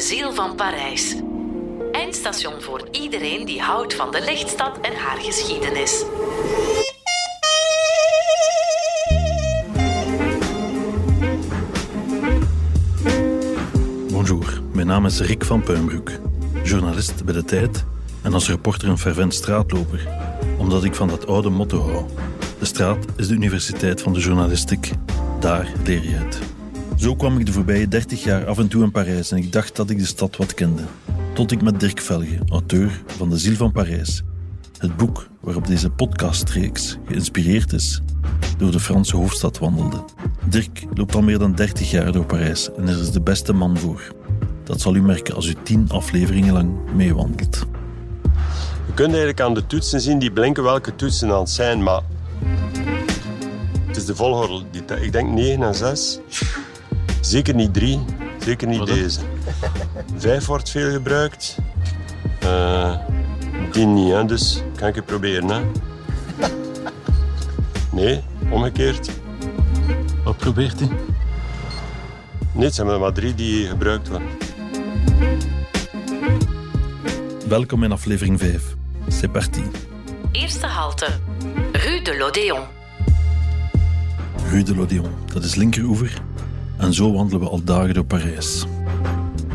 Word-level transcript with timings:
de 0.00 0.06
ziel 0.06 0.34
van 0.34 0.54
Parijs. 0.54 1.14
Eindstation 1.92 2.60
voor 2.60 2.88
iedereen 2.90 3.46
die 3.46 3.60
houdt 3.60 3.94
van 3.94 4.10
de 4.10 4.20
lichtstad 4.20 4.80
en 4.80 4.96
haar 4.96 5.16
geschiedenis. 5.18 6.04
Bonjour, 14.12 14.60
mijn 14.72 14.86
naam 14.86 15.06
is 15.06 15.20
Rick 15.20 15.44
van 15.44 15.62
Puimbroek, 15.62 16.10
journalist 16.62 17.24
bij 17.24 17.34
De 17.34 17.44
Tijd 17.44 17.84
en 18.22 18.34
als 18.34 18.48
reporter 18.48 18.88
een 18.88 18.98
fervent 18.98 19.34
straatloper, 19.34 20.08
omdat 20.58 20.84
ik 20.84 20.94
van 20.94 21.08
dat 21.08 21.26
oude 21.26 21.50
motto 21.50 21.80
hou. 21.80 22.04
De 22.58 22.64
straat 22.64 23.04
is 23.16 23.28
de 23.28 23.34
universiteit 23.34 24.02
van 24.02 24.12
de 24.12 24.20
journalistiek. 24.20 24.92
Daar 25.40 25.72
leer 25.84 26.02
je 26.02 26.14
het. 26.14 26.49
Zo 27.00 27.14
kwam 27.16 27.38
ik 27.38 27.46
de 27.46 27.52
voorbije 27.52 27.88
30 27.88 28.22
jaar 28.24 28.46
af 28.46 28.58
en 28.58 28.68
toe 28.68 28.82
in 28.82 28.90
Parijs 28.90 29.30
en 29.30 29.36
ik 29.38 29.52
dacht 29.52 29.76
dat 29.76 29.90
ik 29.90 29.98
de 29.98 30.04
stad 30.06 30.36
wat 30.36 30.54
kende. 30.54 30.82
Tot 31.34 31.50
ik 31.52 31.62
met 31.62 31.80
Dirk 31.80 32.00
Velge, 32.00 32.38
auteur 32.48 33.02
van 33.06 33.28
De 33.30 33.38
Ziel 33.38 33.54
van 33.54 33.72
Parijs, 33.72 34.22
het 34.78 34.96
boek 34.96 35.28
waarop 35.40 35.66
deze 35.66 35.90
podcastreeks 35.90 36.98
geïnspireerd 37.06 37.72
is, 37.72 38.00
door 38.58 38.70
de 38.70 38.80
Franse 38.80 39.16
hoofdstad 39.16 39.58
wandelde. 39.58 40.04
Dirk 40.44 40.84
loopt 40.94 41.14
al 41.14 41.22
meer 41.22 41.38
dan 41.38 41.54
30 41.54 41.90
jaar 41.90 42.12
door 42.12 42.24
Parijs 42.26 42.70
en 42.76 42.88
er 42.88 43.00
is 43.00 43.10
de 43.10 43.20
beste 43.20 43.52
man 43.52 43.78
voor. 43.78 44.02
Dat 44.64 44.80
zal 44.80 44.94
u 44.94 45.02
merken 45.02 45.34
als 45.34 45.46
u 45.48 45.54
tien 45.62 45.88
afleveringen 45.90 46.52
lang 46.52 46.70
meewandelt. 46.94 47.66
Je 48.86 48.94
kunt 48.94 49.08
eigenlijk 49.08 49.40
aan 49.40 49.54
de 49.54 49.66
toetsen 49.66 50.00
zien 50.00 50.18
die 50.18 50.32
blinken 50.32 50.62
welke 50.62 50.96
toetsen 50.96 51.32
aan 51.32 51.48
zijn, 51.48 51.82
maar 51.82 52.00
het 53.86 53.96
is 53.96 54.04
de 54.04 54.14
volgorde. 54.16 54.62
Die- 54.70 54.98
Ik 55.00 55.12
denk 55.12 55.30
9 55.30 55.62
en 55.62 55.74
6. 55.74 56.18
Zeker 57.30 57.54
niet 57.54 57.74
3, 57.74 58.00
zeker 58.38 58.68
niet 58.68 58.86
deze. 58.86 59.20
5 60.16 60.46
wordt 60.46 60.70
veel 60.70 60.90
gebruikt. 60.90 61.58
Eh 62.38 62.96
die 63.72 63.86
niet, 63.86 64.12
hè, 64.12 64.24
dus 64.24 64.62
kan 64.76 64.88
ik 64.88 64.94
het 64.94 65.06
proberen. 65.06 65.48
Hè. 65.48 65.60
Nee, 67.92 68.22
omgekeerd. 68.50 69.10
Wat 70.24 70.36
probeert 70.36 70.80
u? 70.80 70.88
Nee, 72.52 72.64
het 72.64 72.74
zijn 72.74 72.88
er 72.88 73.00
maar 73.00 73.12
drie 73.12 73.34
die 73.34 73.66
gebruikt 73.66 74.08
worden. 74.08 74.28
Welkom 77.48 77.84
in 77.84 77.92
aflevering 77.92 78.38
5. 78.38 78.76
C'est 79.08 79.32
parti. 79.32 79.62
Eerste 80.32 80.66
halte. 80.66 81.06
Rue 81.72 82.02
de 82.02 82.16
l'Odéon. 82.18 82.60
Rue 84.50 84.62
de 84.62 84.74
l'Odéon, 84.74 85.10
dat 85.32 85.44
is 85.44 85.54
linkeroever. 85.54 86.28
En 86.80 86.94
zo 86.94 87.12
wandelen 87.12 87.40
we 87.40 87.48
al 87.48 87.64
dagen 87.64 87.94
door 87.94 88.04
Parijs. 88.04 88.64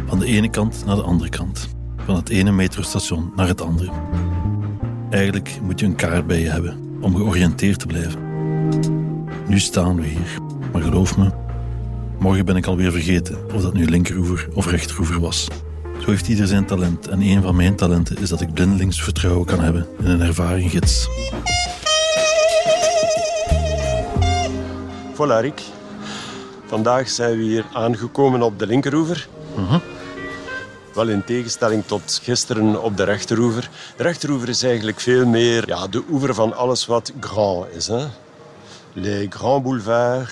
Van 0.07 0.19
de 0.19 0.25
ene 0.25 0.49
kant 0.49 0.83
naar 0.85 0.95
de 0.95 1.01
andere 1.01 1.29
kant. 1.29 1.67
Van 2.05 2.15
het 2.15 2.29
ene 2.29 2.51
metrostation 2.51 3.31
naar 3.35 3.47
het 3.47 3.61
andere. 3.61 3.91
Eigenlijk 5.09 5.59
moet 5.61 5.79
je 5.79 5.85
een 5.85 5.95
kaart 5.95 6.27
bij 6.27 6.39
je 6.39 6.49
hebben 6.49 6.77
om 7.01 7.15
georiënteerd 7.15 7.79
te 7.79 7.87
blijven. 7.87 8.19
Nu 9.47 9.59
staan 9.59 9.95
we 9.95 10.07
hier, 10.07 10.39
maar 10.71 10.81
geloof 10.81 11.17
me, 11.17 11.31
morgen 12.19 12.45
ben 12.45 12.55
ik 12.55 12.65
alweer 12.65 12.91
vergeten 12.91 13.37
of 13.53 13.61
dat 13.61 13.73
nu 13.73 13.85
linkeroever 13.85 14.47
of 14.53 14.69
rechteroever 14.69 15.19
was. 15.19 15.47
Zo 15.99 16.09
heeft 16.09 16.27
ieder 16.27 16.47
zijn 16.47 16.65
talent 16.65 17.07
en 17.07 17.21
een 17.21 17.41
van 17.41 17.55
mijn 17.55 17.75
talenten 17.75 18.17
is 18.17 18.29
dat 18.29 18.41
ik 18.41 18.53
blindelings 18.53 19.01
vertrouwen 19.01 19.45
kan 19.45 19.59
hebben 19.59 19.87
in 19.99 20.05
een 20.05 20.21
ervaren 20.21 20.69
gids. 20.69 21.07
Voilà, 25.13 25.41
Rick. 25.41 25.61
Vandaag 26.67 27.09
zijn 27.09 27.37
we 27.37 27.43
hier 27.43 27.65
aangekomen 27.73 28.41
op 28.41 28.59
de 28.59 28.67
linkeroever. 28.67 29.27
Wel 30.93 31.07
in 31.07 31.23
tegenstelling 31.23 31.83
tot 31.85 32.19
gisteren 32.23 32.81
op 32.83 32.97
de 32.97 33.03
rechteroever. 33.03 33.69
De 33.97 34.03
rechteroever 34.03 34.49
is 34.49 34.63
eigenlijk 34.63 34.99
veel 34.99 35.25
meer 35.25 35.67
ja, 35.67 35.87
de 35.87 36.03
oever 36.09 36.33
van 36.33 36.53
alles 36.55 36.85
wat 36.85 37.11
grand 37.19 37.65
is. 37.75 37.87
Hè? 37.87 38.05
Les 38.93 39.25
grands 39.29 39.63
boulevards, 39.63 40.31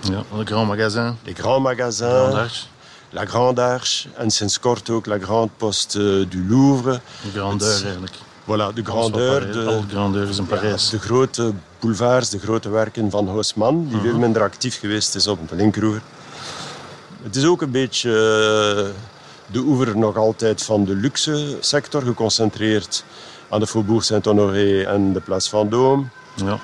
Ja, 0.00 0.22
een 0.38 0.46
grand 0.46 0.68
magasin, 0.68 1.16
les 1.24 1.34
grands 1.38 1.62
magasins, 1.62 2.10
Grand 2.12 2.34
Arche, 2.34 2.66
la 3.10 3.24
Grande 3.24 3.62
Arche 3.62 4.08
en 4.16 4.30
sinds 4.30 4.60
kort 4.60 4.90
ook 4.90 5.06
la 5.06 5.18
Grande 5.18 5.50
Poste 5.56 6.26
du 6.28 6.44
Louvre. 6.48 7.00
grandeur 7.34 7.74
Het- 7.74 7.82
eigenlijk. 7.84 8.14
Voilà, 8.48 8.72
de 8.74 8.84
grandeur, 8.84 9.52
de, 9.52 9.82
grandeur 9.90 10.28
is 10.28 10.38
in 10.38 10.46
Parijs. 10.46 10.90
de 10.90 10.98
grote 10.98 11.52
boulevards, 11.78 12.30
de 12.30 12.38
grote 12.38 12.68
werken 12.68 13.10
van 13.10 13.28
Haussmann, 13.28 13.88
die 13.88 14.00
veel 14.00 14.18
minder 14.18 14.42
actief 14.42 14.78
geweest 14.78 15.14
is 15.14 15.26
op 15.26 15.48
de 15.48 15.56
linkeroever. 15.56 16.02
Het 17.22 17.36
is 17.36 17.44
ook 17.44 17.62
een 17.62 17.70
beetje 17.70 18.10
eh, 18.10 19.00
de 19.52 19.58
oever 19.58 19.98
nog 19.98 20.16
altijd 20.16 20.62
van 20.62 20.84
de 20.84 20.94
luxe 20.94 21.56
sector, 21.60 22.02
geconcentreerd 22.02 23.04
aan 23.48 23.60
de 23.60 23.66
Faubourg 23.66 24.04
Saint-Honoré 24.04 24.82
en 24.82 25.12
de 25.12 25.20
Place 25.20 25.50
Vendôme. 25.50 26.08
Ja. 26.34 26.58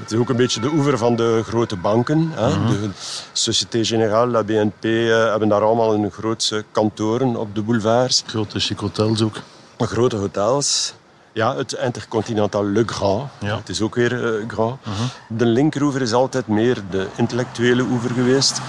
Het 0.00 0.12
is 0.12 0.18
ook 0.18 0.28
een 0.28 0.36
beetje 0.36 0.60
de 0.60 0.70
oever 0.72 0.98
van 0.98 1.16
de 1.16 1.42
grote 1.46 1.76
banken. 1.76 2.30
Hè? 2.34 2.66
De 2.66 2.90
Société 3.32 3.84
Générale, 3.84 4.30
la 4.30 4.42
BNP 4.42 4.84
eh, 4.84 5.30
hebben 5.30 5.48
daar 5.48 5.62
allemaal 5.62 5.90
hun 5.90 6.10
grootste 6.10 6.64
kantoren 6.72 7.36
op 7.36 7.54
de 7.54 7.62
boulevards. 7.62 8.22
Grote 8.26 8.60
chic 8.60 8.78
hotels 8.78 9.22
ook. 9.22 9.36
Grote 9.78 10.16
hotels. 10.16 10.92
Ja, 11.32 11.56
het 11.56 11.72
Intercontinental 11.72 12.64
Le 12.64 12.82
Grand. 12.86 13.30
Ja. 13.40 13.56
Het 13.56 13.68
is 13.68 13.80
ook 13.80 13.94
weer 13.94 14.24
eh, 14.24 14.48
grand. 14.48 14.80
De 15.28 15.46
linkeroever 15.46 16.02
is 16.02 16.12
altijd 16.12 16.46
meer 16.46 16.82
de 16.90 17.06
intellectuele 17.16 17.82
oever 17.82 18.10
geweest. 18.10 18.60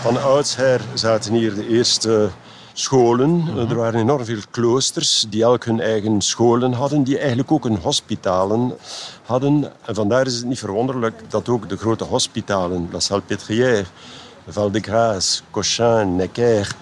Van 0.00 0.22
oudsher 0.22 0.80
zaten 0.94 1.32
hier 1.32 1.54
de 1.54 1.68
eerste 1.68 2.30
scholen. 2.72 3.44
Er 3.68 3.76
waren 3.76 4.00
enorm 4.00 4.24
veel 4.24 4.40
kloosters 4.50 5.26
die 5.28 5.42
elk 5.42 5.64
hun 5.64 5.80
eigen 5.80 6.20
scholen 6.20 6.72
hadden, 6.72 7.02
die 7.02 7.18
eigenlijk 7.18 7.52
ook 7.52 7.64
een 7.64 7.76
hospitalen 7.76 8.76
hadden. 9.24 9.72
En 9.84 9.94
vandaar 9.94 10.26
is 10.26 10.36
het 10.36 10.44
niet 10.44 10.58
verwonderlijk 10.58 11.22
dat 11.28 11.48
ook 11.48 11.68
de 11.68 11.76
grote 11.76 12.04
hospitalen, 12.04 12.88
La 12.92 13.00
Salpêtrière, 13.00 13.86
Val-de-Grâce, 14.48 15.42
Cochin, 15.50 16.16
Necker, 16.16 16.74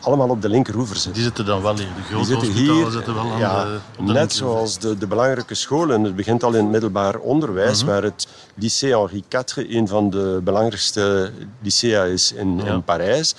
allemaal 0.00 0.28
op 0.28 0.42
de 0.42 0.48
linkeroever 0.48 0.94
zitten. 0.96 1.12
Die 1.12 1.22
zitten 1.22 1.44
dan 1.44 1.62
wel 1.62 1.76
hier. 1.76 1.86
De 1.96 2.02
grote 2.02 2.24
zitten 2.26 2.52
hier, 2.52 2.90
zitten 2.90 3.14
wel 3.14 3.30
aan 3.32 3.38
ja, 3.38 3.64
de, 3.64 3.78
op 3.98 4.06
de 4.06 4.12
net 4.12 4.32
zoals 4.32 4.78
de, 4.78 4.98
de 4.98 5.06
belangrijke 5.06 5.54
scholen. 5.54 6.02
Het 6.04 6.16
begint 6.16 6.42
al 6.44 6.52
in 6.52 6.62
het 6.62 6.70
middelbaar 6.70 7.16
onderwijs, 7.18 7.82
Mhm. 7.82 7.90
waar 7.92 8.02
het 8.02 8.26
lycée 8.54 8.96
Henri 8.98 9.24
IV 9.28 9.56
een 9.56 9.88
van 9.88 10.10
de 10.10 10.40
belangrijkste 10.44 11.32
lycea 11.62 12.04
is 12.04 12.32
in, 12.32 12.56
Ja. 12.56 12.64
in 12.72 12.82
Parijs. 12.82 13.34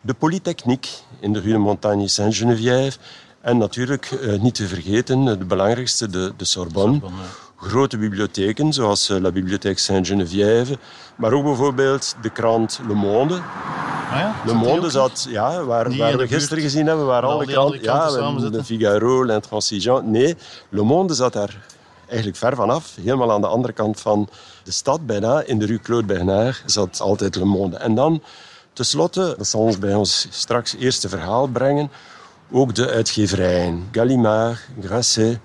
De 0.00 0.14
Polytechnique 0.14 0.90
in 1.20 1.32
de 1.32 1.40
Rue 1.40 1.52
de 1.52 1.58
Montagne 1.58 2.08
Saint-Geneviève. 2.08 2.98
En 3.40 3.56
natuurlijk, 3.58 4.04
eh, 4.10 4.40
niet 4.40 4.54
te 4.54 4.66
vergeten, 4.68 5.24
de 5.24 5.36
belangrijkste, 5.44 6.08
de, 6.10 6.32
de 6.36 6.44
Sorbonne. 6.44 6.92
Sorbonne, 7.00 7.22
Grote 7.66 7.98
bibliotheken, 7.98 8.72
zoals 8.72 9.08
eh, 9.08 9.20
la 9.20 9.30
Bibliothèque 9.30 9.78
Saint-Geneviève. 9.78 10.78
Maar 11.16 11.32
ook 11.32 11.44
bijvoorbeeld 11.44 12.16
de 12.22 12.30
krant 12.30 12.80
Le 12.86 12.94
Monde. 12.94 13.34
Ah 13.34 14.18
ja? 14.18 14.34
Le 14.44 14.52
Monde 14.52 14.90
zat, 14.90 15.26
ja, 15.28 15.64
waar, 15.64 15.88
we 15.90 16.26
gisteren 16.28 16.62
gezien 16.62 16.86
hebben, 16.86 17.06
waar 17.06 17.22
waar 17.22 17.30
al 17.30 17.38
al 17.38 17.38
de 17.38 17.46
die 17.46 17.58
andere 17.58 17.80
kranten, 17.80 18.44
ja, 18.44 18.50
de? 18.50 18.64
Figaro, 18.64 19.24
l'Intransigeant. 19.24 20.06
Nee, 20.06 20.36
Le 20.68 20.82
Monde 20.82 21.14
zat 21.14 21.32
daar 21.32 21.66
eigenlijk 22.06 22.38
ver 22.38 22.56
vanaf. 22.56 22.92
Helemaal 23.02 23.32
aan 23.32 23.40
de 23.40 23.46
andere 23.46 23.72
kant 23.72 24.00
van 24.00 24.28
de 24.64 24.70
stad, 24.70 25.06
bijna, 25.06 25.42
in 25.42 25.58
de 25.58 25.66
rue 25.66 25.80
Claude 25.80 26.06
Bernard, 26.06 26.62
zat 26.66 27.00
altijd 27.00 27.36
Le 27.36 27.44
Monde. 27.44 27.76
En 27.76 27.94
dan, 27.94 28.22
tenslotte, 28.72 29.34
dat 29.36 29.46
zal 29.46 29.60
ons 29.60 29.78
bij 29.78 29.94
ons 29.94 30.26
straks 30.30 30.74
eerste 30.78 31.08
verhaal 31.08 31.46
brengen, 31.46 31.90
ook 32.50 32.74
de 32.74 32.90
uitgeverijen. 32.90 33.88
Gallimard, 33.92 34.58
Grasset, 34.80 35.38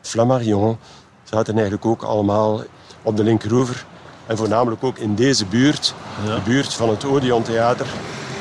Flammarion 0.00 0.78
zaten 1.30 1.52
eigenlijk 1.54 1.84
ook 1.86 2.02
allemaal 2.02 2.62
op 3.02 3.16
de 3.16 3.24
linkeroever. 3.24 3.84
En 4.26 4.36
voornamelijk 4.36 4.84
ook 4.84 4.98
in 4.98 5.14
deze 5.14 5.44
buurt, 5.46 5.94
Ja. 6.26 6.34
de 6.34 6.40
buurt 6.40 6.72
van 6.74 6.88
het 6.88 7.04
Odeon 7.04 7.42
Theater, 7.42 7.86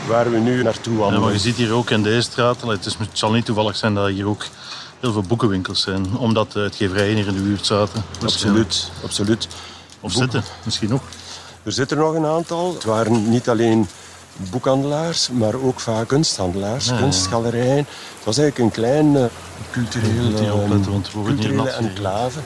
waar 0.08 0.32
we 0.32 0.38
nu 0.38 0.64
naartoe 0.64 0.94
Ja, 0.94 1.00
wandelen. 1.00 1.24
maar 1.24 1.34
je 1.34 1.40
ziet 1.40 1.56
hier 1.56 1.74
ook 1.74 1.90
in 1.90 2.04
deze 2.04 2.22
straat, 2.22 2.62
het, 2.62 2.86
is, 2.86 2.96
het 3.00 3.10
zal 3.14 3.32
niet 3.32 3.46
toevallig 3.46 3.76
zijn 3.76 3.94
dat 3.94 4.08
hier 4.08 4.28
ook 4.28 4.46
heel 5.00 5.12
veel 5.12 5.22
boekenwinkels 5.22 5.82
zijn, 5.82 6.18
omdat 6.18 6.52
de 6.52 6.60
uitgeverijen 6.60 7.16
hier 7.16 7.28
in 7.28 7.34
de 7.34 7.42
buurt 7.42 7.66
zaten. 7.66 8.04
Absoluut, 8.24 8.92
absoluut. 9.04 9.48
Of 10.00 10.12
zitten, 10.12 10.44
misschien 10.64 10.94
ook. 10.94 11.02
Er 11.64 11.72
zitten 11.72 11.98
er 11.98 12.04
nog 12.04 12.14
een 12.14 12.26
aantal. 12.26 12.74
Het 12.74 12.84
waren 12.84 13.30
niet 13.30 13.50
alleen 13.50 13.88
boekhandelaars, 14.52 15.30
maar 15.30 15.54
ook 15.64 15.80
vaak 15.80 16.08
kunsthandelaars, 16.08 16.86
Ja, 16.86 16.94
ja. 16.94 17.00
kunstgalerijen. 17.00 17.78
Het 17.78 18.24
was 18.26 18.38
eigenlijk 18.38 18.58
een 18.76 18.82
klein 18.84 19.16
eh, 19.16 19.24
cultureel, 19.72 20.10
eh, 20.10 20.40
hier 20.40 20.52
culturele 21.24 21.56
nat 21.56 21.70
gereden. 21.70 21.90
enclave 21.90 22.40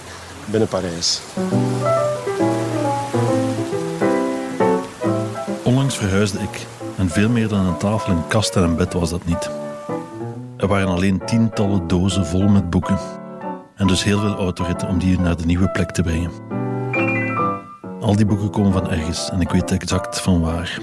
binnen 0.46 0.70
Parijs. 0.70 1.22
Onlangs 5.64 5.98
verhuisde 5.98 6.40
ik 6.40 6.68
en 6.98 7.10
veel 7.10 7.30
meer 7.30 7.48
dan 7.48 7.66
een 7.66 7.78
tafel, 7.78 8.14
een 8.14 8.28
kast 8.28 8.56
en 8.56 8.64
een 8.64 8.76
bed 8.76 8.94
was 8.94 9.10
dat 9.10 9.26
niet. 9.26 9.50
Er 10.58 10.68
waren 10.68 10.88
alleen 10.88 11.26
tientallen 11.26 11.88
dozen 11.88 12.26
vol 12.26 12.48
met 12.48 12.70
boeken. 12.70 12.98
En 13.76 13.88
dus 13.88 14.04
heel 14.04 14.20
veel 14.20 14.36
autoritten 14.36 14.88
om 14.88 15.00
die 15.00 15.20
naar 15.20 15.38
de 15.38 15.46
nieuwe 15.46 15.70
plek 15.70 15.92
te 15.92 16.02
brengen. 16.02 16.32
Al 18.00 18.16
die 18.16 18.26
boeken 18.26 18.50
komen 18.50 18.72
van 18.72 18.90
ergens 18.90 19.30
en 19.30 19.42
ik 19.42 19.50
weet 19.50 19.72
exact 19.72 20.22
van 20.22 20.42
waar. 20.42 20.80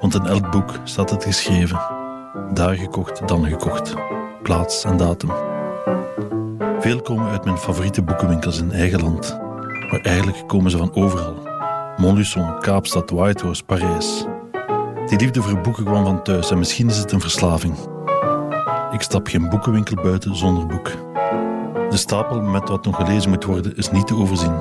Want 0.00 0.14
in 0.14 0.26
elk 0.26 0.50
boek 0.50 0.70
staat 0.84 1.10
het 1.10 1.24
geschreven. 1.24 1.80
Daar 2.52 2.74
gekocht, 2.74 3.28
dan 3.28 3.46
gekocht. 3.46 3.94
Plaats 4.42 4.84
en 4.84 4.96
datum. 4.96 5.30
Veel 6.80 7.00
komen 7.00 7.30
uit 7.30 7.44
mijn 7.44 7.58
favoriete 7.58 8.02
boekenwinkels 8.02 8.60
in 8.60 8.72
eigen 8.72 9.00
land. 9.00 9.38
Maar 9.90 10.00
eigenlijk 10.00 10.48
komen 10.48 10.70
ze 10.70 10.76
van 10.76 10.94
overal. 10.94 11.34
Montluçon, 11.96 12.58
Kaapstad, 12.60 13.10
Whitehorse, 13.10 13.64
Parijs. 13.64 14.24
Die 15.06 15.18
liefde 15.18 15.42
voor 15.42 15.60
boeken 15.60 15.84
kwam 15.84 16.04
van 16.04 16.22
thuis 16.22 16.50
en 16.50 16.58
misschien 16.58 16.88
is 16.88 16.98
het 16.98 17.12
een 17.12 17.20
verslaving. 17.20 17.74
Ik 18.92 19.02
stap 19.02 19.26
geen 19.26 19.48
boekenwinkel 19.48 19.96
buiten 20.02 20.36
zonder 20.36 20.66
boek. 20.66 20.90
De 21.90 21.96
stapel 21.96 22.40
met 22.40 22.68
wat 22.68 22.84
nog 22.84 22.96
gelezen 22.96 23.30
moet 23.30 23.44
worden 23.44 23.76
is 23.76 23.90
niet 23.90 24.06
te 24.06 24.16
overzien. 24.16 24.54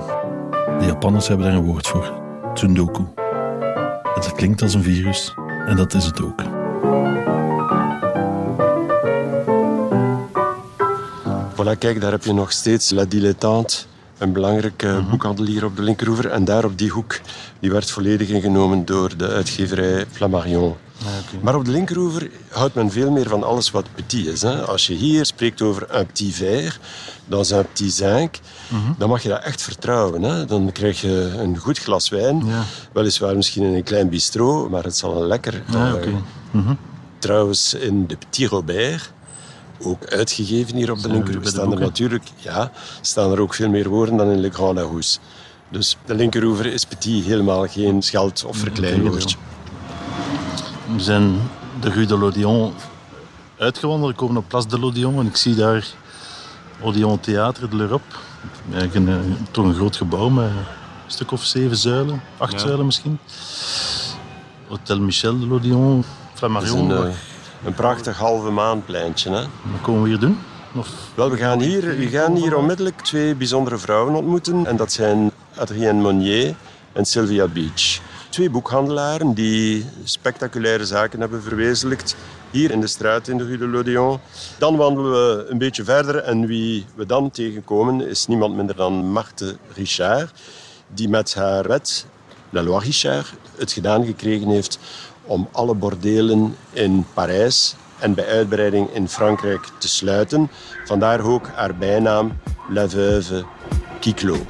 De 0.80 0.86
Japanners 0.86 1.28
hebben 1.28 1.46
daar 1.46 1.56
een 1.56 1.66
woord 1.66 1.88
voor: 1.88 2.14
tsundoku. 2.54 3.04
Het 4.14 4.32
klinkt 4.32 4.62
als 4.62 4.74
een 4.74 4.84
virus 4.84 5.36
en 5.66 5.76
dat 5.76 5.94
is 5.94 6.06
het 6.06 6.22
ook. 6.22 6.42
Voilà, 11.56 11.78
kijk, 11.80 12.02
daar 12.02 12.12
heb 12.12 12.24
je 12.24 12.34
nog 12.34 12.52
steeds 12.52 12.90
La 12.90 13.06
Dilettante, 13.06 13.76
een 14.18 14.32
belangrijke 14.34 14.88
Mhm. 14.88 15.10
boekhandel 15.10 15.46
hier 15.46 15.66
op 15.66 15.76
de 15.76 15.82
linkeroever. 15.82 16.30
En 16.30 16.46
daar 16.46 16.66
op 16.66 16.78
die 16.78 16.90
hoek, 16.90 17.20
die 17.60 17.72
werd 17.72 17.92
volledig 17.92 18.28
ingenomen 18.30 18.86
door 18.86 19.18
de 19.18 19.28
uitgeverij 19.28 20.06
Flammarion. 20.12 20.76
Maar 21.42 21.56
op 21.56 21.66
de 21.66 21.72
linkeroever 21.72 22.30
houdt 22.50 22.76
men 22.76 22.92
veel 22.92 23.12
meer 23.12 23.28
van 23.30 23.44
alles 23.44 23.72
wat 23.72 23.86
petit 23.96 24.28
is. 24.28 24.42
Hè. 24.42 24.66
Als 24.66 24.88
je 24.88 24.94
hier 24.94 25.26
spreekt 25.26 25.62
over 25.62 25.96
un 25.98 26.06
petit 26.06 26.36
verre, 26.36 26.72
dans 27.26 27.52
un 27.52 27.66
petit 27.74 27.94
zinc, 27.94 28.36
Mhm. 28.70 28.92
dan 28.98 29.10
mag 29.10 29.24
je 29.24 29.30
dat 29.30 29.44
echt 29.44 29.62
vertrouwen. 29.62 30.22
Hè. 30.22 30.46
Dan 30.46 30.72
krijg 30.72 31.02
je 31.02 31.34
een 31.38 31.58
goed 31.58 31.80
glas 31.80 32.10
wijn, 32.10 32.46
Ja. 32.46 32.64
weliswaar 32.94 33.36
misschien 33.36 33.64
in 33.64 33.74
een 33.74 33.84
klein 33.84 34.10
bistro, 34.10 34.70
maar 34.70 34.84
het 34.84 34.98
zal 34.98 35.22
een 35.22 35.28
lekker... 35.28 35.64
Ja, 35.72 35.96
eh. 35.96 36.08
Mhm. 36.52 36.74
Trouwens, 37.20 37.74
in 37.74 38.08
de 38.08 38.18
Petit 38.18 38.50
Robert, 38.50 39.12
ook 39.82 40.06
uitgegeven 40.06 40.76
hier 40.76 40.92
op 40.92 40.96
de 40.96 41.02
Zijn 41.02 41.12
we 41.12 41.18
linker, 41.18 41.34
weer 41.34 41.42
bij 41.42 41.52
de 41.52 41.58
staan 41.58 41.72
er 41.74 41.80
natuurlijk 41.80 42.24
ja, 42.38 42.72
staan 43.02 43.32
er 43.32 43.40
ook 43.42 43.54
veel 43.54 43.70
meer 43.70 43.90
woorden 43.90 44.18
dan 44.18 44.30
in 44.32 44.40
Le 44.40 44.50
Grand 44.50 44.76
Larousse. 44.78 45.20
Dus 45.70 45.98
de 46.06 46.16
linkeroever 46.16 46.66
is 46.66 46.86
Petit 46.86 47.26
helemaal 47.26 47.68
geen 47.68 48.02
scheld- 48.02 48.46
of 48.46 48.58
verkleinwoordje. 48.58 49.38
We 50.96 51.00
zijn 51.02 51.36
de 51.80 51.90
Rue 51.90 52.06
de 52.06 52.18
l'Odéon 52.18 52.74
uitgewandeld. 53.58 54.12
We 54.12 54.18
komen 54.18 54.38
op 54.38 54.48
Place 54.48 54.68
de 54.68 54.80
l'Odéon 54.80 55.20
en 55.20 55.26
ik 55.26 55.36
zie 55.36 55.56
daar 55.56 55.86
Odéon 56.82 57.20
Théâtre 57.20 57.70
de 57.70 57.76
l'Europe. 57.76 58.16
Eigenlijk 58.72 58.96
een, 58.96 59.08
eh, 59.10 59.36
toch 59.52 59.66
een 59.66 59.74
groot 59.74 59.96
gebouw 59.96 60.30
met 60.30 60.46
een 60.46 60.54
stuk 61.08 61.32
of 61.32 61.44
zeven 61.44 61.78
zuilen, 61.78 62.22
acht 62.38 62.52
Ja. 62.54 62.60
zuilen 62.60 62.86
misschien. 62.86 63.20
Hotel 64.68 65.00
Michel 65.00 65.40
de 65.40 65.60
is 66.00 66.06
Flammarion. 66.34 67.14
Een, 67.64 67.74
prachtig 67.74 68.18
halve 68.18 68.50
maanpleintje. 68.50 69.30
Hè? 69.30 69.42
wat 69.42 69.82
komen 69.82 70.02
we 70.02 70.08
hier 70.08 70.20
doen? 70.20 70.40
Of, 70.76 70.90
Wel, 71.16 71.30
we 71.30 71.38
gaan, 71.38 71.62
hier, 71.62 71.98
we 71.98 72.08
gaan 72.08 72.36
hier 72.36 72.58
onmiddellijk 72.58 73.02
twee 73.02 73.36
bijzondere 73.36 73.78
vrouwen 73.78 74.16
ontmoeten. 74.16 74.66
En 74.66 74.76
dat 74.76 74.92
zijn 74.92 75.32
Adrienne 75.56 76.02
Monnier 76.02 76.56
en 76.94 77.06
Sylvia 77.06 77.48
Beach. 77.48 78.00
Twee 78.30 78.50
boekhandelaren 78.50 79.34
die 79.34 79.86
spectaculaire 80.04 80.86
zaken 80.86 81.20
hebben 81.20 81.44
verwezenlijkt. 81.44 82.16
Hier 82.52 82.72
in 82.72 82.82
de 82.82 82.88
straat 82.88 83.28
in 83.28 83.38
de 83.38 83.46
Rue 83.46 83.58
de 83.58 83.68
l'Odéon. 83.68 84.20
Dan 84.58 84.76
wandelen 84.76 85.12
we 85.12 85.46
een 85.50 85.58
beetje 85.58 85.84
verder. 85.84 86.16
En 86.16 86.48
wie 86.48 86.86
we 86.96 87.06
dan 87.06 87.32
tegenkomen 87.32 88.08
is 88.08 88.28
niemand 88.28 88.56
minder 88.56 88.76
dan 88.76 89.12
Marthe 89.12 89.58
Richard. 89.74 90.32
Die 90.94 91.10
met 91.10 91.34
haar 91.34 91.68
wet, 91.68 92.06
La 92.50 92.64
Loi 92.64 92.86
Richard, 92.86 93.34
het 93.58 93.72
gedaan 93.72 94.06
gekregen 94.06 94.50
heeft 94.50 94.80
om 95.26 95.48
alle 95.52 95.74
bordelen 95.74 96.56
in 96.72 97.06
Parijs 97.14 97.76
en 98.00 98.14
bij 98.14 98.26
uitbreiding 98.26 98.90
in 98.90 99.08
Frankrijk 99.08 99.70
te 99.78 99.88
sluiten. 99.88 100.50
Vandaar 100.86 101.22
ook 101.22 101.48
haar 101.48 101.76
bijnaam 101.76 102.38
La 102.70 102.90
Veuve 102.90 103.46
Quiclot. 104.00 104.42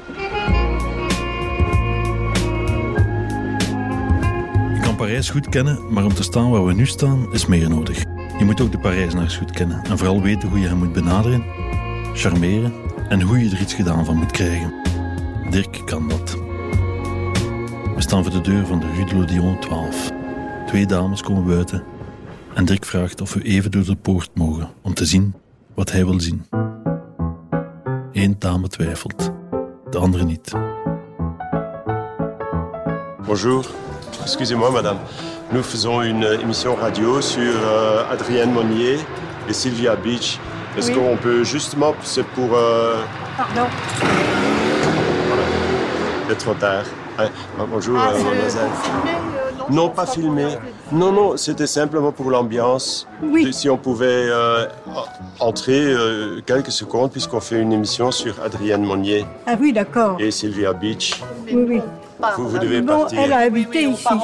je 4.74 4.80
kan 4.82 4.96
Parijs 4.96 5.30
goed 5.30 5.48
kennen, 5.48 5.92
maar 5.92 6.04
om 6.04 6.14
te 6.14 6.22
staan 6.22 6.50
waar 6.50 6.64
we 6.64 6.72
nu 6.72 6.86
staan 6.86 7.32
is 7.32 7.46
meer 7.46 7.68
nodig. 7.68 7.98
Je 8.38 8.44
moet 8.44 8.60
ook 8.60 8.72
de 8.72 8.78
Parijzenaars 8.78 9.36
goed 9.36 9.50
kennen 9.50 9.84
en 9.84 9.98
vooral 9.98 10.22
weten 10.22 10.48
hoe 10.48 10.60
je 10.60 10.68
hen 10.68 10.76
moet 10.76 10.92
benaderen, 10.92 11.44
charmeren 12.14 12.72
en 13.08 13.20
hoe 13.20 13.38
je 13.38 13.50
er 13.50 13.60
iets 13.60 13.74
gedaan 13.74 14.04
van 14.04 14.16
moet 14.16 14.30
krijgen. 14.30 14.74
Dirk 15.50 15.82
kan 15.84 16.08
dat. 16.08 16.36
We 17.94 18.02
staan 18.02 18.22
voor 18.22 18.32
de 18.32 18.40
deur 18.40 18.66
van 18.66 18.80
de 18.80 18.86
Rue 18.92 19.04
de 19.04 19.14
l'Odéon 19.14 19.60
12. 19.60 20.15
Twee 20.76 20.88
dames 20.88 21.22
komen 21.22 21.44
buiten 21.46 21.82
en 22.54 22.64
Dirk 22.64 22.84
vraagt 22.84 23.20
of 23.20 23.34
we 23.34 23.42
even 23.42 23.70
door 23.70 23.84
de 23.84 23.96
poort 23.96 24.30
mogen 24.34 24.68
om 24.82 24.94
te 24.94 25.04
zien 25.04 25.34
wat 25.74 25.92
hij 25.92 26.04
wil 26.04 26.20
zien. 26.20 26.44
Eén 28.12 28.36
dame 28.38 28.68
twijfelt, 28.68 29.30
de 29.90 29.98
andere 29.98 30.24
niet. 30.24 30.52
Bonjour. 33.26 33.66
Excusez-moi, 34.22 34.70
madame. 34.70 34.98
Nous 35.52 35.66
faisons 35.66 36.04
une 36.04 36.24
euh, 36.26 36.40
émission 36.40 36.74
radio 36.76 37.20
sur 37.20 37.54
euh, 37.54 38.10
Adrienne 38.10 38.52
Monnier 38.52 38.98
et 39.48 39.52
Sylvia 39.54 39.96
Beach. 39.96 40.38
Est-ce 40.76 40.90
Oui. 40.90 40.94
qu'on 40.96 41.16
peut 41.16 41.44
justement, 41.44 41.94
c'est 42.02 42.26
pour... 42.34 42.54
euh, 42.54 43.02
Pardon. 43.36 43.66
il 46.26 46.32
est 46.32 46.38
trop 46.38 46.54
tard. 46.54 46.84
Ah, 47.18 47.28
bonjour, 47.70 47.98
Ah, 47.98 48.12
mademoiselle. 48.12 48.70
Non, 49.70 49.88
pas 49.88 50.06
filmé. 50.06 50.46
Non, 50.92 51.12
non, 51.12 51.36
c'était 51.36 51.66
simplement 51.66 52.12
pour 52.12 52.30
l'ambiance. 52.30 53.06
Oui. 53.22 53.52
Si 53.52 53.68
on 53.68 53.76
pouvait 53.76 54.06
euh, 54.28 54.66
entrer 55.40 55.82
euh, 55.92 56.40
quelques 56.46 56.70
secondes, 56.70 57.10
puisqu'on 57.10 57.40
fait 57.40 57.60
une 57.60 57.72
émission 57.72 58.10
sur 58.10 58.40
Adrienne 58.42 58.84
Monnier 58.84 59.26
Ah 59.46 59.54
oui, 59.60 59.72
d'accord. 59.72 60.16
et 60.20 60.30
Sylvia 60.30 60.72
Beach. 60.72 61.20
Oui, 61.46 61.54
oui. 61.68 61.80
Vous, 62.38 62.48
vous 62.48 62.58
devez 62.58 62.80
Non, 62.80 63.00
partir. 63.00 63.20
elle 63.20 63.32
a 63.32 63.38
habité 63.38 63.82
ici. 63.84 64.06
Ah 64.08 64.18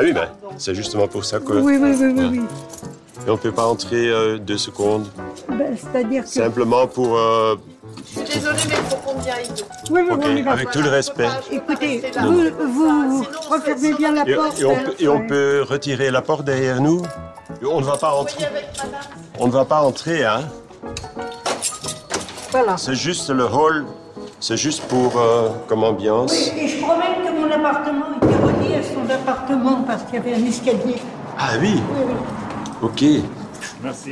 oui, 0.00 0.12
ben, 0.12 0.28
c'est 0.56 0.74
justement 0.74 1.06
pour 1.06 1.24
ça 1.24 1.38
que... 1.38 1.52
Oui, 1.52 1.78
oui, 1.80 1.94
oui, 2.00 2.12
oui, 2.16 2.28
oui. 2.32 2.40
Et 3.26 3.30
on 3.30 3.34
ne 3.34 3.38
peut 3.38 3.52
pas 3.52 3.66
entrer 3.66 4.08
euh, 4.08 4.38
deux 4.38 4.58
secondes. 4.58 5.06
Ben, 5.48 5.76
C'est-à-dire 5.76 6.22
que... 6.24 6.28
Simplement 6.28 6.86
pour... 6.86 7.16
Je 8.08 8.20
suis 8.24 8.38
désolée, 8.40 8.58
mais 8.68 8.74
il 8.76 8.90
faut 8.90 8.96
qu'on 8.96 9.22
y 9.22 9.30
aille. 9.30 9.48
Oui, 9.90 10.00
oui, 10.02 10.08
ok, 10.12 10.22
on 10.26 10.36
y 10.36 10.42
va. 10.42 10.52
avec 10.52 10.70
tout 10.70 10.80
le 10.82 10.88
respect. 10.88 11.28
Écoutez, 11.50 12.02
vous, 12.20 12.42
vous 12.72 13.26
refermez 13.50 13.92
bien 13.94 14.12
la 14.12 14.22
Et, 14.28 14.34
porte. 14.34 14.60
et 14.60 14.64
on, 14.64 14.74
peut, 14.76 14.94
et 14.98 15.08
on 15.08 15.16
Ouais. 15.18 15.26
peut 15.26 15.66
retirer 15.68 16.10
la 16.10 16.22
porte 16.22 16.44
derrière 16.44 16.80
nous 16.80 17.02
On 17.68 17.80
ne 17.80 17.84
va 17.86 17.96
pas 17.96 18.12
entrer. 18.14 18.44
On 19.38 19.46
ne 19.48 19.52
va 19.52 19.64
pas 19.64 19.80
entrer, 19.82 20.24
hein 20.24 20.42
Voilà. 22.50 22.76
C'est 22.76 22.94
juste 22.94 23.30
le 23.30 23.44
hall. 23.44 23.84
C'est 24.40 24.56
juste 24.56 24.82
pour 24.84 25.18
euh, 25.18 25.48
comme 25.66 25.82
ambiance. 25.82 26.32
Oui, 26.32 26.52
et 26.64 26.68
je 26.68 26.82
promets 26.82 27.16
que 27.24 27.32
mon 27.32 27.50
appartement 27.50 28.06
était 28.22 28.36
relié 28.36 28.76
à 28.76 28.82
son 28.82 29.10
appartement 29.10 29.82
parce 29.86 30.02
qu'il 30.04 30.14
y 30.14 30.18
avait 30.18 30.34
un 30.34 30.46
escalier. 30.46 30.96
Ah 31.38 31.50
oui 31.60 31.80
Oui, 31.90 32.02
oui. 32.06 32.14
Ok. 32.82 33.04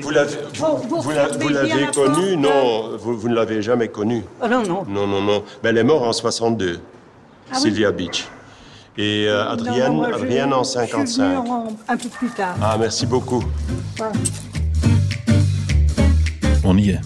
Vous 0.02 0.10
l'avez 0.10 0.36
Vous- 0.58 1.10
l'avez 1.10 1.80
la 1.80 1.86
connu 1.90 2.36
Non, 2.36 2.96
vous, 2.98 3.16
vous 3.18 3.28
ne 3.28 3.34
l'avez 3.34 3.62
jamais 3.62 3.88
connu. 3.88 4.22
Ah 4.40 4.48
non, 4.48 4.62
non. 4.62 4.84
Non, 4.88 5.06
non, 5.06 5.22
non. 5.22 5.42
Ben, 5.62 5.70
elle 5.70 5.78
est 5.78 5.84
morte 5.84 6.04
en 6.04 6.12
62, 6.12 6.80
Ah 7.50 7.54
oui. 7.54 7.60
Sylvia 7.60 7.90
Beach. 7.92 8.28
Et 8.96 9.26
euh, 9.28 9.48
Adrienne, 9.50 9.86
non, 9.88 9.94
moi, 9.94 10.08
je- 10.10 10.14
Adrienne 10.22 10.52
en 10.52 10.62
Je 10.62 10.68
suis 10.68 10.78
55. 10.78 11.22
venue 11.24 11.36
en- 11.50 11.76
un 11.88 11.96
peu 11.96 12.08
plus 12.08 12.28
tard. 12.30 12.56
Ah, 12.62 12.76
merci 12.78 13.06
beaucoup. 13.06 13.42
Voilà. 13.96 14.12
Monnier. 16.62 17.00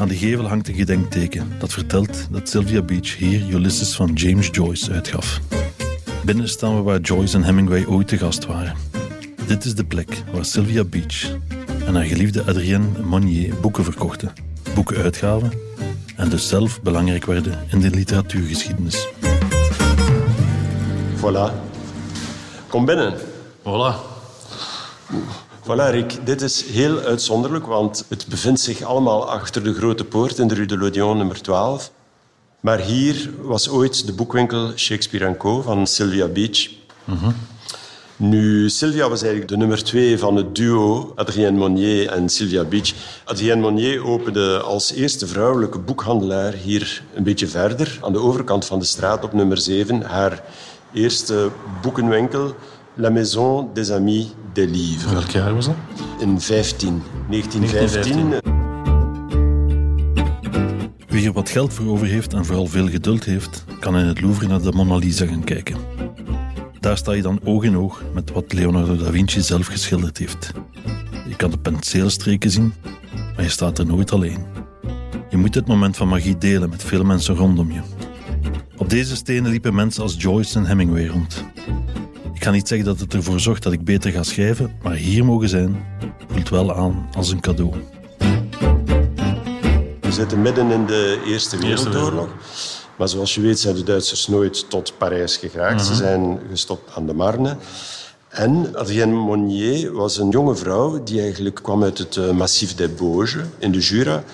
Aan 0.00 0.08
de 0.08 0.14
gevel 0.16 0.46
hangt 0.48 0.68
een 0.68 0.74
gedenkteken 0.74 1.52
dat 1.58 1.72
vertelt 1.72 2.26
dat 2.30 2.48
Sylvia 2.48 2.82
Beach 2.82 3.16
hier 3.16 3.40
Ulysses 3.50 3.94
van 3.96 4.10
James 4.14 4.48
Joyce 4.52 4.92
uitgaf. 4.92 5.40
Binnen 6.24 6.48
staan 6.48 6.76
we 6.76 6.82
waar 6.82 7.00
Joyce 7.00 7.36
en 7.36 7.42
Hemingway 7.42 7.84
ooit 7.86 8.08
te 8.08 8.18
gast 8.18 8.46
waren. 8.46 8.74
Dit 9.46 9.64
is 9.64 9.74
de 9.74 9.84
plek 9.84 10.22
waar 10.32 10.44
Sylvia 10.44 10.84
Beach 10.84 11.30
en 11.86 11.94
haar 11.94 12.04
geliefde 12.04 12.44
Adrienne 12.44 13.02
Monnier 13.02 13.54
boeken 13.60 13.84
verkochten, 13.84 14.32
boeken 14.74 14.96
uitgaven 14.96 15.52
en 16.16 16.28
dus 16.28 16.48
zelf 16.48 16.82
belangrijk 16.82 17.24
werden 17.24 17.58
in 17.70 17.80
de 17.80 17.90
literatuurgeschiedenis. 17.90 19.08
Voilà. 21.16 21.52
Kom 22.68 22.84
binnen. 22.84 23.14
Voilà. 23.62 23.94
Voilà, 25.62 25.90
Rick. 25.90 26.26
Dit 26.26 26.42
is 26.42 26.64
heel 26.64 26.98
uitzonderlijk, 26.98 27.66
want 27.66 28.04
het 28.08 28.26
bevindt 28.26 28.60
zich 28.60 28.82
allemaal 28.82 29.30
achter 29.30 29.64
de 29.64 29.74
grote 29.74 30.04
poort 30.04 30.38
in 30.38 30.48
de 30.48 30.54
Rue 30.54 30.66
de 30.66 30.78
l'Odéon 30.78 31.16
nummer 31.16 31.42
12. 31.42 31.92
Maar 32.60 32.78
hier 32.78 33.30
was 33.40 33.68
ooit 33.68 34.06
de 34.06 34.12
boekwinkel 34.12 34.72
Shakespeare 34.76 35.36
Co. 35.36 35.62
van 35.62 35.86
Sylvia 35.86 36.28
Beach. 36.28 36.70
Nu, 38.18 38.68
Sylvia 38.70 39.08
was 39.08 39.20
eigenlijk 39.20 39.50
de 39.50 39.56
nummer 39.56 39.84
twee 39.84 40.18
van 40.18 40.36
het 40.36 40.54
duo 40.54 41.12
Adrienne 41.14 41.58
Monnier 41.58 42.08
en 42.08 42.28
Sylvia 42.28 42.64
Beach. 42.64 42.92
Adrienne 43.24 43.60
Monnier 43.60 44.04
opende 44.04 44.60
als 44.60 44.92
eerste 44.92 45.26
vrouwelijke 45.26 45.78
boekhandelaar 45.78 46.52
hier 46.52 47.02
een 47.14 47.22
beetje 47.22 47.46
verder, 47.46 47.98
aan 48.02 48.12
de 48.12 48.18
overkant 48.18 48.64
van 48.64 48.78
de 48.78 48.84
straat 48.84 49.24
op 49.24 49.32
nummer 49.32 49.58
7, 49.58 50.02
haar 50.02 50.42
eerste 50.92 51.50
boekenwinkel, 51.82 52.54
La 52.94 53.10
Maison 53.10 53.68
des 53.72 53.90
Amis 53.90 54.26
des 54.52 54.70
Livres. 54.70 55.12
Welk 55.12 55.30
jaar 55.30 55.54
was 55.54 55.66
dat? 55.66 55.74
In 56.18 56.40
15, 56.40 57.02
1915. 57.30 58.34
Wie 61.06 61.26
er 61.26 61.32
wat 61.32 61.48
geld 61.48 61.72
voor 61.72 61.86
over 61.86 62.06
heeft 62.06 62.32
en 62.32 62.44
vooral 62.44 62.66
veel 62.66 62.88
geduld 62.88 63.24
heeft, 63.24 63.64
kan 63.80 63.98
in 63.98 64.06
het 64.06 64.20
Louvre 64.20 64.46
naar 64.46 64.62
de 64.62 64.72
Mona 64.72 64.96
Lisa 64.96 65.26
gaan 65.26 65.44
kijken. 65.44 66.05
Daar 66.86 66.96
sta 66.96 67.12
je 67.12 67.22
dan 67.22 67.40
oog 67.44 67.64
in 67.64 67.76
oog 67.76 68.02
met 68.14 68.30
wat 68.30 68.52
Leonardo 68.52 68.96
da 68.96 69.10
Vinci 69.10 69.40
zelf 69.40 69.66
geschilderd 69.66 70.18
heeft. 70.18 70.52
Je 71.28 71.36
kan 71.36 71.50
de 71.50 71.58
penseelstreken 71.58 72.50
zien, 72.50 72.74
maar 73.34 73.44
je 73.44 73.50
staat 73.50 73.78
er 73.78 73.86
nooit 73.86 74.12
alleen. 74.12 74.46
Je 75.30 75.36
moet 75.36 75.52
dit 75.52 75.66
moment 75.66 75.96
van 75.96 76.08
magie 76.08 76.38
delen 76.38 76.70
met 76.70 76.84
veel 76.84 77.04
mensen 77.04 77.34
rondom 77.34 77.72
je. 77.72 77.80
Op 78.76 78.90
deze 78.90 79.16
stenen 79.16 79.50
liepen 79.50 79.74
mensen 79.74 80.02
als 80.02 80.14
Joyce 80.18 80.58
en 80.58 80.64
Hemingway 80.64 81.06
rond. 81.06 81.44
Ik 82.34 82.42
ga 82.42 82.50
niet 82.50 82.68
zeggen 82.68 82.86
dat 82.86 83.00
het 83.00 83.14
ervoor 83.14 83.40
zorgt 83.40 83.62
dat 83.62 83.72
ik 83.72 83.84
beter 83.84 84.12
ga 84.12 84.22
schrijven, 84.22 84.72
maar 84.82 84.94
hier 84.94 85.24
mogen 85.24 85.48
zijn 85.48 85.76
voelt 86.28 86.48
wel 86.48 86.74
aan 86.74 87.08
als 87.12 87.30
een 87.30 87.40
cadeau. 87.40 87.74
We 90.00 90.12
zitten 90.12 90.42
midden 90.42 90.70
in 90.70 90.86
de 90.86 91.22
Eerste 91.26 91.58
Wereldoorlog. 91.58 92.28
Maar 92.96 93.08
zoals 93.08 93.34
je 93.34 93.40
weet 93.40 93.58
zijn 93.58 93.74
de 93.74 93.82
Duitsers 93.82 94.26
nooit 94.26 94.70
tot 94.70 94.92
Parijs 94.98 95.36
geraakt. 95.36 95.84
Ze 95.84 95.94
zijn 95.94 96.40
gestopt 96.50 96.90
aan 96.94 97.06
de 97.06 97.14
Marne. 97.14 97.56
En 98.28 98.76
Adrienne 98.76 99.14
Monnier 99.14 99.92
was 99.92 100.18
een 100.18 100.30
jonge 100.30 100.56
vrouw 100.56 101.02
die 101.02 101.20
eigenlijk 101.20 101.54
kwam 101.62 101.82
uit 101.82 101.98
het 101.98 102.16
eh, 102.16 102.30
Massif 102.30 102.74
des 102.74 102.94
Bauges 102.94 103.36
in 103.58 103.72
de 103.72 103.78
Jura. 103.78 104.24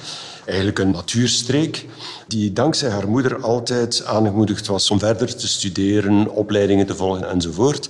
Eigenlijk 0.45 0.79
een 0.79 0.91
natuurstreek 0.91 1.87
die 2.27 2.53
dankzij 2.53 2.91
haar 2.91 3.09
moeder 3.09 3.43
altijd 3.43 4.05
aangemoedigd 4.05 4.67
was 4.67 4.91
om 4.91 4.99
verder 4.99 5.37
te 5.37 5.49
studeren, 5.49 6.31
opleidingen 6.31 6.87
te 6.87 6.95
volgen 6.95 7.29
enzovoort. 7.29 7.89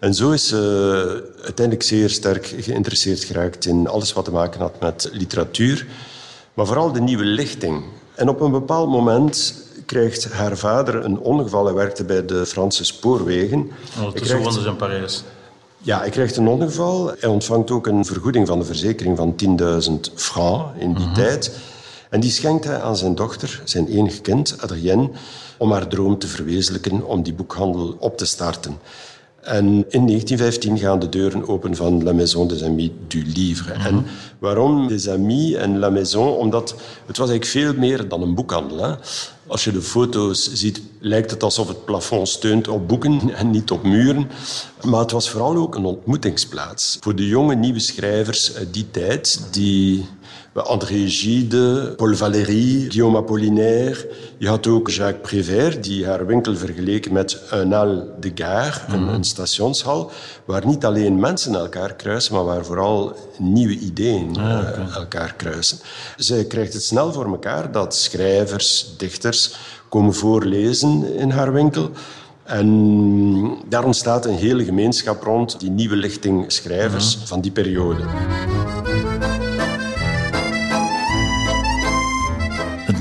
En 0.00 0.14
zo 0.14 0.30
is 0.30 0.48
ze 0.48 1.32
uiteindelijk 1.42 1.86
zeer 1.86 2.10
sterk 2.10 2.54
geïnteresseerd 2.58 3.24
geraakt 3.24 3.66
in 3.66 3.88
alles 3.88 4.12
wat 4.12 4.24
te 4.24 4.30
maken 4.30 4.60
had 4.60 4.80
met 4.80 5.08
literatuur, 5.12 5.86
maar 6.54 6.66
vooral 6.66 6.92
de 6.92 7.00
nieuwe 7.00 7.24
lichting. 7.24 7.84
En 8.14 8.28
op 8.28 8.40
een 8.40 8.50
bepaald 8.50 8.88
moment 8.88 9.54
krijgt 9.86 10.32
haar 10.32 10.56
vader 10.56 11.04
een 11.04 11.18
ongeval. 11.18 11.64
Hij 11.64 11.74
werkte 11.74 12.04
bij 12.04 12.24
de 12.26 12.46
Franse 12.46 12.84
spoorwegen. 12.84 13.58
Hij 13.70 14.04
tussen 14.04 14.12
krijgt- 14.12 14.44
woonden 14.44 14.62
ze 14.62 14.68
in 14.68 14.76
Parijs. 14.76 15.22
ja, 15.78 15.98
hij 15.98 16.10
krijgt 16.10 16.36
een 16.36 16.48
ongeval. 16.48 17.12
Hij 17.18 17.28
ontvangt 17.28 17.70
ook 17.70 17.86
een 17.86 18.04
vergoeding 18.04 18.46
van 18.46 18.58
de 18.58 18.64
verzekering 18.64 19.16
van 19.16 19.34
10.000 19.36 20.10
francs 20.14 20.78
in 20.78 20.94
die 20.94 21.12
tijd. 21.12 21.50
En 22.10 22.20
die 22.20 22.30
schenkt 22.30 22.64
hij 22.64 22.80
aan 22.82 22.96
zijn 22.96 23.14
dochter, 23.14 23.62
zijn 23.64 23.86
enig 23.88 24.20
kind, 24.20 24.56
Adrienne, 24.60 25.10
om 25.56 25.72
haar 25.72 25.86
droom 25.88 26.18
te 26.18 26.26
verwezenlijken 26.26 27.06
om 27.06 27.22
die 27.22 27.34
boekhandel 27.34 27.96
op 27.98 28.16
te 28.18 28.26
starten. 28.26 28.78
En 29.44 29.66
in 29.66 30.06
1915 30.06 30.78
gaan 30.78 30.98
de 30.98 31.08
deuren 31.08 31.48
open 31.48 31.76
van 31.76 32.02
La 32.02 32.12
Maison 32.12 32.48
des 32.48 32.62
Amis 32.62 32.90
du 33.06 33.24
Livre. 33.24 33.72
En 33.72 34.04
waarom 34.38 34.88
des 34.88 35.08
Amis 35.08 35.54
en 35.54 35.78
La 35.78 35.90
Maison? 35.90 36.36
Omdat 36.36 36.74
het 37.06 37.16
was 37.16 37.30
eigenlijk 37.30 37.66
veel 37.66 37.80
meer 37.80 38.08
dan 38.08 38.22
een 38.22 38.34
boekhandel. 38.34 38.78
Hè? 38.78 38.94
Als 39.46 39.64
je 39.64 39.72
de 39.72 39.82
foto's 39.82 40.52
ziet, 40.52 40.82
lijkt 40.98 41.30
het 41.30 41.42
alsof 41.42 41.68
het 41.68 41.84
plafond 41.84 42.28
steunt 42.28 42.68
op 42.68 42.88
boeken 42.88 43.20
en 43.36 43.50
niet 43.50 43.70
op 43.70 43.82
muren. 43.82 44.30
Maar 44.82 45.00
het 45.00 45.10
was 45.10 45.30
vooral 45.30 45.56
ook 45.56 45.74
een 45.74 45.84
ontmoetingsplaats 45.84 46.96
voor 47.00 47.16
de 47.16 47.26
jonge 47.26 47.54
nieuwe 47.54 47.78
schrijvers 47.78 48.54
uit 48.54 48.74
die 48.74 48.90
tijd, 48.90 49.46
die 49.50 50.06
André 50.62 51.08
Gide, 51.08 51.94
Paul 51.96 52.14
Valéry, 52.14 52.86
Guillaume 52.88 53.16
Apollinaire. 53.16 54.08
Je 54.38 54.48
had 54.48 54.66
ook 54.66 54.90
Jacques 54.90 55.22
Prévert, 55.22 55.84
die 55.84 56.06
haar 56.06 56.26
winkel 56.26 56.56
vergeleken 56.56 57.12
met 57.12 57.42
een 57.50 57.72
hal 57.72 58.14
de 58.20 58.30
gare, 58.34 58.80
een, 58.88 59.08
een 59.08 59.24
stationshal, 59.24 60.10
waar 60.44 60.66
niet 60.66 60.84
alleen 60.84 61.20
mensen 61.20 61.54
elkaar 61.54 61.94
kruisen, 61.94 62.34
maar 62.34 62.44
waar 62.44 62.64
vooral 62.64 63.16
nieuwe 63.38 63.78
ideeën 63.78 64.36
eh, 64.36 64.96
elkaar 64.96 65.34
kruisen. 65.34 65.78
Zij 66.16 66.44
krijgt 66.44 66.72
het 66.72 66.82
snel 66.82 67.12
voor 67.12 67.26
elkaar 67.26 67.72
dat 67.72 67.94
schrijvers, 67.94 68.94
dichters 68.96 69.54
komen 69.88 70.14
voorlezen 70.14 71.16
in 71.16 71.30
haar 71.30 71.52
winkel. 71.52 71.90
En 72.44 73.58
daar 73.68 73.84
ontstaat 73.84 74.26
een 74.26 74.34
hele 74.34 74.64
gemeenschap 74.64 75.22
rond 75.22 75.60
die 75.60 75.70
nieuwe 75.70 75.96
lichting 75.96 76.52
schrijvers 76.52 77.18
van 77.24 77.40
die 77.40 77.52
periode. 77.52 78.02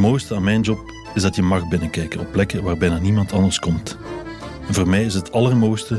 Mooiste 0.03 0.36
aan 0.36 0.43
mijn 0.43 0.62
job 0.62 0.91
is 1.13 1.22
dat 1.22 1.36
je 1.36 1.41
mag 1.41 1.67
binnenkijken 1.67 2.19
op 2.19 2.31
plekken 2.31 2.63
waar 2.63 2.77
bijna 2.77 2.98
niemand 2.98 3.33
anders 3.33 3.60
komt. 3.60 3.98
Voor 4.69 4.88
mij 4.88 5.03
is 5.03 5.13
het 5.13 5.31
allermooiste 5.31 5.98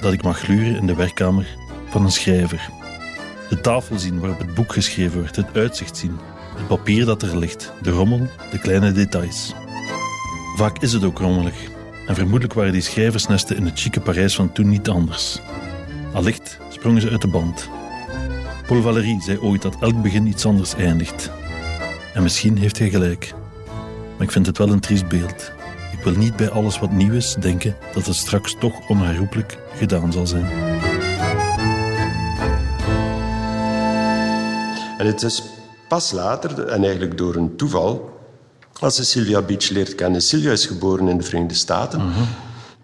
dat 0.00 0.12
ik 0.12 0.22
mag 0.22 0.38
gluren 0.38 0.76
in 0.76 0.86
de 0.86 0.94
werkkamer 0.94 1.56
van 1.88 2.04
een 2.04 2.10
schrijver. 2.10 2.70
De 3.48 3.60
tafel 3.60 3.98
zien 3.98 4.20
waarop 4.20 4.38
het 4.38 4.54
boek 4.54 4.72
geschreven 4.72 5.20
wordt, 5.20 5.36
het 5.36 5.54
uitzicht 5.54 5.96
zien, 5.96 6.18
het 6.56 6.66
papier 6.66 7.04
dat 7.04 7.22
er 7.22 7.38
ligt, 7.38 7.72
de 7.82 7.90
rommel, 7.90 8.28
de 8.50 8.58
kleine 8.58 8.92
details. 8.92 9.54
Vaak 10.56 10.78
is 10.78 10.92
het 10.92 11.04
ook 11.04 11.18
rommelig. 11.18 11.56
En 12.06 12.14
vermoedelijk 12.14 12.54
waren 12.54 12.72
die 12.72 12.80
schrijversnesten 12.80 13.56
in 13.56 13.64
het 13.64 13.80
chique 13.80 14.00
Parijs 14.00 14.34
van 14.34 14.52
toen 14.52 14.68
niet 14.68 14.88
anders. 14.88 15.40
Allicht 16.12 16.58
sprongen 16.68 17.00
ze 17.00 17.10
uit 17.10 17.22
de 17.22 17.28
band. 17.28 17.68
Paul 18.66 18.82
Valéry 18.82 19.20
zei 19.20 19.38
ooit 19.38 19.62
dat 19.62 19.76
elk 19.80 20.02
begin 20.02 20.26
iets 20.26 20.46
anders 20.46 20.74
eindigt. 20.74 21.39
En 22.14 22.22
misschien 22.22 22.58
heeft 22.58 22.78
hij 22.78 22.90
gelijk. 22.90 23.34
Maar 24.16 24.26
ik 24.26 24.30
vind 24.30 24.46
het 24.46 24.58
wel 24.58 24.68
een 24.68 24.80
triest 24.80 25.08
beeld. 25.08 25.52
Ik 25.92 26.04
wil 26.04 26.14
niet 26.14 26.36
bij 26.36 26.50
alles 26.50 26.78
wat 26.78 26.90
nieuw 26.90 27.12
is 27.12 27.36
denken 27.40 27.76
dat 27.94 28.06
het 28.06 28.14
straks 28.14 28.56
toch 28.60 28.88
onherroepelijk 28.88 29.58
gedaan 29.74 30.12
zal 30.12 30.26
zijn. 30.26 30.44
En 34.98 35.06
het 35.06 35.22
is 35.22 35.42
pas 35.88 36.10
later, 36.12 36.66
en 36.66 36.82
eigenlijk 36.82 37.18
door 37.18 37.34
een 37.34 37.56
toeval, 37.56 38.18
als 38.80 38.96
ze 38.96 39.04
Sylvia 39.04 39.42
Beach 39.42 39.68
leert 39.68 39.94
kennen. 39.94 40.22
Sylvia 40.22 40.50
is 40.50 40.66
geboren 40.66 41.08
in 41.08 41.18
de 41.18 41.24
Verenigde 41.24 41.54
Staten, 41.54 42.12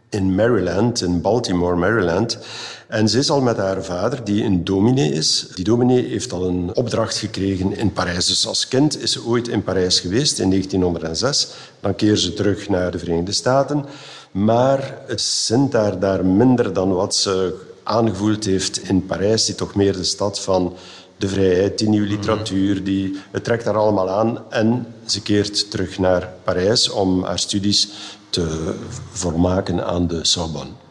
in 0.08 0.34
Maryland, 0.34 1.02
in 1.02 1.20
Baltimore, 1.20 1.76
Maryland. 1.76 2.38
En 2.88 3.08
ze 3.08 3.18
is 3.18 3.30
al 3.30 3.40
met 3.40 3.56
haar 3.56 3.84
vader, 3.84 4.24
die 4.24 4.44
een 4.44 4.64
dominee 4.64 5.12
is. 5.12 5.46
Die 5.54 5.64
dominee 5.64 6.04
heeft 6.04 6.32
al 6.32 6.44
een 6.44 6.70
opdracht 6.74 7.16
gekregen 7.16 7.76
in 7.76 7.92
Parijs. 7.92 8.26
Dus 8.26 8.46
als 8.46 8.68
kind 8.68 9.02
is 9.02 9.12
ze 9.12 9.24
ooit 9.24 9.48
in 9.48 9.62
Parijs 9.62 10.00
geweest, 10.00 10.38
in 10.38 10.50
1906. 10.50 11.48
Dan 11.80 11.94
keert 11.94 12.20
ze 12.20 12.34
terug 12.34 12.68
naar 12.68 12.90
de 12.90 12.98
Verenigde 12.98 13.32
Staten. 13.32 13.84
Maar 14.30 14.98
het 15.06 15.20
zint 15.20 15.72
haar 15.72 15.98
daar 15.98 16.24
minder 16.24 16.72
dan 16.72 16.92
wat 16.92 17.14
ze 17.14 17.54
aangevoeld 17.82 18.44
heeft 18.44 18.78
in 18.88 19.06
Parijs, 19.06 19.44
die 19.44 19.54
toch 19.54 19.74
meer 19.74 19.92
de 19.92 20.04
stad 20.04 20.40
van 20.40 20.76
de 21.16 21.28
vrijheid, 21.28 21.78
die 21.78 21.88
nieuwe 21.88 22.06
literatuur, 22.06 22.84
die, 22.84 23.16
het 23.30 23.44
trekt 23.44 23.64
haar 23.64 23.76
allemaal 23.76 24.10
aan. 24.10 24.38
En 24.50 24.86
ze 25.06 25.22
keert 25.22 25.70
terug 25.70 25.98
naar 25.98 26.32
Parijs 26.44 26.88
om 26.88 27.24
haar 27.24 27.38
studies 27.38 27.88
te 28.30 28.74
volmaken 29.10 29.86
aan 29.86 30.06
de 30.06 30.24
Sorbonne. 30.24 30.85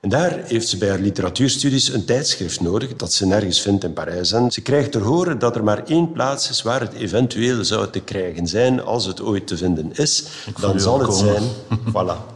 En 0.00 0.08
daar 0.08 0.40
heeft 0.44 0.68
ze 0.68 0.78
bij 0.78 0.88
haar 0.88 0.98
literatuurstudies 0.98 1.88
een 1.88 2.04
tijdschrift 2.04 2.60
nodig 2.60 2.96
dat 2.96 3.12
ze 3.12 3.26
nergens 3.26 3.60
vindt 3.60 3.84
in 3.84 3.92
Parijs. 3.92 4.32
En 4.32 4.50
ze 4.50 4.60
krijgt 4.60 4.92
te 4.92 4.98
horen 4.98 5.38
dat 5.38 5.56
er 5.56 5.64
maar 5.64 5.84
één 5.84 6.12
plaats 6.12 6.50
is 6.50 6.62
waar 6.62 6.80
het 6.80 6.92
eventueel 6.92 7.64
zou 7.64 7.90
te 7.90 8.00
krijgen 8.00 8.46
zijn, 8.46 8.82
als 8.82 9.06
het 9.06 9.20
ooit 9.20 9.46
te 9.46 9.56
vinden 9.56 9.90
is. 9.92 10.24
Dan 10.60 10.80
zal 10.80 10.92
al 10.92 10.98
het 10.98 11.08
komen. 11.08 11.24
zijn, 11.34 11.42
voilà, 11.94 12.34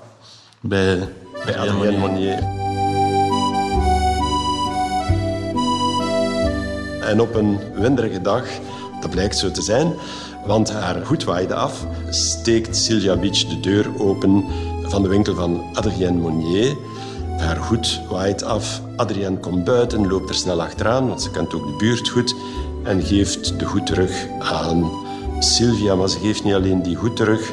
Bij, 0.60 1.08
bij 1.44 1.58
Adrienne 1.58 1.98
Monnier. 1.98 2.38
En 7.00 7.20
op 7.20 7.34
een 7.34 7.58
winderige 7.74 8.20
dag, 8.20 8.44
dat 9.00 9.10
blijkt 9.10 9.38
zo 9.38 9.50
te 9.50 9.62
zijn, 9.62 9.92
want 10.46 10.70
haar 10.70 11.06
goed 11.06 11.24
waaide 11.24 11.54
af, 11.54 11.86
steekt 12.10 12.76
Sylvia 12.76 13.16
Beach 13.16 13.44
de 13.44 13.60
deur 13.60 13.90
open 13.98 14.44
van 14.82 15.02
de 15.02 15.08
winkel 15.08 15.34
van 15.34 15.62
Adrienne 15.72 16.20
Monnier. 16.20 16.76
Haar 17.42 17.56
hoed 17.56 18.00
waait 18.10 18.44
af. 18.44 18.80
Adrienne 18.96 19.38
komt 19.38 19.64
buiten, 19.64 20.08
loopt 20.08 20.28
er 20.28 20.34
snel 20.34 20.62
achteraan, 20.62 21.08
want 21.08 21.22
ze 21.22 21.30
kent 21.30 21.54
ook 21.54 21.66
de 21.66 21.76
buurt 21.78 22.08
goed, 22.08 22.34
en 22.82 23.02
geeft 23.02 23.58
de 23.58 23.64
hoed 23.64 23.86
terug 23.86 24.26
aan 24.38 24.90
Sylvia. 25.38 25.94
Maar 25.94 26.08
ze 26.08 26.18
geeft 26.18 26.44
niet 26.44 26.54
alleen 26.54 26.82
die 26.82 26.96
hoed 26.96 27.16
terug. 27.16 27.52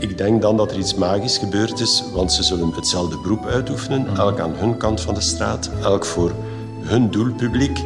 Ik 0.00 0.18
denk 0.18 0.42
dan 0.42 0.56
dat 0.56 0.70
er 0.70 0.78
iets 0.78 0.94
magisch 0.94 1.38
gebeurd 1.38 1.80
is, 1.80 2.04
want 2.12 2.32
ze 2.32 2.42
zullen 2.42 2.72
hetzelfde 2.74 3.18
beroep 3.18 3.46
uitoefenen, 3.46 4.16
elk 4.16 4.40
aan 4.40 4.54
hun 4.54 4.76
kant 4.76 5.00
van 5.00 5.14
de 5.14 5.20
straat, 5.20 5.70
elk 5.82 6.04
voor 6.04 6.32
hun 6.80 7.10
doelpubliek. 7.10 7.84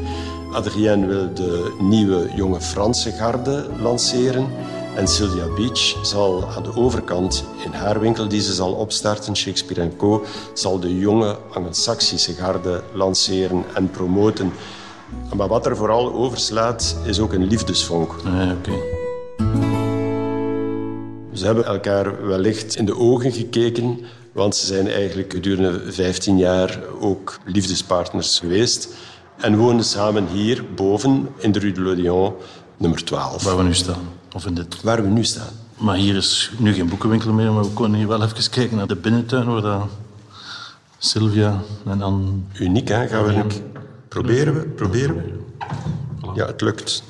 Adrienne 0.53 1.07
wil 1.07 1.35
de 1.35 1.77
nieuwe 1.81 2.31
jonge 2.35 2.61
Franse 2.61 3.11
garde 3.11 3.67
lanceren. 3.83 4.47
En 4.97 5.09
Sylvia 5.09 5.47
Beach 5.55 5.97
zal 6.03 6.49
aan 6.57 6.63
de 6.63 6.77
overkant 6.77 7.45
in 7.65 7.73
haar 7.73 8.01
winkel 8.01 8.29
die 8.29 8.41
ze 8.41 8.55
zal 8.55 8.73
opstarten, 8.73 9.37
Shakespeare 9.37 9.97
Co., 9.97 10.25
zal 10.55 10.81
de 10.81 10.99
jonge 10.99 11.37
Anglo-Saxische 11.53 12.33
garde 12.33 12.83
lanceren 12.93 13.65
en 13.75 13.91
promoten. 13.91 14.53
Maar 15.37 15.49
wat 15.49 15.67
er 15.67 15.77
vooral 15.77 16.13
overslaat, 16.13 16.97
is 17.05 17.19
ook 17.19 17.33
een 17.33 17.47
liefdesvonk. 17.47 18.15
Ah, 18.25 18.51
oké. 18.51 18.73
Ze 21.33 21.47
hebben 21.47 21.65
elkaar 21.65 22.27
wellicht 22.27 22.77
in 22.77 22.85
de 22.85 22.97
ogen 22.97 23.33
gekeken, 23.33 24.01
want 24.33 24.57
ze 24.57 24.67
zijn 24.67 24.89
eigenlijk 24.89 25.33
gedurende 25.33 25.93
15 25.93 26.39
jaar 26.39 26.81
ook 27.01 27.39
liefdespartners 27.45 28.39
geweest. 28.39 28.89
En 29.37 29.57
woonden 29.57 29.85
samen 29.85 30.27
hier 30.27 30.65
boven 30.75 31.29
in 31.39 31.53
de 31.53 31.59
Rue 31.59 31.73
de 31.73 31.81
l'Odéon, 31.81 32.35
nummer 32.77 33.05
12, 33.05 33.45
Waar 33.45 33.57
we 33.57 33.63
nu 33.63 33.75
staan. 33.75 34.20
Of 34.33 34.47
in 34.47 34.55
dit. 34.55 34.83
waar 34.83 35.03
we 35.03 35.09
nu 35.09 35.25
staan. 35.25 35.53
Maar 35.77 35.97
hier 35.97 36.17
is 36.17 36.51
nu 36.59 36.75
geen 36.75 36.89
boekenwinkel 36.89 37.33
meer, 37.33 37.53
maar 37.53 37.65
we 37.65 37.73
kunnen 37.73 37.99
hier 37.99 38.09
wel 38.09 38.23
even 38.23 38.51
kijken 38.51 38.77
naar 38.77 38.87
de 38.87 38.97
binnentuin 38.97 39.47
waar 39.47 39.63
dat 39.63 39.89
Sylvia 40.99 41.61
en 41.87 41.99
dan... 41.99 42.47
Uniek, 42.53 42.89
hè? 42.89 43.09
Gaan 43.09 43.25
we 43.25 43.33
Rick? 43.33 43.63
Proberen 44.09 44.55
we? 44.55 44.61
Proberen 44.61 45.15
we? 45.17 45.39
Ja, 46.35 46.47
het 46.47 46.61
lukt. 46.61 47.03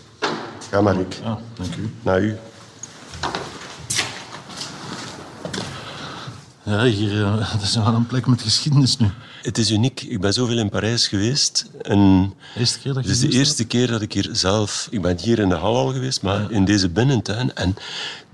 Ga 0.70 0.80
maar, 0.80 0.96
Rick. 0.96 1.20
Ah, 1.24 1.36
dank 1.54 1.74
u. 1.76 1.90
Naar 2.02 2.22
u. 2.22 2.36
Ja, 6.62 6.84
hier 6.84 7.24
eh, 7.24 7.52
dat 7.52 7.62
is 7.62 7.76
wel 7.76 7.94
een 7.94 8.06
plek 8.06 8.26
met 8.26 8.42
geschiedenis 8.42 8.96
nu. 8.96 9.10
Het 9.42 9.58
is 9.58 9.70
uniek. 9.70 10.02
Ik 10.02 10.20
ben 10.20 10.32
zoveel 10.32 10.58
in 10.58 10.68
Parijs 10.68 11.08
geweest. 11.08 11.70
En 11.82 12.34
eerste 12.56 12.78
keer 12.78 12.94
dat 12.94 13.04
je 13.04 13.10
het 13.10 13.22
is 13.22 13.30
de 13.30 13.38
eerste 13.38 13.64
keer 13.64 13.86
dat 13.86 14.02
ik 14.02 14.12
hier 14.12 14.28
zelf... 14.32 14.88
Ik 14.90 15.02
ben 15.02 15.18
hier 15.18 15.38
in 15.38 15.48
de 15.48 15.54
hal 15.54 15.76
al 15.76 15.92
geweest, 15.92 16.22
maar 16.22 16.50
in 16.50 16.64
deze 16.64 16.88
binnentuin. 16.88 17.54
En 17.54 17.76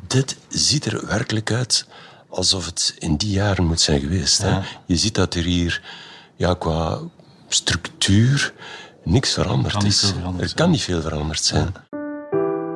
dit 0.07 0.37
ziet 0.49 0.85
er 0.85 1.07
werkelijk 1.07 1.53
uit 1.53 1.87
alsof 2.29 2.67
het 2.67 2.95
in 2.99 3.17
die 3.17 3.31
jaren 3.31 3.65
moet 3.65 3.81
zijn 3.81 4.01
geweest. 4.01 4.43
Hè? 4.43 4.59
Je 4.87 4.97
ziet 4.97 5.15
dat 5.15 5.35
er 5.35 5.43
hier 5.43 5.83
ja, 6.37 6.55
qua 6.55 7.01
structuur 7.49 8.53
niks 9.05 9.33
veranderd 9.33 9.85
is. 9.85 10.13
er 10.39 10.55
kan 10.55 10.71
niet 10.71 10.83
veel 10.83 11.01
veranderd 11.01 11.45
zijn. 11.45 11.75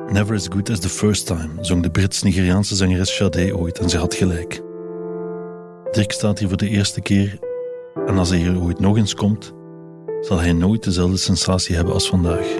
Never 0.07 0.35
as 0.35 0.47
good 0.49 0.69
as 0.69 0.79
the 0.79 0.89
first 0.89 1.25
time, 1.25 1.49
zong 1.61 1.83
de 1.83 1.89
Brits-Nigeriaanse 1.89 2.75
zangeres 2.75 3.15
Sade 3.15 3.57
ooit 3.57 3.79
en 3.79 3.89
ze 3.89 3.97
had 3.97 4.13
gelijk. 4.13 4.61
Dirk 5.91 6.11
staat 6.11 6.39
hier 6.39 6.47
voor 6.47 6.57
de 6.57 6.69
eerste 6.69 7.01
keer 7.01 7.39
en 8.05 8.17
als 8.17 8.29
hij 8.29 8.37
hier 8.37 8.61
ooit 8.61 8.79
nog 8.79 8.97
eens 8.97 9.15
komt, 9.15 9.53
zal 10.21 10.39
hij 10.39 10.53
nooit 10.53 10.83
dezelfde 10.83 11.17
sensatie 11.17 11.75
hebben 11.75 11.93
als 11.93 12.09
vandaag. 12.09 12.59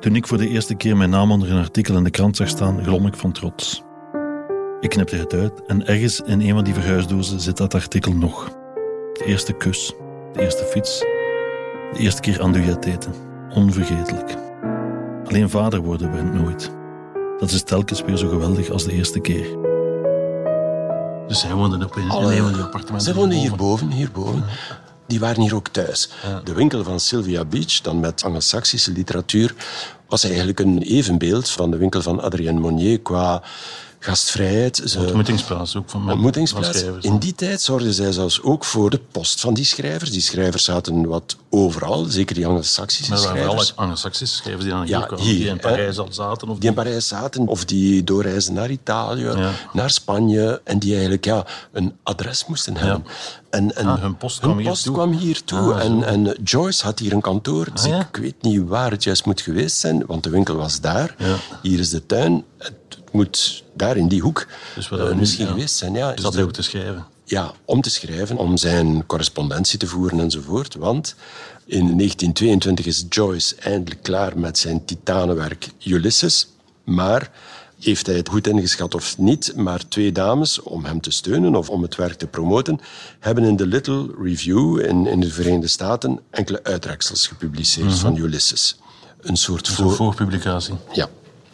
Toen 0.00 0.16
ik 0.16 0.26
voor 0.26 0.38
de 0.38 0.48
eerste 0.48 0.74
keer 0.74 0.96
mijn 0.96 1.10
naam 1.10 1.32
onder 1.32 1.50
een 1.50 1.62
artikel 1.62 1.96
in 1.96 2.04
de 2.04 2.10
krant 2.10 2.36
zag 2.36 2.48
staan, 2.48 2.84
glom 2.84 3.06
ik 3.06 3.14
van 3.14 3.32
trots. 3.32 3.82
Ik 4.80 4.90
knipte 4.90 5.16
het 5.16 5.32
uit 5.34 5.66
en 5.66 5.86
ergens 5.86 6.20
in 6.20 6.40
een 6.40 6.54
van 6.54 6.64
die 6.64 6.74
verhuisdozen 6.74 7.40
zit 7.40 7.56
dat 7.56 7.74
artikel 7.74 8.12
nog. 8.12 8.48
De 9.12 9.24
eerste 9.26 9.52
kus, 9.52 9.94
de 10.32 10.40
eerste 10.40 10.64
fiets, 10.64 10.98
de 11.92 11.98
eerste 11.98 12.20
keer 12.20 12.40
andouillet 12.40 12.84
eten. 12.84 13.12
Onvergetelijk. 13.54 14.36
Alleen 15.24 15.50
vader 15.50 15.80
worden 15.80 16.10
bent 16.10 16.34
nooit. 16.34 16.70
Dat 17.38 17.50
is 17.50 17.62
telkens 17.62 18.02
weer 18.02 18.16
zo 18.16 18.28
geweldig 18.28 18.70
als 18.70 18.84
de 18.84 18.92
eerste 18.92 19.20
keer. 19.20 19.69
Dus 21.30 21.42
hij 21.42 21.54
woonde 21.54 21.84
op 21.84 21.96
een, 21.96 22.10
Alle- 22.10 22.32
in 22.32 22.38
een 22.38 22.44
van 22.44 22.52
die 22.52 22.62
appartementen. 22.62 23.12
Ze 23.12 23.14
woonden 23.14 23.38
hierboven. 23.38 23.90
hierboven. 23.90 24.44
Die 25.06 25.20
waren 25.20 25.42
hier 25.42 25.54
ook 25.54 25.68
thuis. 25.68 26.08
De 26.44 26.52
winkel 26.52 26.84
van 26.84 27.00
Sylvia 27.00 27.44
Beach, 27.44 27.80
dan 27.80 28.00
met 28.00 28.24
Angelsaksische 28.24 28.92
literatuur, 28.92 29.54
was 30.08 30.24
eigenlijk 30.24 30.60
een 30.60 30.82
evenbeeld 30.82 31.48
van 31.50 31.70
de 31.70 31.76
winkel 31.76 32.02
van 32.02 32.20
Adrien 32.20 32.60
Monnier 32.60 33.00
qua 33.00 33.42
gastvrijheid. 34.02 34.82
Ze, 34.84 34.98
Ontmoetingsplaats 34.98 35.76
ook 35.76 35.90
van, 35.90 36.02
van 36.02 36.12
ontmoetingsplaats. 36.12 36.78
schrijvers. 36.78 37.04
In 37.04 37.18
die 37.18 37.34
tijd 37.34 37.60
zorgden 37.60 37.92
zij 37.94 38.12
zelfs 38.12 38.42
ook 38.42 38.64
voor 38.64 38.90
de 38.90 39.00
post 39.12 39.40
van 39.40 39.54
die 39.54 39.64
schrijvers. 39.64 40.10
Die 40.10 40.20
schrijvers 40.20 40.64
zaten 40.64 41.06
wat 41.06 41.36
overal, 41.50 42.04
zeker 42.04 42.34
die 42.34 42.46
Angelsaksische 42.46 43.10
Maar 43.10 43.18
er 43.20 43.26
waren 43.26 43.40
schrijvers. 43.42 43.70
alle 43.76 43.78
Anglo-Saxische 43.86 44.36
schrijvers 44.36 44.64
die 44.64 44.72
dan 44.72 44.82
hier 44.82 44.98
Ja, 44.98 45.00
kwamen. 45.06 45.24
hier, 45.24 45.34
die 45.38 45.46
in. 45.48 45.58
Parijs 45.58 45.98
al 45.98 46.06
zaten. 46.10 46.48
Of 46.48 46.58
die 46.58 46.68
in 46.68 46.74
Parijs 46.74 47.08
zaten, 47.08 47.46
of 47.46 47.64
die 47.64 48.04
doorreizen 48.04 48.54
naar 48.54 48.70
Italië, 48.70 49.22
Ja. 49.24 49.50
naar 49.72 49.90
Spanje, 49.90 50.60
en 50.64 50.78
die 50.78 50.92
eigenlijk 50.92 51.24
ja, 51.24 51.46
een 51.72 51.96
adres 52.02 52.46
moesten 52.46 52.76
hebben. 52.76 53.04
En, 53.50 53.76
en 53.76 53.86
Ah, 53.86 54.00
hun 54.00 54.16
post 54.16 54.38
kwam 54.40 54.58
hier 54.58 54.68
post 54.68 54.84
toe. 54.84 54.94
kwam 54.94 55.12
hier 55.12 55.44
toe. 55.44 55.74
Ah, 55.74 55.84
en, 55.84 56.04
en 56.04 56.36
Joyce 56.44 56.84
had 56.84 56.98
hier 56.98 57.12
een 57.12 57.20
kantoor. 57.20 57.68
Dus 57.72 57.82
Ah, 57.82 57.88
ja? 57.88 58.00
ik 58.00 58.16
weet 58.16 58.42
niet 58.42 58.68
waar 58.68 58.90
het 58.90 59.04
juist 59.04 59.24
moet 59.24 59.40
geweest 59.40 59.76
zijn, 59.76 60.06
want 60.06 60.22
de 60.24 60.30
winkel 60.30 60.54
was 60.56 60.80
daar. 60.80 61.14
Hier 61.62 61.78
is 61.78 61.90
de 61.90 62.06
tuin. 62.06 62.44
Het 62.58 62.72
moet 63.12 63.64
daar 63.74 63.96
in 63.96 64.08
die 64.08 64.20
hoek 64.20 64.46
Dus 64.74 64.88
wat 64.88 65.00
eh, 65.00 65.14
misschien 65.14 65.46
ja. 65.46 65.52
geweest 65.52 65.76
zijn. 65.76 65.92
Ja, 65.92 66.12
Dus 66.12 66.22
dat 66.22 66.38
ook 66.38 66.52
te 66.52 66.62
schrijven. 66.62 67.06
ja, 67.24 67.52
om 67.64 67.80
te 67.80 67.90
schrijven, 67.90 68.36
om 68.36 68.56
zijn 68.56 69.06
correspondentie 69.06 69.78
te 69.78 69.86
voeren 69.86 70.20
enzovoort. 70.20 70.74
Want 70.74 71.14
in 71.64 71.96
1922 71.96 72.86
is 72.86 73.04
Joyce 73.08 73.56
eindelijk 73.56 74.02
klaar 74.02 74.38
met 74.38 74.58
zijn 74.58 74.84
titanenwerk 74.84 75.68
Ulysses. 75.84 76.48
Maar 76.84 77.30
heeft 77.80 78.06
hij 78.06 78.16
het 78.16 78.28
goed 78.28 78.46
ingeschat 78.46 78.94
of 78.94 79.18
niet? 79.18 79.52
Maar 79.56 79.88
twee 79.88 80.12
dames, 80.12 80.60
om 80.62 80.84
hem 80.84 81.00
te 81.00 81.10
steunen 81.10 81.54
of 81.54 81.70
om 81.70 81.82
het 81.82 81.96
werk 81.96 82.14
te 82.18 82.26
promoten, 82.26 82.80
hebben 83.20 83.44
in 83.44 83.56
de 83.56 83.66
Little 83.66 84.08
Review 84.22 84.80
in, 84.80 85.06
in 85.06 85.20
de 85.20 85.30
Verenigde 85.30 85.68
Staten 85.68 86.20
enkele 86.30 86.60
uittreksels 86.62 87.26
gepubliceerd 87.26 87.94
van 87.94 88.16
Ulysses. 88.16 88.76
Een 89.20 89.36
soort 89.36 89.68
Voor, 89.68 89.84
voor... 89.84 89.94
voor 89.94 90.14
publicatie. 90.14 90.74
Ja. 90.92 91.08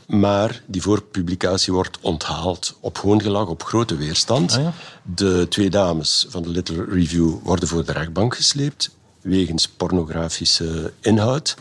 Maar 0.07 0.63
die 0.67 0.83
voorpublicatie 0.83 1.73
wordt 1.73 1.99
onthaald 2.01 2.77
op 2.81 2.99
hoongelag, 2.99 3.49
op 3.49 3.63
grote 3.63 3.97
weerstand. 3.97 4.53
Ah, 4.53 4.63
ja? 4.63 4.73
De 5.03 5.47
twee 5.49 5.71
dames 5.71 6.27
van 6.29 6.43
de 6.43 6.49
Little 6.49 6.85
Review 6.85 7.35
worden 7.43 7.69
voor 7.69 7.85
de 7.85 7.93
rechtbank 7.93 8.37
gesleept 8.37 8.91
wegens 9.21 9.69
pornografische 9.69 10.93
inhoud. 11.01 11.57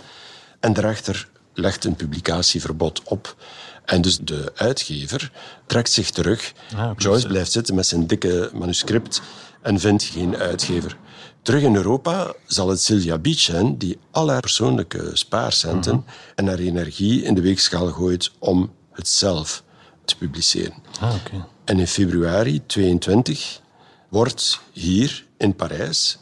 En 0.60 0.74
de 0.74 0.82
rechter 0.82 1.28
legt 1.54 1.86
een 1.86 1.96
publicatieverbod 1.96 3.02
op. 3.04 3.36
En 3.86 4.02
dus 4.02 4.18
de 4.18 4.52
uitgever 4.56 5.32
trekt 5.66 5.92
zich 5.92 6.10
terug. 6.10 6.54
Ah. 6.76 6.92
Joyce 6.98 7.28
blijft 7.28 7.52
zitten 7.52 7.76
met 7.76 7.88
zijn 7.88 8.08
dikke 8.08 8.50
manuscript 8.54 9.22
en 9.62 9.80
vindt 9.80 10.04
geen 10.04 10.38
uitgever. 10.38 10.98
Terug 11.46 11.62
in 11.64 11.76
Europa 11.76 12.34
zal 12.48 12.70
het 12.70 12.82
Sylvia 12.82 13.18
Beach 13.18 13.40
zijn 13.40 13.78
die 13.78 13.98
al 14.12 14.30
haar 14.30 14.40
persoonlijke 14.40 15.10
spaarcenten 15.14 15.96
Mhm. 15.96 16.04
en 16.36 16.48
haar 16.48 16.58
energie 16.60 17.24
in 17.24 17.34
de 17.34 17.42
weegschaal 17.42 17.88
gooit 17.88 18.32
om 18.40 18.72
het 18.92 19.08
zelf 19.08 19.64
te 20.06 20.18
publiceren. 20.18 20.74
Ah. 21.00 21.14
En 21.66 21.80
in 21.80 21.88
februari 21.88 22.62
22 22.66 23.62
wordt 24.10 24.60
hier 24.72 25.26
in 25.38 25.56
Parijs, 25.56 26.18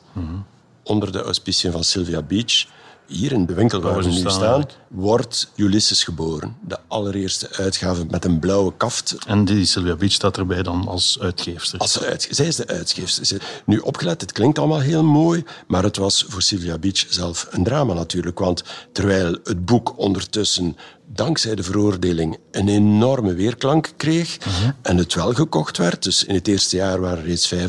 onder 0.84 1.12
de 1.12 1.22
auspiciën 1.22 1.72
van 1.72 1.84
Sylvia 1.84 2.22
Beach, 2.22 2.66
hier 3.08 3.32
in 3.32 3.46
de 3.46 3.54
winkel 3.54 3.82
waar 3.82 3.98
we 3.98 4.04
nu 4.06 4.30
staan. 4.32 4.66
Wordt 4.94 5.52
Ulysses 5.56 6.04
geboren. 6.04 6.58
De 6.68 6.80
allereerste 6.88 7.50
uitgave 7.52 8.06
met 8.10 8.26
een 8.26 8.40
blauwe 8.40 8.74
kaft. 8.78 9.16
En 9.28 9.46
die 9.46 9.66
Sylvia 9.66 9.96
Beach 9.96 10.12
staat 10.12 10.38
erbij 10.38 10.64
dan 10.64 10.88
als 10.88 11.18
uitgeefster. 11.20 11.80
Als 11.80 12.00
zij 12.30 12.48
is 12.48 12.56
de 12.56 12.68
uitgeefster. 12.68 13.42
Nu 13.66 13.78
opgelet, 13.78 14.22
het 14.22 14.32
klinkt 14.32 14.60
allemaal 14.60 14.80
heel 14.80 15.04
mooi, 15.04 15.44
maar 15.68 15.84
het 15.84 15.98
was 15.98 16.26
voor 16.28 16.42
Sylvia 16.42 16.78
Beach 16.78 17.06
zelf 17.10 17.48
een 17.50 17.64
drama 17.64 17.94
natuurlijk. 17.94 18.40
Want 18.40 18.64
terwijl 18.92 19.38
het 19.44 19.66
boek 19.66 19.98
ondertussen, 19.98 20.78
dankzij 21.16 21.56
de 21.56 21.64
veroordeling, 21.64 22.38
een 22.52 22.68
enorme 22.68 23.34
weerklank 23.34 23.92
kreeg 23.98 24.38
en 24.82 24.98
het 24.98 25.14
wel 25.14 25.34
gekocht 25.34 25.78
werd, 25.78 26.04
dus 26.04 26.24
in 26.24 26.36
het 26.36 26.48
eerste 26.48 26.76
jaar 26.76 27.00
waren 27.00 27.24
reeds 27.24 27.54
35.000 27.54 27.60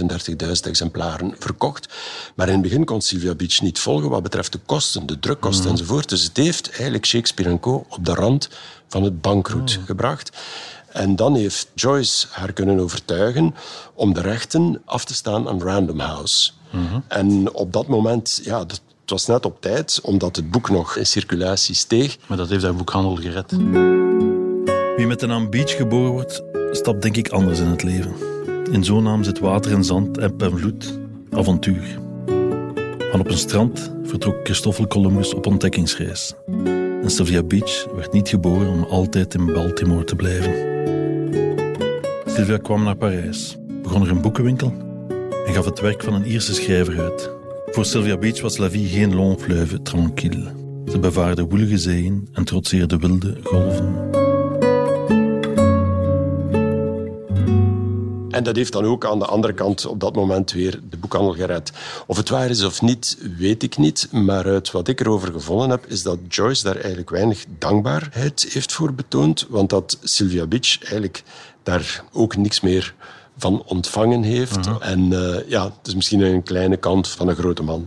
exemplaren 0.62 1.34
verkocht, 1.38 1.88
maar 2.34 2.46
in 2.46 2.52
het 2.52 2.62
begin 2.62 2.84
kon 2.84 3.00
Sylvia 3.00 3.34
Beach 3.34 3.60
niet 3.60 3.78
volgen 3.78 4.10
wat 4.10 4.22
betreft 4.22 4.52
de 4.52 4.60
kosten, 4.66 5.06
de 5.06 5.18
drukkosten 5.18 5.70
enzovoort. 5.70 6.08
Dus 6.08 6.22
het 6.22 6.36
heeft 6.36 6.70
eigenlijk 6.70 7.04
Shakespeare 7.14 7.60
Co. 7.60 7.84
op 7.88 8.04
de 8.04 8.14
rand 8.14 8.48
van 8.88 9.02
het 9.02 9.20
bankroet 9.20 9.80
gebracht. 9.86 10.36
En 10.88 11.16
dan 11.16 11.34
heeft 11.34 11.68
Joyce 11.74 12.26
haar 12.30 12.52
kunnen 12.52 12.78
overtuigen 12.78 13.54
om 13.94 14.14
de 14.14 14.20
rechten 14.20 14.82
af 14.84 15.04
te 15.04 15.14
staan 15.14 15.48
aan 15.48 15.62
Random 15.62 15.98
House. 15.98 16.50
En 17.08 17.52
op 17.52 17.72
dat 17.72 17.86
moment, 17.86 18.40
ja, 18.44 18.58
dat, 18.58 18.82
het 19.00 19.10
was 19.10 19.26
net 19.26 19.44
op 19.44 19.60
tijd, 19.60 20.00
omdat 20.02 20.36
het 20.36 20.50
boek 20.50 20.70
nog 20.70 20.96
in 20.96 21.06
circulatie 21.06 21.74
steeg. 21.74 22.16
Maar 22.26 22.36
dat 22.36 22.48
heeft 22.48 22.62
haar 22.62 22.74
boekhandel 22.74 23.16
gered. 23.16 23.50
Wie 24.96 25.06
met 25.06 25.20
de 25.20 25.26
naam 25.26 25.50
Beach 25.50 25.76
geboren 25.76 26.10
wordt, 26.10 26.42
stapt 26.70 27.02
denk 27.02 27.16
ik 27.16 27.28
anders 27.28 27.58
in 27.58 27.66
het 27.66 27.82
leven. 27.82 28.14
In 28.70 28.84
zo'n 28.84 29.02
naam 29.02 29.24
zit 29.24 29.38
water 29.38 29.72
en 29.72 29.84
zand, 29.84 30.18
eb 30.18 30.42
en 30.42 30.58
vloed, 30.58 30.98
avontuur. 31.30 31.98
Van 33.10 33.20
op 33.20 33.30
een 33.30 33.38
strand 33.38 33.92
vertrok 34.04 34.36
Christoffel 34.42 34.86
Columbus 34.86 35.34
op 35.34 35.46
ontdekkingsreis. 35.46 36.34
En 37.04 37.10
Sylvia 37.10 37.42
Beach 37.42 37.86
werd 37.94 38.12
niet 38.12 38.28
geboren 38.28 38.68
om 38.68 38.84
altijd 38.84 39.34
in 39.34 39.46
Baltimore 39.46 40.04
te 40.04 40.16
blijven. 40.16 40.54
Sylvia 42.26 42.56
kwam 42.56 42.82
naar 42.82 42.96
Parijs, 42.96 43.56
begon 43.82 44.02
er 44.02 44.10
een 44.10 44.20
boekenwinkel 44.20 44.72
en 45.46 45.54
gaf 45.54 45.64
het 45.64 45.80
werk 45.80 46.02
van 46.02 46.14
een 46.14 46.26
Ierse 46.26 46.54
schrijver 46.54 47.00
uit. 47.00 47.30
Voor 47.66 47.84
Sylvia 47.84 48.16
Beach 48.16 48.40
was 48.40 48.56
la 48.56 48.70
vie 48.70 48.88
geen 48.88 49.14
long 49.14 49.40
fleuve 49.40 49.82
tranquille. 49.82 50.52
Ze 50.90 50.98
bevaarde 50.98 51.44
woelige 51.44 51.78
zeeën 51.78 52.28
en 52.32 52.44
trotseerde 52.44 52.96
wilde 52.96 53.36
golven. 53.42 54.23
En 58.34 58.42
dat 58.42 58.56
heeft 58.56 58.72
dan 58.72 58.84
ook 58.84 59.06
aan 59.06 59.18
de 59.18 59.26
andere 59.26 59.52
kant 59.52 59.86
op 59.86 60.00
dat 60.00 60.14
moment 60.14 60.52
weer 60.52 60.80
de 60.90 60.96
boekhandel 60.96 61.32
gered. 61.32 61.72
Of 62.06 62.16
het 62.16 62.28
waar 62.28 62.50
is 62.50 62.64
of 62.64 62.82
niet, 62.82 63.18
weet 63.38 63.62
ik 63.62 63.76
niet. 63.76 64.08
Maar 64.12 64.44
uit 64.44 64.70
wat 64.70 64.88
ik 64.88 65.00
erover 65.00 65.32
gevonden 65.32 65.70
heb, 65.70 65.86
is 65.86 66.02
dat 66.02 66.18
Joyce 66.28 66.64
daar 66.64 66.76
eigenlijk 66.76 67.10
weinig 67.10 67.44
dankbaarheid 67.58 68.46
heeft 68.52 68.72
voor 68.72 68.94
betoond. 68.94 69.46
Want 69.48 69.70
dat 69.70 69.98
Sylvia 70.02 70.46
Beach 70.46 70.78
eigenlijk 70.82 71.22
daar 71.62 72.04
ook 72.12 72.36
niks 72.36 72.60
meer 72.60 72.94
van 73.38 73.62
ontvangen 73.66 74.22
heeft. 74.22 74.68
En 74.80 75.00
uh, 75.00 75.36
ja, 75.48 75.64
het 75.64 75.86
is 75.86 75.94
misschien 75.94 76.20
een 76.20 76.42
kleine 76.42 76.76
kant 76.76 77.08
van 77.08 77.28
een 77.28 77.36
grote 77.36 77.62
man. 77.62 77.86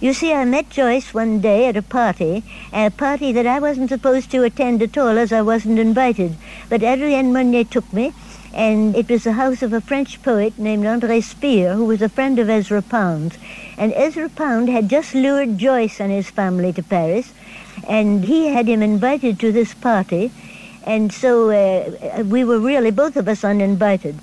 You 0.00 0.14
see, 0.14 0.32
I 0.32 0.44
met 0.44 0.64
Joyce 0.74 1.12
one 1.12 1.40
day 1.40 1.68
at 1.68 1.76
a 1.76 1.82
party, 1.82 2.42
a 2.72 2.90
party 2.90 3.32
that 3.32 3.44
I 3.44 3.60
wasn't 3.60 3.88
supposed 3.88 4.30
to 4.30 4.42
attend 4.42 4.82
at 4.82 4.96
all 4.96 5.18
as 5.18 5.30
I 5.30 5.42
wasn't 5.42 5.78
invited. 5.78 6.32
But 6.68 6.82
Adrienne 6.82 7.32
Monnier 7.32 7.68
took 7.68 7.92
me, 7.92 8.12
and 8.54 8.94
it 8.94 9.10
was 9.10 9.24
the 9.24 9.32
house 9.32 9.62
of 9.62 9.72
a 9.72 9.80
French 9.80 10.22
poet 10.22 10.56
named 10.58 10.84
André 10.84 11.20
Speer, 11.22 11.74
who 11.74 11.86
was 11.86 12.00
a 12.00 12.08
friend 12.08 12.38
of 12.38 12.48
Ezra 12.48 12.82
Pound. 12.82 13.36
And 13.76 13.92
Ezra 13.94 14.28
Pound 14.28 14.68
had 14.68 14.88
just 14.88 15.12
lured 15.12 15.58
Joyce 15.58 16.00
and 16.00 16.12
his 16.12 16.30
family 16.30 16.72
to 16.74 16.82
Paris, 16.82 17.34
and 17.88 18.24
he 18.24 18.46
had 18.46 18.68
him 18.68 18.80
invited 18.80 19.40
to 19.40 19.50
this 19.50 19.74
party. 19.74 20.30
And 20.86 21.12
so 21.12 21.50
uh, 21.50 22.22
we 22.22 22.44
were 22.44 22.60
really, 22.60 22.92
both 22.92 23.16
of 23.16 23.26
us, 23.26 23.42
uninvited. 23.42 24.16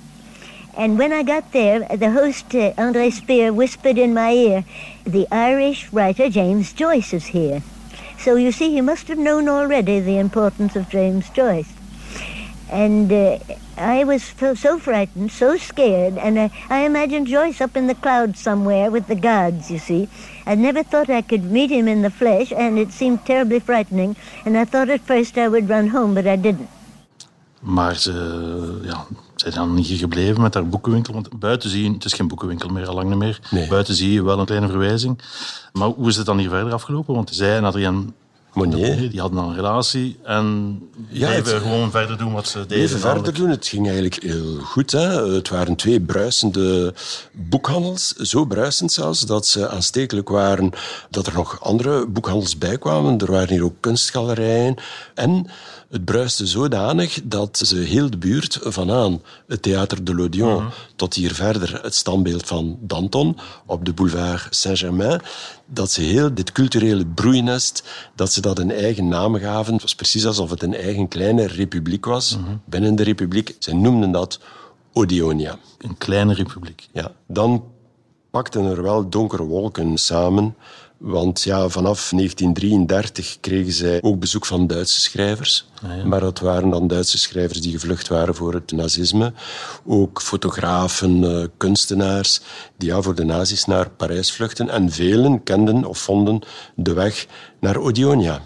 And 0.74 0.98
when 0.98 1.12
I 1.12 1.22
got 1.22 1.52
there, 1.52 1.80
the 1.80 2.12
host, 2.12 2.54
uh, 2.54 2.72
Andre 2.78 3.10
Speer, 3.10 3.52
whispered 3.52 3.98
in 3.98 4.14
my 4.14 4.32
ear, 4.32 4.64
The 5.04 5.28
Irish 5.30 5.92
writer 5.92 6.30
James 6.30 6.72
Joyce 6.72 7.12
is 7.12 7.26
here. 7.26 7.62
So 8.18 8.36
you 8.36 8.50
see, 8.50 8.70
he 8.70 8.80
must 8.80 9.08
have 9.08 9.18
known 9.18 9.48
already 9.50 10.00
the 10.00 10.16
importance 10.16 10.74
of 10.74 10.88
James 10.88 11.28
Joyce. 11.28 11.70
And 12.70 13.12
uh, 13.12 13.38
I 13.76 14.04
was 14.04 14.22
so 14.54 14.78
frightened, 14.78 15.30
so 15.30 15.56
scared, 15.56 16.18
and 16.18 16.38
I, 16.38 16.50
I 16.68 16.84
imagined 16.84 17.26
Joyce 17.26 17.60
up 17.60 17.76
in 17.76 17.86
the 17.86 17.94
clouds 17.94 18.40
somewhere 18.40 18.90
with 18.90 19.06
the 19.06 19.14
gods, 19.14 19.70
you 19.70 19.78
see. 19.78 20.08
I 20.46 20.54
never 20.54 20.82
thought 20.82 21.08
I 21.08 21.22
could 21.22 21.50
meet 21.50 21.70
him 21.70 21.88
in 21.88 22.02
the 22.02 22.10
flesh, 22.10 22.52
and 22.52 22.78
it 22.78 22.92
seemed 22.92 23.24
terribly 23.24 23.60
frightening. 23.60 24.16
And 24.44 24.58
I 24.58 24.64
thought 24.64 24.90
at 24.90 25.00
first 25.00 25.38
I 25.38 25.48
would 25.48 25.68
run 25.68 25.88
home, 25.88 26.14
but 26.14 26.26
I 26.26 26.36
didn't. 26.36 26.68
Maar 27.60 27.94
ze, 27.94 28.12
ja, 28.82 29.06
ze 29.36 29.50
zijn 29.50 29.54
dan 29.54 29.76
hier 29.76 29.98
gebleven 29.98 30.42
met 30.42 30.54
haar 30.54 30.68
boekenwinkel. 30.68 31.14
Want 31.14 31.38
buiten 31.38 31.70
zie 31.70 31.82
je, 31.84 31.92
het 31.92 32.04
is 32.04 32.12
geen 32.12 32.28
boekenwinkel 32.28 32.68
meer, 32.68 32.86
al 32.86 32.94
lang 32.94 33.08
niet 33.08 33.18
meer. 33.18 33.40
Nee. 33.50 33.68
Buiten 33.68 33.94
zie 33.94 34.12
je 34.12 34.22
wel 34.22 34.38
een 34.38 34.46
kleine 34.46 34.68
verwijzing. 34.68 35.18
Maar 35.72 35.88
hoe 35.88 36.08
is 36.08 36.16
het 36.16 36.26
dan 36.26 36.38
hier 36.38 36.48
verder 36.48 36.72
afgelopen? 36.72 37.14
Want 37.14 37.30
zij 37.32 37.56
en 37.56 38.14
Monnier. 38.52 39.10
die 39.10 39.20
hadden 39.20 39.38
dan 39.40 39.48
een 39.48 39.54
relatie 39.56 40.16
en 40.24 40.78
Ja, 41.08 41.28
bleven 41.30 41.54
het- 41.54 41.62
gewoon 41.62 41.90
verder 41.90 42.18
doen 42.18 42.32
wat 42.32 42.48
ze 42.48 42.66
deden. 42.66 42.84
Even 42.84 42.98
verder 43.00 43.34
doen. 43.34 43.50
Het 43.50 43.66
ging 43.66 43.84
eigenlijk 43.86 44.22
heel 44.22 44.56
goed. 44.58 44.90
Hè. 44.90 45.32
Het 45.34 45.48
waren 45.48 45.76
twee 45.76 46.00
bruisende 46.00 46.94
boekhandels. 47.32 48.08
Zo 48.08 48.44
bruisend 48.44 48.92
zelfs 48.92 49.20
dat 49.26 49.46
ze 49.46 49.68
aanstekelijk 49.68 50.28
waren 50.28 50.70
dat 51.10 51.26
er 51.26 51.32
nog 51.34 51.60
andere 51.60 52.06
boekhandels 52.06 52.58
bij 52.58 52.78
kwamen. 52.78 53.18
Er 53.18 53.30
waren 53.30 53.48
hier 53.48 53.64
ook 53.64 53.76
kunstgalerijen. 53.80 54.74
En 55.14 55.46
het 55.92 56.04
bruiste 56.04 56.46
zodanig 56.46 57.20
dat 57.24 57.58
ze 57.58 57.76
heel 57.76 58.10
de 58.10 58.16
buurt 58.16 58.58
vanaan 58.62 59.22
het 59.46 59.68
Théâtre 59.68 60.02
de 60.02 60.14
l'Odeon 60.14 60.70
tot 60.96 61.14
hier 61.14 61.34
verder 61.34 61.82
het 61.82 61.94
standbeeld 61.94 62.46
van 62.46 62.78
Danton 62.80 63.36
op 63.66 63.84
de 63.84 63.92
boulevard 63.92 64.56
Saint-Germain, 64.56 65.20
dat 65.66 65.90
ze 65.90 66.02
heel 66.02 66.34
dit 66.34 66.52
culturele 66.52 67.06
broeinest, 67.06 67.84
dat 68.14 68.32
ze 68.32 68.40
dat 68.40 68.58
een 68.58 68.70
eigen 68.70 69.08
naam 69.08 69.34
gaven. 69.34 69.72
Het 69.72 69.82
was 69.82 69.94
precies 69.94 70.26
alsof 70.26 70.50
het 70.50 70.62
een 70.62 70.74
eigen 70.74 71.08
kleine 71.08 71.46
republiek 71.46 72.04
was 72.04 72.36
binnen 72.64 72.94
de 72.94 73.02
republiek. 73.02 73.56
Ze 73.58 73.74
noemden 73.74 74.12
dat 74.12 74.40
Odeonia. 74.92 75.58
Een 75.78 75.98
kleine 75.98 76.34
republiek. 76.34 76.88
Ja, 76.92 77.12
dan 77.26 77.64
pakten 78.30 78.64
er 78.64 78.82
wel 78.82 79.08
donkere 79.08 79.44
wolken 79.44 79.98
samen. 79.98 80.54
Want 81.02 81.42
ja, 81.42 81.68
vanaf 81.68 82.10
1933 82.10 83.36
kregen 83.40 83.72
zij 83.72 84.02
ook 84.02 84.18
bezoek 84.18 84.46
van 84.46 84.66
Duitse 84.66 85.00
schrijvers. 85.00 85.66
Maar 86.04 86.20
dat 86.20 86.38
waren 86.38 86.70
dan 86.70 86.86
Duitse 86.86 87.18
schrijvers 87.18 87.60
die 87.60 87.72
gevlucht 87.72 88.08
waren 88.08 88.34
voor 88.34 88.54
het 88.54 88.72
nazisme. 88.72 89.32
Ook 89.86 90.22
fotografen, 90.22 91.24
eh, 91.24 91.46
kunstenaars 91.56 92.40
die 92.76 92.88
ja, 92.88 93.02
voor 93.02 93.14
de 93.14 93.24
nazi's 93.24 93.64
naar 93.64 93.90
Parijs 93.90 94.32
vluchten. 94.32 94.68
En 94.68 94.90
velen 94.90 95.42
kenden 95.42 95.84
of 95.84 95.98
vonden 95.98 96.40
de 96.74 96.92
weg 96.92 97.26
naar 97.60 97.76
Odeonia. 97.76 98.40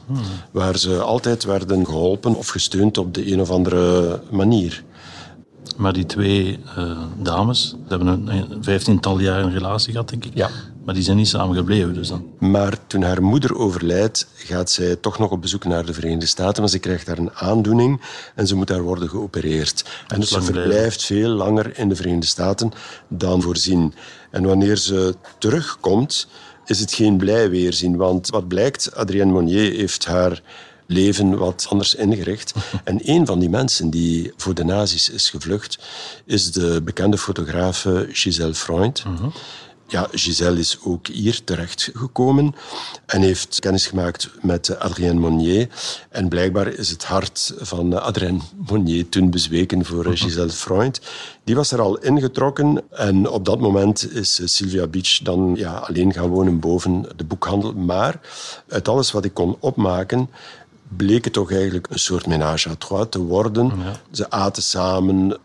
Waar 0.51 0.79
ze 0.79 1.01
altijd 1.01 1.45
werden 1.45 1.87
geholpen 1.87 2.35
of 2.35 2.49
gesteund 2.49 2.99
op 2.99 3.14
de 3.14 3.33
een 3.33 3.40
of 3.40 3.51
andere 3.51 4.21
manier. 4.31 4.85
Maar 5.77 5.92
die 5.92 6.07
twee 6.07 6.59
eh, 6.77 6.99
dames, 7.23 7.77
hebben 7.88 8.09
een, 8.09 8.29
een 8.29 8.64
vijftiental 8.64 9.19
jaar 9.19 9.42
een 9.42 9.53
relatie 9.53 9.92
gehad, 9.92 10.09
denk 10.09 10.25
ik. 10.25 10.35
Ja. 10.35 10.51
Maar 10.87 10.94
die 10.94 11.05
zijn 11.05 11.16
niet 11.16 11.29
samen 11.29 11.57
gebleven. 11.57 11.94
Dus 11.94 12.09
dan. 12.09 12.27
Maar 12.38 12.87
toen 12.87 13.03
haar 13.03 13.22
moeder 13.22 13.57
overlijdt, 13.57 14.29
gaat 14.35 14.70
zij 14.70 14.96
toch 14.96 15.18
nog 15.18 15.31
op 15.31 15.40
bezoek 15.40 15.64
naar 15.64 15.87
de 15.87 15.94
Verenigde 15.94 16.27
Staten. 16.27 16.62
Maar 16.62 16.70
ze 16.70 16.79
krijgt 16.79 17.07
daar 17.07 17.18
een 17.18 17.33
aandoening 17.33 18.01
en 18.35 18.46
ze 18.46 18.57
moet 18.57 18.66
daar 18.66 18.83
worden 18.83 19.09
geopereerd. 19.09 19.85
En 20.09 20.20
dus 20.20 20.29
ze 20.29 20.42
verblijft 20.42 21.05
veel 21.05 21.29
langer 21.29 21.79
in 21.79 21.88
de 21.88 21.96
Verenigde 21.96 22.27
Staten 22.27 22.72
dan 23.09 23.42
voorzien. 23.42 23.94
En 24.31 24.44
wanneer 24.44 24.77
ze 24.77 25.14
terugkomt, 25.38 26.29
is 26.66 26.81
het 26.81 26.92
geen 26.92 27.16
blij 27.16 27.51
weerzien. 27.51 27.96
Want 27.96 28.29
wat 28.29 28.49
blijkt, 28.49 28.94
Adrienne 28.94 29.33
Monnier 29.33 29.72
heeft 29.72 30.05
haar 30.05 30.42
leven 30.87 31.38
wat 31.38 31.66
anders 31.68 31.94
ingericht. 31.94 32.55
En 32.85 32.99
een 33.03 33.27
van 33.27 33.38
die 33.38 33.49
mensen 33.49 33.90
die 33.90 34.33
voor 34.37 34.55
de 34.55 34.64
nazi's 34.64 35.11
is 35.11 35.31
gevlucht, 35.31 35.79
is 36.25 36.53
de 36.53 36.81
bekende 36.85 37.18
fotografe 37.18 38.09
Giselle 38.11 38.55
Freund. 38.55 39.05
Ja, 39.88 40.09
Giselle 40.12 40.59
is 40.59 40.79
ook 40.85 41.07
hier 41.07 41.44
terechtgekomen 41.44 42.55
en 43.07 43.22
heeft 43.22 43.61
kennis 43.61 43.87
gemaakt 43.87 44.31
met 44.42 44.79
Adrienne 44.79 45.20
Monnier. 45.20 45.68
En 46.09 46.29
blijkbaar 46.29 46.66
is 46.66 46.90
het 46.90 47.05
hart 47.05 47.55
van 47.59 48.03
Adrienne 48.03 48.40
Monnier 48.68 49.09
toen 49.09 49.31
bezweken 49.31 49.85
voor 49.85 50.16
Giselle 50.16 50.51
Freund. 50.51 51.01
Die 51.44 51.55
was 51.55 51.72
er 51.72 51.81
al 51.81 51.99
ingetrokken 51.99 52.83
en 52.90 53.29
op 53.29 53.44
dat 53.44 53.61
moment 53.61 54.12
is 54.12 54.40
Sylvia 54.44 54.87
Beach 54.87 55.18
dan 55.22 55.55
ja, 55.57 55.72
alleen 55.72 56.12
gaan 56.12 56.29
wonen 56.29 56.61
boven 56.61 57.07
de 57.16 57.25
boekhandel. 57.25 57.72
Maar 57.72 58.20
uit 58.68 58.88
alles 58.88 59.12
wat 59.12 59.25
ik 59.25 59.35
kon 59.35 59.57
opmaken, 59.61 60.31
bleek 60.88 61.25
het 61.25 61.33
toch 61.33 61.53
eigenlijk 61.53 61.87
een 61.90 61.99
soort 61.99 62.27
ménage 62.27 62.68
à 62.68 62.75
trois 62.79 63.07
te 63.11 63.18
worden. 63.18 63.72
Ze 64.11 64.31
aten 64.31 64.62
samen, 64.62 65.38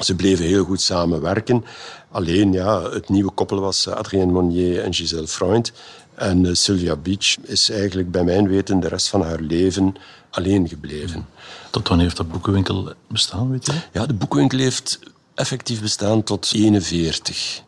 ze 0.00 0.14
bleven 0.14 0.44
heel 0.44 0.64
goed 0.64 0.80
samenwerken. 0.80 1.64
Alleen, 2.10 2.52
ja, 2.52 2.90
het 2.90 3.08
nieuwe 3.08 3.30
koppel 3.30 3.60
was 3.60 3.88
Adrienne 3.88 4.32
Monnier 4.32 4.82
en 4.82 4.94
Giselle 4.94 5.28
Freund. 5.28 5.72
En 6.14 6.46
eh, 6.46 6.54
Sylvia 6.54 6.96
Beach 6.96 7.36
is 7.42 7.70
eigenlijk 7.70 8.10
bij 8.10 8.24
mijn 8.24 8.48
weten 8.48 8.80
de 8.80 8.88
rest 8.88 9.08
van 9.08 9.22
haar 9.22 9.40
leven 9.40 9.94
alleen 10.30 10.68
gebleven. 10.68 11.26
Tot 11.70 11.88
wanneer 11.88 12.06
heeft 12.06 12.16
dat 12.16 12.30
boekenwinkel 12.30 12.92
bestaan, 13.06 13.50
weet 13.50 13.66
je? 13.66 13.72
Ja, 13.92 14.06
de 14.06 14.14
boekwinkel 14.14 14.58
heeft 14.58 14.98
effectief 15.34 15.80
bestaan 15.80 16.22
tot 16.22 16.50
41. 16.52 17.64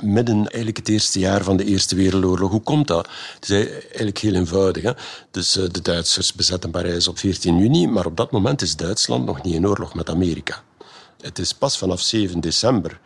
Midden 0.00 0.36
eigenlijk 0.36 0.76
het 0.76 0.88
eerste 0.88 1.18
jaar 1.18 1.44
van 1.44 1.56
de 1.56 1.64
Eerste 1.64 1.94
Wereldoorlog. 1.94 2.50
Hoe 2.50 2.60
komt 2.60 2.86
dat? 2.86 3.08
Het 3.34 3.50
is 3.50 3.68
eigenlijk 3.70 4.18
heel 4.18 4.34
eenvoudig. 4.34 4.82
Hè? 4.82 4.92
Dus 5.30 5.56
eh, 5.56 5.64
de 5.70 5.82
Duitsers 5.82 6.32
bezetten 6.32 6.70
Parijs 6.70 7.08
op 7.08 7.18
14 7.18 7.58
juni, 7.58 7.86
maar 7.86 8.06
op 8.06 8.16
dat 8.16 8.30
moment 8.30 8.62
is 8.62 8.76
Duitsland 8.76 9.24
nog 9.24 9.42
niet 9.42 9.54
in 9.54 9.68
oorlog 9.68 9.94
met 9.94 10.10
Amerika. 10.10 10.62
Het 11.22 11.38
is 11.38 11.54
pas 11.54 11.78
vanaf 11.78 12.00
7 12.00 12.40
december, 12.40 13.00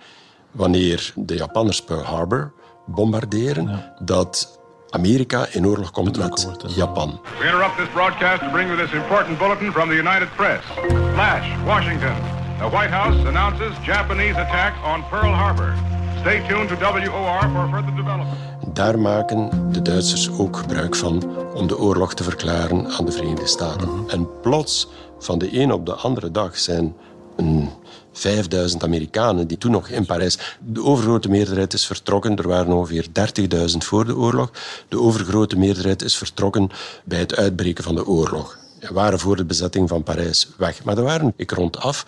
wanneer 0.50 1.12
de 1.14 1.34
Japanners 1.34 1.82
Pearl 1.82 2.02
Harbor 2.02 2.52
bombarderen, 2.86 3.92
dat 3.98 4.58
Amerika 4.90 5.46
in 5.50 5.66
oorlog 5.66 5.90
komt 5.90 6.16
met. 6.18 6.48
Japan. 6.66 7.20
We 7.38 7.44
interrupt 7.44 7.76
this 7.76 7.88
broadcast 7.92 8.40
to 8.40 8.50
bring 8.50 8.68
you 8.68 8.86
this 8.86 8.92
important 8.94 9.38
bulletin 9.38 9.72
from 9.72 9.88
the 9.88 9.94
United 9.94 10.28
Press. 10.36 10.64
Flash, 11.12 11.64
Washington. 11.64 12.14
The 12.58 12.68
White 12.70 12.92
House 12.92 13.28
announces 13.28 13.72
Japanese 13.84 14.40
attack 14.40 14.74
on 14.84 15.04
Pearl 15.10 15.32
Harbor. 15.32 15.74
Stay 16.20 16.46
tuned 16.48 16.68
to 16.68 16.76
WOR 16.76 17.40
for 17.40 17.68
further 17.70 17.94
development. 17.96 18.38
Daar 18.72 18.98
maken 18.98 19.50
de 19.72 19.82
Duitsers 19.82 20.30
ook 20.38 20.56
gebruik 20.56 20.96
van 20.96 21.22
om 21.54 21.66
de 21.66 21.78
oorlog 21.78 22.14
te 22.14 22.22
verklaren 22.22 22.86
aan 22.86 23.04
de 23.04 23.12
Verenigde 23.12 23.46
Staten. 23.46 24.04
En 24.08 24.40
plots, 24.40 24.88
van 25.18 25.38
de 25.38 25.60
een 25.60 25.72
op 25.72 25.86
de 25.86 25.94
andere 25.94 26.30
dag, 26.30 26.58
zijn 26.58 26.96
een 27.36 27.70
5000 28.16 28.82
Amerikanen 28.82 29.46
die 29.46 29.58
toen 29.58 29.70
nog 29.70 29.88
in 29.88 30.06
Parijs... 30.06 30.38
De 30.58 30.82
overgrote 30.82 31.28
meerderheid 31.28 31.72
is 31.72 31.86
vertrokken. 31.86 32.36
Er 32.36 32.48
waren 32.48 32.72
ongeveer 32.72 33.06
30.000 33.06 33.76
voor 33.78 34.04
de 34.04 34.16
oorlog. 34.16 34.50
De 34.88 35.00
overgrote 35.00 35.56
meerderheid 35.56 36.02
is 36.02 36.16
vertrokken 36.16 36.70
bij 37.04 37.18
het 37.18 37.36
uitbreken 37.36 37.84
van 37.84 37.94
de 37.94 38.06
oorlog. 38.06 38.58
Waren 38.92 39.18
voor 39.18 39.36
de 39.36 39.44
bezetting 39.44 39.88
van 39.88 40.02
Parijs 40.02 40.48
weg. 40.56 40.84
Maar 40.84 40.96
er 40.96 41.02
waren, 41.02 41.32
ik 41.36 41.50
rond 41.50 41.78
af, 41.78 42.04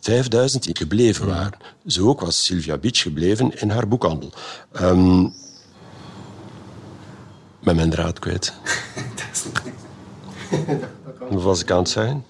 5000 0.00 0.62
die 0.62 0.76
gebleven 0.76 1.26
waren. 1.26 1.58
Zo 1.86 2.08
ook 2.08 2.20
was 2.20 2.44
Sylvia 2.44 2.78
Beach 2.78 2.98
gebleven 3.02 3.60
in 3.60 3.70
haar 3.70 3.88
boekhandel. 3.88 4.32
Ehm, 4.72 5.22
met 7.60 7.76
mijn 7.76 7.90
draad 7.90 8.18
kwijt. 8.18 8.52
Wat 11.30 11.42
was 11.42 11.60
ik 11.60 11.70
aan 11.70 11.78
het 11.78 11.88
zeggen? 11.88 12.24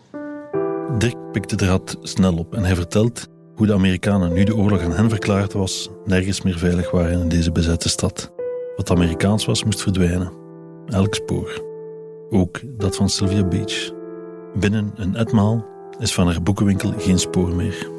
Dirk 0.98 1.32
pikte 1.32 1.56
de 1.56 1.66
rat 1.66 1.96
snel 2.02 2.36
op 2.36 2.54
en 2.54 2.64
hij 2.64 2.74
vertelt 2.74 3.26
hoe 3.54 3.66
de 3.66 3.72
Amerikanen, 3.72 4.32
nu 4.32 4.44
de 4.44 4.56
oorlog 4.56 4.80
aan 4.80 4.92
hen 4.92 5.08
verklaard 5.08 5.52
was, 5.52 5.88
nergens 6.04 6.42
meer 6.42 6.58
veilig 6.58 6.90
waren 6.90 7.20
in 7.20 7.28
deze 7.28 7.52
bezette 7.52 7.88
stad. 7.88 8.32
Wat 8.76 8.90
Amerikaans 8.90 9.44
was, 9.44 9.64
moest 9.64 9.82
verdwijnen. 9.82 10.32
Elk 10.86 11.14
spoor. 11.14 11.62
Ook 12.30 12.60
dat 12.78 12.96
van 12.96 13.08
Sylvia 13.08 13.44
Beach. 13.44 13.92
Binnen 14.54 14.92
een 14.94 15.16
etmaal 15.16 15.64
is 15.98 16.14
van 16.14 16.26
haar 16.26 16.42
boekenwinkel 16.42 16.92
geen 16.98 17.18
spoor 17.18 17.54
meer. 17.54 17.90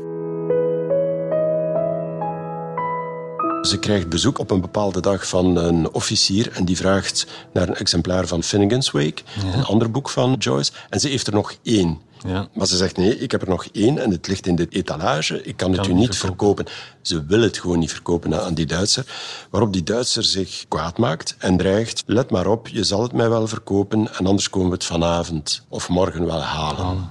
Ze 3.62 3.78
krijgt 3.80 4.10
bezoek 4.10 4.40
op 4.40 4.52
een 4.52 4.62
bepaalde 4.62 5.02
dag 5.02 5.28
van 5.28 5.56
een 5.56 5.94
officier 5.94 6.52
en 6.52 6.66
die 6.66 6.78
vraagt 6.78 7.28
naar 7.54 7.68
een 7.68 7.76
exemplaar 7.76 8.28
van 8.28 8.44
Finnegan's 8.44 8.92
Wake, 8.92 9.22
een 9.54 9.64
ander 9.64 9.92
boek 9.92 10.10
van 10.10 10.34
Joyce. 10.34 10.72
En 10.90 11.00
ze 11.00 11.08
heeft 11.08 11.28
er 11.28 11.34
nog 11.34 11.56
één. 11.64 12.00
Ja. 12.28 12.48
Maar 12.54 12.68
ze 12.68 12.78
zegt 12.78 12.98
nee, 12.98 13.20
ik 13.20 13.32
heb 13.32 13.42
er 13.42 13.50
nog 13.50 13.66
één 13.72 13.98
en 13.98 14.12
het 14.12 14.28
ligt 14.28 14.48
in 14.48 14.56
de 14.56 14.68
etalage. 14.70 15.44
Ik 15.44 15.58
kan 15.58 15.72
het 15.72 15.80
Kan 15.80 15.90
u 15.90 15.92
het 15.92 16.00
niet 16.00 16.10
niet 16.10 16.18
verkopen. 16.18 16.66
Ze 17.02 17.26
wil 17.26 17.42
het 17.42 17.58
gewoon 17.58 17.80
niet 17.80 17.92
verkopen 17.92 18.44
aan 18.44 18.54
die 18.54 18.66
Duitser. 18.66 19.06
Waarop 19.50 19.74
die 19.74 19.84
Duitser 19.84 20.24
zich 20.24 20.66
kwaad 20.68 20.98
maakt 20.98 21.36
en 21.38 21.58
dreigt: 21.58 22.04
let 22.06 22.30
maar 22.30 22.48
op, 22.48 22.68
je 22.68 22.84
zal 22.84 23.02
het 23.02 23.14
mij 23.14 23.30
wel 23.30 23.48
verkopen 23.48 24.14
en 24.14 24.26
anders 24.26 24.50
komen 24.50 24.68
we 24.68 24.74
het 24.74 24.84
vanavond 24.84 25.66
of 25.70 25.90
morgen 25.90 26.26
wel 26.26 26.42
halen. 26.42 27.10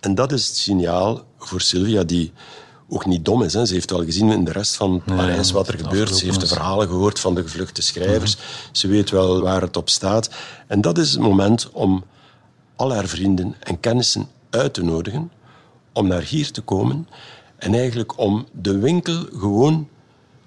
En 0.00 0.14
dat 0.14 0.32
is 0.32 0.46
het 0.46 0.56
signaal 0.56 1.24
voor 1.38 1.60
Sylvia 1.60 2.04
die 2.04 2.32
ook 2.88 3.06
niet 3.06 3.24
dom 3.24 3.42
is. 3.42 3.52
Hè. 3.52 3.66
Ze 3.66 3.74
heeft 3.74 3.90
wel 3.90 4.04
gezien 4.04 4.30
in 4.30 4.44
de 4.44 4.52
rest 4.52 4.76
van 4.76 5.02
Parijs 5.04 5.50
wat 5.50 5.68
er 5.68 5.78
gebeurt. 5.78 6.16
Ze 6.16 6.24
heeft 6.24 6.40
de 6.40 6.46
verhalen 6.46 6.88
gehoord 6.88 7.20
van 7.20 7.34
de 7.34 7.42
gevluchte 7.42 7.82
schrijvers. 7.82 8.36
Ze 8.72 8.88
weet 8.88 9.10
wel 9.10 9.40
waar 9.40 9.60
het 9.60 9.76
op 9.76 9.88
staat. 9.88 10.30
En 10.66 10.80
dat 10.80 10.98
is 10.98 11.10
het 11.10 11.20
moment 11.20 11.70
om 11.72 12.04
al 12.76 12.92
haar 12.92 13.06
vrienden 13.06 13.54
en 13.60 13.80
kennissen 13.80 14.28
uit 14.56 14.74
te 14.74 14.82
nodigen 14.82 15.30
om 15.92 16.06
naar 16.06 16.22
hier 16.22 16.50
te 16.50 16.60
komen 16.60 17.08
en 17.56 17.74
eigenlijk 17.74 18.18
om 18.18 18.46
de 18.52 18.78
winkel 18.78 19.26
gewoon 19.38 19.88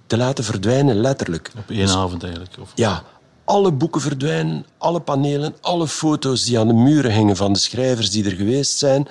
te 0.08 0.17
laten 0.17 0.43
verdwijnen, 0.43 0.95
letterlijk. 0.95 1.52
Op 1.58 1.69
één 1.69 1.89
avond 1.89 2.24
eigenlijk. 2.24 2.56
Of... 2.60 2.72
Ja, 2.76 3.04
alle 3.49 3.71
boeken 3.71 4.01
verdwijnen, 4.01 4.65
alle 4.77 4.99
panelen, 4.99 5.55
alle 5.62 5.88
foto's 5.88 6.43
die 6.43 6.59
aan 6.59 6.67
de 6.67 6.73
muren 6.73 7.13
hingen 7.13 7.35
van 7.35 7.53
de 7.53 7.59
schrijvers 7.59 8.12
die 8.12 8.25
er 8.25 8.31
geweest 8.31 8.77
zijn. 8.77 9.07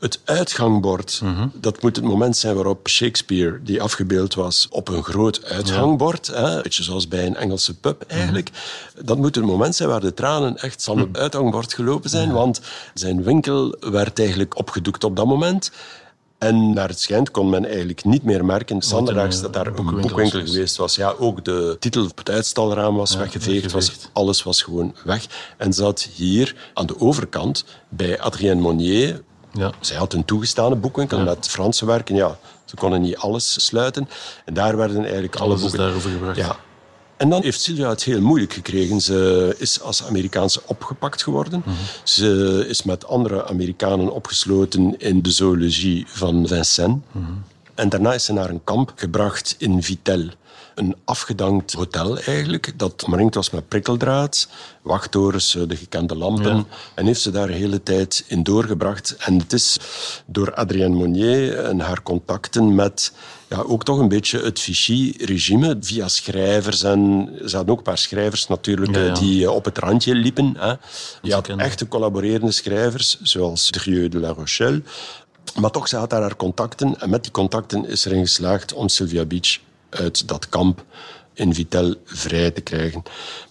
Het 0.00 0.20
uitgangbord, 0.24 1.22
dat 1.54 1.82
moet 1.82 1.96
het 1.96 2.04
moment 2.04 2.36
zijn 2.36 2.54
waarop 2.54 2.88
Shakespeare, 2.88 3.60
die 3.62 3.82
afgebeeld 3.82 4.34
was 4.34 4.66
op 4.70 4.88
een 4.88 5.02
groot 5.02 5.44
uitgangbord, 5.44 6.26
hè, 6.26 6.56
een 6.56 6.62
beetje 6.62 6.82
zoals 6.82 7.08
bij 7.08 7.26
een 7.26 7.36
Engelse 7.36 7.78
pub 7.78 8.04
eigenlijk, 8.06 8.50
dat 9.04 9.16
moet 9.16 9.34
het 9.34 9.44
moment 9.44 9.74
zijn 9.74 9.88
waar 9.88 10.00
de 10.00 10.14
tranen 10.14 10.56
echt 10.56 10.84
van 10.84 10.98
het 10.98 11.16
uitgangbord 11.16 11.74
gelopen 11.74 12.10
zijn, 12.10 12.32
want 12.32 12.60
zijn 12.94 13.22
winkel 13.22 13.76
werd 13.80 14.18
eigenlijk 14.18 14.58
opgedoekt 14.58 15.04
op 15.04 15.16
dat 15.16 15.26
moment. 15.26 15.70
En 16.40 16.72
naar 16.72 16.88
het 16.88 17.00
schijnt 17.00 17.30
kon 17.30 17.50
men 17.50 17.64
eigenlijk 17.64 18.04
niet 18.04 18.22
meer 18.22 18.44
merken, 18.44 18.82
zanderdags, 18.82 19.36
een, 19.36 19.42
dat 19.42 19.52
daar 19.52 19.66
een 19.66 19.74
boekenwinkel 19.74 20.08
boekwinkel 20.08 20.40
was. 20.40 20.50
geweest 20.50 20.76
was. 20.76 20.94
Ja, 20.94 21.14
ook 21.18 21.44
de 21.44 21.76
titel 21.78 22.04
op 22.04 22.18
het 22.18 22.30
uitstalraam 22.30 22.96
was 22.96 23.16
weggeveegd, 23.16 23.72
was, 23.72 23.92
alles 24.12 24.42
was 24.42 24.62
gewoon 24.62 24.94
weg. 25.04 25.26
En 25.56 25.72
zat 25.72 26.08
hier 26.14 26.70
aan 26.74 26.86
de 26.86 27.00
overkant 27.00 27.64
bij 27.88 28.20
Adrien 28.20 28.60
Monnier. 28.60 29.22
Ja. 29.52 29.72
Zij 29.80 29.96
had 29.96 30.12
een 30.12 30.24
toegestane 30.24 30.76
boekwinkel 30.76 31.18
met 31.18 31.48
Franse 31.48 31.86
werken. 31.86 32.14
Ja, 32.14 32.38
ze 32.64 32.76
konden 32.76 33.00
niet 33.00 33.16
alles 33.16 33.64
sluiten. 33.66 34.08
En 34.44 34.54
daar 34.54 34.76
werden 34.76 35.02
eigenlijk 35.02 35.36
alle 35.36 35.58
boeken... 35.58 35.78
daarover 35.78 36.10
gebracht. 36.10 36.36
Ja. 36.36 36.56
En 37.20 37.28
dan 37.28 37.42
heeft 37.42 37.60
Sylvia 37.60 37.88
het 37.88 38.04
heel 38.04 38.20
moeilijk 38.20 38.52
gekregen. 38.52 39.00
Ze 39.00 39.54
is 39.58 39.80
als 39.80 40.04
Amerikaanse 40.04 40.60
opgepakt 40.66 41.22
geworden. 41.22 41.62
Mhm. 41.64 41.74
Ze 42.04 42.64
is 42.68 42.82
met 42.82 43.06
andere 43.06 43.46
Amerikanen 43.46 44.12
opgesloten 44.12 44.98
in 44.98 45.22
de 45.22 45.30
zoologie 45.30 46.04
van 46.08 46.46
Vincennes. 46.46 46.98
Mhm. 47.12 47.24
En 47.74 47.88
daarna 47.88 48.14
is 48.14 48.24
ze 48.24 48.32
naar 48.32 48.50
een 48.50 48.64
kamp 48.64 48.92
gebracht 48.96 49.54
in 49.58 49.82
Vitel. 49.82 50.28
Een 50.74 50.96
afgedankt 51.04 51.72
hotel 51.72 52.18
eigenlijk, 52.18 52.72
dat 52.76 53.04
omringd 53.04 53.34
was 53.34 53.50
met 53.50 53.68
prikkeldraad, 53.68 54.48
wachttorens, 54.82 55.54
eh, 55.54 55.62
de 55.68 55.76
gekende 55.76 56.16
lampen. 56.16 56.56
Ja. 56.56 56.64
En 56.94 57.06
heeft 57.06 57.20
ze 57.20 57.30
daar 57.30 57.46
de 57.46 57.52
hele 57.52 57.82
tijd 57.82 58.24
in 58.26 58.42
doorgebracht. 58.42 59.16
En 59.18 59.38
het 59.38 59.52
is 59.52 59.78
door 60.26 60.54
Adrienne 60.54 60.96
Monnier 60.96 61.58
en 61.58 61.80
haar 61.80 62.02
contacten 62.02 62.74
met 62.74 63.12
ja, 63.50 63.58
ook 63.66 63.84
toch 63.84 63.98
een 63.98 64.08
beetje 64.08 64.40
het 64.42 64.60
Vichy-regime 64.60 65.76
via 65.80 66.08
schrijvers. 66.08 66.82
En 66.82 67.30
ze 67.46 67.56
hadden 67.56 67.72
ook 67.72 67.78
een 67.78 67.84
paar 67.84 67.98
schrijvers 67.98 68.46
natuurlijk 68.46 68.94
Ja, 68.94 69.02
ja. 69.02 69.08
eh, 69.08 69.18
die 69.18 69.44
eh, 69.44 69.54
op 69.54 69.64
het 69.64 69.78
randje 69.78 70.14
liepen. 70.14 70.54
Hè. 70.58 70.74
Je 71.22 71.32
had 71.32 71.48
echte 71.48 71.88
collaborerende 71.88 72.52
schrijvers, 72.52 73.20
zoals 73.22 73.70
Drieux 73.70 74.10
de 74.10 74.20
La 74.20 74.28
Rochelle. 74.28 74.82
Maar 75.60 75.70
toch, 75.70 75.88
ze 75.88 75.96
had 75.96 76.10
daar 76.10 76.20
haar 76.20 76.36
contacten. 76.36 77.00
En 77.00 77.10
met 77.10 77.22
die 77.22 77.32
contacten 77.32 77.86
is 77.86 78.04
erin 78.04 78.26
geslaagd 78.26 78.72
om 78.72 78.88
Sylvia 78.88 79.24
Beach 79.24 79.58
uit 79.90 80.28
dat 80.28 80.48
kamp 80.48 80.84
in 81.34 81.54
Vitel 81.54 81.94
vrij 82.04 82.50
te 82.50 82.60
krijgen. 82.60 83.02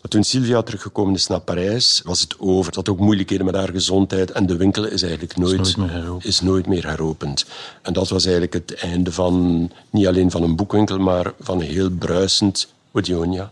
Maar 0.01 0.09
toen 0.09 0.23
Sylvia 0.23 0.61
teruggekomen 0.61 1.13
is 1.13 1.27
naar 1.27 1.39
Parijs, 1.39 2.01
was 2.05 2.21
het 2.21 2.35
over. 2.39 2.73
Ze 2.73 2.79
had 2.79 2.89
ook 2.89 2.99
moeilijkheden 2.99 3.45
met 3.45 3.55
haar 3.55 3.69
gezondheid. 3.69 4.31
En 4.31 4.45
de 4.45 4.57
winkel 4.57 4.85
is 4.85 5.01
eigenlijk 5.01 5.37
nooit, 5.37 5.57
nooit 5.57 5.77
meer 5.77 5.91
heropend. 5.91 6.25
is 6.25 6.41
nooit 6.41 6.67
meer 6.67 6.87
heropend. 6.87 7.45
En 7.81 7.93
dat 7.93 8.09
was 8.09 8.23
eigenlijk 8.23 8.53
het 8.53 8.73
einde 8.73 9.11
van, 9.11 9.71
niet 9.89 10.07
alleen 10.07 10.31
van 10.31 10.43
een 10.43 10.55
boekwinkel, 10.55 10.99
maar 10.99 11.33
van 11.39 11.59
een 11.59 11.67
heel 11.67 11.89
bruisend 11.89 12.67
Odionia. 12.91 13.51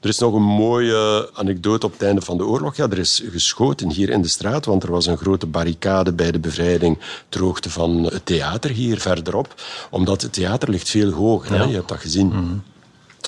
Er 0.00 0.08
is 0.08 0.18
nog 0.18 0.34
een 0.34 0.42
mooie 0.42 1.30
anekdote 1.34 1.86
op 1.86 1.92
het 1.92 2.02
einde 2.02 2.20
van 2.20 2.36
de 2.36 2.46
oorlog. 2.46 2.76
Ja, 2.76 2.88
er 2.90 2.98
is 2.98 3.22
geschoten 3.30 3.90
hier 3.90 4.10
in 4.10 4.22
de 4.22 4.28
straat, 4.28 4.64
want 4.64 4.82
er 4.82 4.90
was 4.90 5.06
een 5.06 5.16
grote 5.16 5.46
barricade 5.46 6.12
bij 6.12 6.30
de 6.30 6.38
bevrijding 6.38 6.98
ter 7.28 7.40
hoogte 7.40 7.70
van 7.70 8.02
het 8.02 8.26
theater 8.26 8.70
hier 8.70 9.00
verderop. 9.00 9.54
Omdat 9.90 10.22
het 10.22 10.32
theater 10.32 10.70
ligt 10.70 10.88
veel 10.88 11.10
hoger, 11.10 11.58
hè? 11.58 11.64
je 11.64 11.74
hebt 11.74 11.88
dat 11.88 11.98
gezien. 11.98 12.62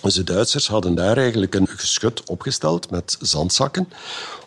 Dus 0.03 0.15
de 0.15 0.25
Duitsers 0.25 0.69
hadden 0.69 0.95
daar 0.95 1.17
eigenlijk 1.17 1.55
een 1.55 1.69
geschut 1.69 2.25
opgesteld 2.25 2.91
met 2.91 3.17
zandzakken 3.21 3.89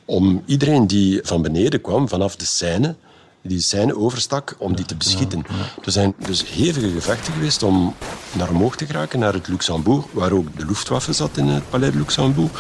om 0.06 0.44
iedereen 0.46 0.88
die 0.88 1.20
van 1.24 1.42
beneden 1.42 1.82
kwam, 1.82 2.10
vanaf 2.10 2.36
de 2.36 2.46
Seine, 2.46 2.96
die 3.42 3.58
de 3.58 3.64
Seine 3.64 3.98
overstak, 3.98 4.56
om 4.58 4.76
die 4.76 4.86
te 4.86 4.96
beschieten. 4.96 5.46
Er 5.86 5.92
zijn 5.92 6.14
dus 6.26 6.50
hevige 6.50 6.90
gevechten 6.90 7.34
geweest 7.34 7.64
om 7.64 7.96
naar 8.32 8.50
omhoog 8.50 8.76
te 8.76 8.86
geraken, 8.86 9.20
naar 9.20 9.34
het 9.34 9.48
Luxembourg, 9.48 10.06
waar 10.12 10.32
ook 10.32 10.58
de 10.58 10.66
Luftwaffe 10.66 11.14
zat 11.14 11.38
in 11.38 11.48
het 11.48 11.70
Palais 11.70 11.92
de 11.92 11.98
Luxembourg, 11.98 12.52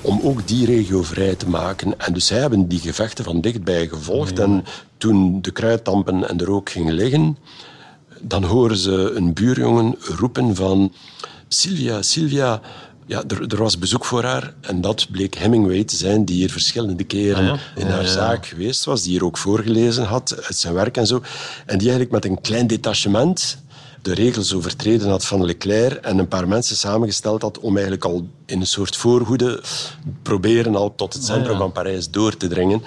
om 0.00 0.20
ook 0.22 0.48
die 0.48 0.66
regio 0.66 1.02
vrij 1.02 1.34
te 1.34 1.48
maken. 1.48 1.98
En 1.98 2.12
dus 2.12 2.26
zij 2.26 2.38
hebben 2.38 2.68
die 2.68 2.80
gevechten 2.80 3.24
van 3.24 3.40
dichtbij 3.40 3.88
gevolgd. 3.88 4.38
En 4.38 4.64
toen 4.96 5.42
de 5.42 5.50
kruiddampen 5.50 6.28
en 6.28 6.36
de 6.36 6.44
rook 6.44 6.70
gingen 6.70 6.94
liggen, 6.94 7.38
dan 8.20 8.44
horen 8.44 8.76
ze 8.76 9.12
een 9.14 9.32
buurjongen 9.32 9.96
roepen 10.00 10.56
van... 10.56 10.92
Sylvia, 11.52 12.02
Sylvia... 12.02 12.60
Ja, 13.06 13.22
er, 13.28 13.46
er 13.52 13.56
was 13.62 13.78
bezoek 13.78 14.04
voor 14.04 14.22
haar 14.24 14.54
en 14.60 14.80
dat 14.80 15.06
bleek 15.10 15.34
Hemingway 15.34 15.84
te 15.84 15.96
zijn, 15.96 16.24
die 16.24 16.36
hier 16.36 16.50
verschillende 16.50 17.04
keren 17.04 17.50
Ah, 17.50 17.58
ja? 17.74 17.80
in 17.82 17.86
haar 17.86 18.02
ja. 18.02 18.08
zaak 18.08 18.46
geweest 18.46 18.84
was, 18.84 19.02
die 19.02 19.10
hier 19.10 19.24
ook 19.24 19.38
voorgelezen 19.38 20.04
had 20.04 20.42
uit 20.44 20.56
zijn 20.56 20.74
werk 20.74 20.96
en 20.96 21.06
zo. 21.06 21.22
En 21.66 21.78
die 21.78 21.90
eigenlijk 21.90 22.10
met 22.10 22.24
een 22.24 22.40
klein 22.40 22.66
detachement 22.66 23.58
de 24.02 24.14
regels 24.14 24.54
overtreden 24.54 25.08
had 25.08 25.24
van 25.24 25.44
Leclerc 25.44 26.04
en 26.04 26.18
een 26.18 26.28
paar 26.28 26.48
mensen 26.48 26.76
samengesteld 26.76 27.42
had 27.42 27.58
om 27.58 27.72
eigenlijk 27.74 28.04
al 28.04 28.26
in 28.46 28.60
een 28.60 28.66
soort 28.66 28.96
voorhoede 28.96 29.62
proberen 30.22 30.76
al 30.76 30.94
tot 30.94 31.12
het 31.12 31.24
centrum 31.24 31.46
Ah, 31.46 31.52
ja. 31.52 31.58
van 31.58 31.72
Parijs 31.72 32.10
door 32.10 32.36
te 32.36 32.48
dringen. 32.48 32.82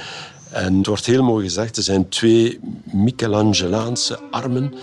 En 0.55 0.77
het 0.77 0.85
wordt 0.85 1.05
heel 1.05 1.23
mooi 1.23 1.43
gezegd, 1.43 1.77
er 1.77 1.83
zijn 1.83 2.09
twee 2.09 2.59
Michelangelaanse 2.83 4.19
armen 4.31 4.73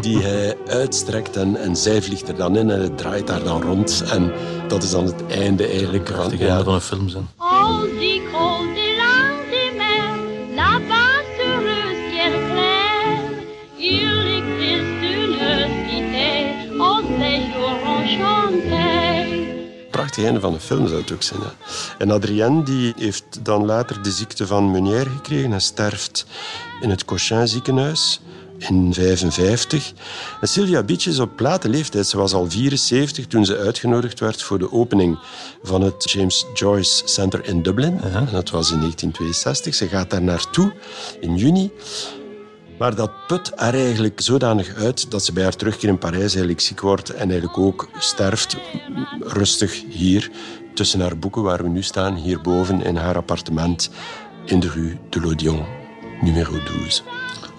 die 0.00 0.18
hij 0.26 0.56
uitstrekt 0.66 1.36
en, 1.36 1.56
en 1.56 1.76
zij 1.76 2.02
vliegt 2.02 2.28
er 2.28 2.36
dan 2.36 2.56
in 2.56 2.70
en 2.70 2.80
het 2.80 2.98
draait 2.98 3.26
daar 3.26 3.42
dan 3.42 3.62
rond. 3.62 4.04
En 4.12 4.32
dat 4.68 4.82
is 4.82 4.90
dan 4.90 5.04
het 5.04 5.26
einde 5.26 5.66
eigenlijk 5.66 6.08
van... 6.08 6.30
Het 6.30 6.40
einde 6.40 6.64
van 6.64 6.74
een 6.74 6.80
film 6.80 7.08
zijn. 7.08 7.28
Dit 7.98 8.22
van 20.18 20.54
een 20.54 20.60
film 20.60 20.88
zou 20.88 21.00
het 21.00 21.12
ook 21.12 21.22
zijn. 21.22 21.40
Ja. 21.40 21.54
En 21.98 22.10
Adrienne 22.10 22.62
die 22.62 22.92
heeft 22.96 23.24
dan 23.42 23.64
later 23.64 24.02
de 24.02 24.10
ziekte 24.10 24.46
van 24.46 24.70
Meunier 24.70 25.06
gekregen. 25.06 25.50
Hij 25.50 25.60
sterft 25.60 26.26
in 26.80 26.90
het 26.90 27.04
Cochin 27.04 27.48
ziekenhuis 27.48 28.20
in 28.58 28.94
55. 28.94 29.92
En 30.40 30.48
Sylvia 30.48 30.82
Beach 30.82 31.06
is 31.06 31.18
op 31.18 31.40
late 31.40 31.68
leeftijd, 31.68 32.06
ze 32.06 32.16
was 32.16 32.32
al 32.32 32.50
74 32.50 33.26
toen 33.26 33.44
ze 33.44 33.56
uitgenodigd 33.56 34.20
werd 34.20 34.42
voor 34.42 34.58
de 34.58 34.72
opening 34.72 35.18
van 35.62 35.80
het 35.80 36.10
James 36.10 36.46
Joyce 36.54 37.02
Center 37.04 37.44
in 37.44 37.62
Dublin. 37.62 38.00
En 38.00 38.28
dat 38.32 38.50
was 38.50 38.70
in 38.70 38.78
1962. 38.78 39.74
Ze 39.74 39.88
gaat 39.88 40.10
daar 40.10 40.22
naartoe 40.22 40.72
in 41.20 41.36
juni. 41.36 41.70
Maar 42.78 42.94
dat 42.94 43.26
put 43.26 43.52
haar 43.56 43.74
eigenlijk 43.74 44.20
zodanig 44.20 44.74
uit 44.74 45.10
dat 45.10 45.24
ze 45.24 45.32
bij 45.32 45.42
haar 45.42 45.56
terugkeer 45.56 45.88
in 45.88 45.98
Parijs 45.98 46.30
eigenlijk 46.30 46.60
ziek 46.60 46.80
wordt 46.80 47.10
en 47.10 47.30
eigenlijk 47.30 47.58
ook 47.58 47.88
sterft 47.98 48.56
rustig 49.20 49.82
hier 49.88 50.30
tussen 50.74 51.00
haar 51.00 51.18
boeken 51.18 51.42
waar 51.42 51.62
we 51.62 51.68
nu 51.68 51.82
staan, 51.82 52.14
hierboven 52.14 52.82
in 52.82 52.96
haar 52.96 53.16
appartement 53.16 53.90
in 54.44 54.60
de 54.60 54.68
rue 54.68 54.98
de 55.08 55.20
l'Odion, 55.20 55.64
numero 56.20 56.62
12. 56.62 57.02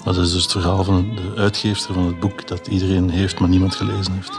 Maar 0.06 0.14
dat 0.14 0.26
is 0.26 0.32
dus 0.32 0.42
het 0.44 0.52
verhaal 0.52 0.84
van 0.84 1.16
de 1.16 1.42
uitgeefster 1.42 1.94
van 1.94 2.06
het 2.06 2.20
boek 2.20 2.48
dat 2.48 2.68
iedereen 2.68 3.10
heeft, 3.10 3.40
maar 3.40 3.50
niemand 3.50 3.76
gelezen 3.76 4.14
heeft. 4.14 4.38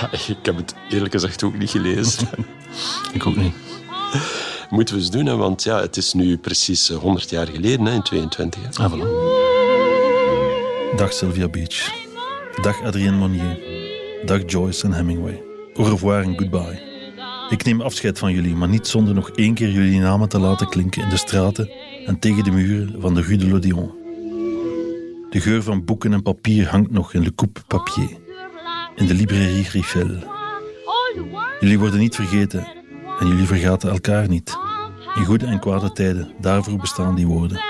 Ja, 0.00 0.12
ik 0.12 0.36
heb 0.42 0.56
het 0.56 0.74
eerlijk 0.88 1.12
gezegd 1.12 1.42
ook 1.42 1.58
niet 1.58 1.70
gelezen. 1.70 2.28
Ik 3.12 3.26
ook 3.26 3.36
niet. 3.36 3.54
Moeten 4.70 4.94
we 4.94 5.00
eens 5.00 5.10
doen, 5.10 5.26
hè, 5.26 5.36
want 5.36 5.62
ja, 5.62 5.80
het 5.80 5.96
is 5.96 6.12
nu 6.12 6.38
precies 6.38 6.90
eh, 6.90 6.96
100 6.96 7.30
jaar 7.30 7.46
geleden, 7.46 7.86
hè, 7.86 7.92
in 7.92 8.02
22. 8.02 8.60
Hè. 8.62 8.84
Ah, 8.84 8.92
voilà. 8.92 9.31
Dag 10.96 11.12
Sylvia 11.12 11.48
Beach. 11.48 11.90
Dag 12.62 12.82
Adrien 12.82 13.14
Monnier. 13.14 13.58
Dag 14.24 14.40
Joyce 14.46 14.84
en 14.84 14.92
Hemingway. 14.92 15.42
Au 15.74 15.84
revoir 15.84 16.22
en 16.22 16.38
goodbye. 16.38 16.80
Ik 17.50 17.64
neem 17.64 17.80
afscheid 17.80 18.18
van 18.18 18.32
jullie, 18.32 18.54
maar 18.54 18.68
niet 18.68 18.86
zonder 18.86 19.14
nog 19.14 19.30
één 19.30 19.54
keer 19.54 19.70
jullie 19.70 20.00
namen 20.00 20.28
te 20.28 20.38
laten 20.38 20.68
klinken 20.68 21.02
in 21.02 21.08
de 21.08 21.16
straten 21.16 21.70
en 22.06 22.18
tegen 22.18 22.44
de 22.44 22.50
muren 22.50 23.00
van 23.00 23.14
de 23.14 23.22
Rue 23.22 23.36
de 23.36 23.48
l'Odéon. 23.48 23.90
De 25.30 25.40
geur 25.40 25.62
van 25.62 25.84
boeken 25.84 26.12
en 26.12 26.22
papier 26.22 26.68
hangt 26.68 26.90
nog 26.90 27.14
in 27.14 27.22
Le 27.22 27.34
Coupe 27.34 27.60
Papier, 27.66 28.10
in 28.94 29.06
de 29.06 29.14
librairie 29.14 29.68
Riffel. 29.68 30.16
Jullie 31.60 31.78
worden 31.78 32.00
niet 32.00 32.14
vergeten 32.14 32.66
en 33.18 33.26
jullie 33.26 33.46
vergaten 33.46 33.90
elkaar 33.90 34.28
niet. 34.28 34.56
In 35.14 35.24
goede 35.24 35.46
en 35.46 35.60
kwade 35.60 35.92
tijden, 35.92 36.32
daarvoor 36.40 36.78
bestaan 36.78 37.14
die 37.14 37.26
woorden. 37.26 37.60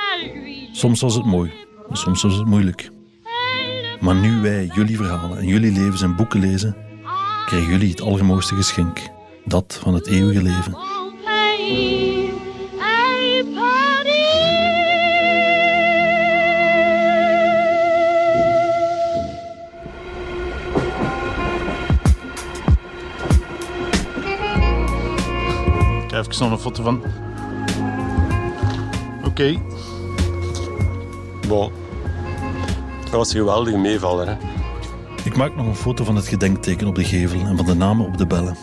Soms 0.72 1.00
was 1.00 1.14
het 1.14 1.24
mooi, 1.24 1.52
soms 1.92 2.22
was 2.22 2.36
het 2.36 2.46
moeilijk. 2.46 2.90
Maar 4.02 4.14
nu 4.14 4.40
wij 4.40 4.70
jullie 4.74 4.96
verhalen 4.96 5.38
en 5.38 5.46
jullie 5.46 5.72
levens 5.72 6.02
en 6.02 6.16
boeken 6.16 6.40
lezen, 6.40 6.76
krijgen 7.46 7.70
jullie 7.70 7.90
het 7.90 8.00
allermooiste 8.00 8.54
geschenk. 8.54 8.98
Dat 9.44 9.78
van 9.82 9.94
het 9.94 10.06
eeuwige 10.06 10.42
leven. 10.42 10.76
Ik 26.04 26.18
even 26.18 26.44
nog 26.44 26.50
een 26.50 26.58
foto 26.58 26.82
van. 26.82 27.02
Oké. 29.24 29.60
Bon. 31.48 31.81
Dat 33.12 33.20
was 33.20 33.32
een 33.32 33.40
geweldige 33.40 33.78
meevaller. 33.78 34.28
Hè? 34.28 34.36
Ik 35.24 35.36
maak 35.36 35.56
nog 35.56 35.66
een 35.66 35.74
foto 35.74 36.04
van 36.04 36.16
het 36.16 36.26
gedenkteken 36.26 36.86
op 36.86 36.94
de 36.94 37.04
gevel 37.04 37.40
en 37.40 37.56
van 37.56 37.66
de 37.66 37.74
namen 37.74 38.06
op 38.06 38.18
de 38.18 38.26
bellen. 38.26 38.56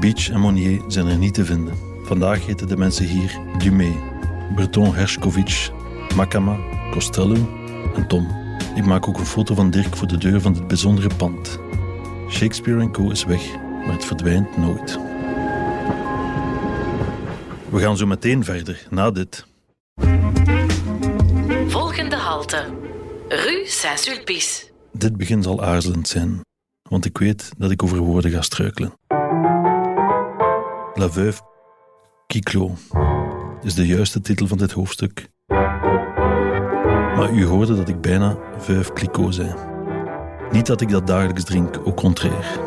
Beach 0.00 0.30
en 0.30 0.40
Monnier 0.40 0.82
zijn 0.88 1.06
er 1.06 1.16
niet 1.16 1.34
te 1.34 1.44
vinden. 1.44 1.74
Vandaag 2.02 2.46
heten 2.46 2.68
de 2.68 2.76
mensen 2.76 3.06
hier 3.06 3.38
Dumé, 3.58 3.92
Breton 4.54 4.94
Herskovic, 4.94 5.70
Makama, 6.16 6.56
Costello 6.90 7.36
en 7.94 8.06
Tom. 8.08 8.28
Ik 8.74 8.84
maak 8.84 9.08
ook 9.08 9.18
een 9.18 9.26
foto 9.26 9.54
van 9.54 9.70
Dirk 9.70 9.96
voor 9.96 10.08
de 10.08 10.18
deur 10.18 10.40
van 10.40 10.52
dit 10.52 10.66
bijzondere 10.66 11.14
pand. 11.16 11.58
Shakespeare 12.30 12.90
Co. 12.90 13.10
is 13.10 13.24
weg, 13.24 13.56
maar 13.84 13.94
het 13.94 14.04
verdwijnt 14.04 14.56
nooit. 14.56 14.98
We 17.68 17.78
gaan 17.78 17.96
zo 17.96 18.06
meteen 18.06 18.44
verder, 18.44 18.86
na 18.90 19.10
dit. 19.10 19.46
Volgende 21.66 22.16
halte. 22.16 22.83
Rue 23.28 23.62
Saint-Sulpice. 23.66 24.64
Dit 24.92 25.16
begin 25.16 25.42
zal 25.42 25.62
aarzelend 25.62 26.08
zijn, 26.08 26.40
want 26.88 27.04
ik 27.04 27.18
weet 27.18 27.50
dat 27.58 27.70
ik 27.70 27.82
over 27.82 27.98
woorden 27.98 28.30
ga 28.30 28.42
struikelen. 28.42 28.92
La 30.94 31.10
Veuve 31.10 31.42
Kiklo 32.26 32.74
is 33.62 33.74
de 33.74 33.86
juiste 33.86 34.20
titel 34.20 34.46
van 34.46 34.58
dit 34.58 34.72
hoofdstuk. 34.72 35.28
Maar 37.16 37.32
u 37.32 37.44
hoorde 37.44 37.76
dat 37.76 37.88
ik 37.88 38.00
bijna 38.00 38.38
Veuve 38.58 38.92
Clicquot 38.92 39.34
zei. 39.34 39.54
Niet 40.50 40.66
dat 40.66 40.80
ik 40.80 40.88
dat 40.88 41.06
dagelijks 41.06 41.44
drink, 41.44 41.76
au 41.76 41.94
contraire. 41.94 42.60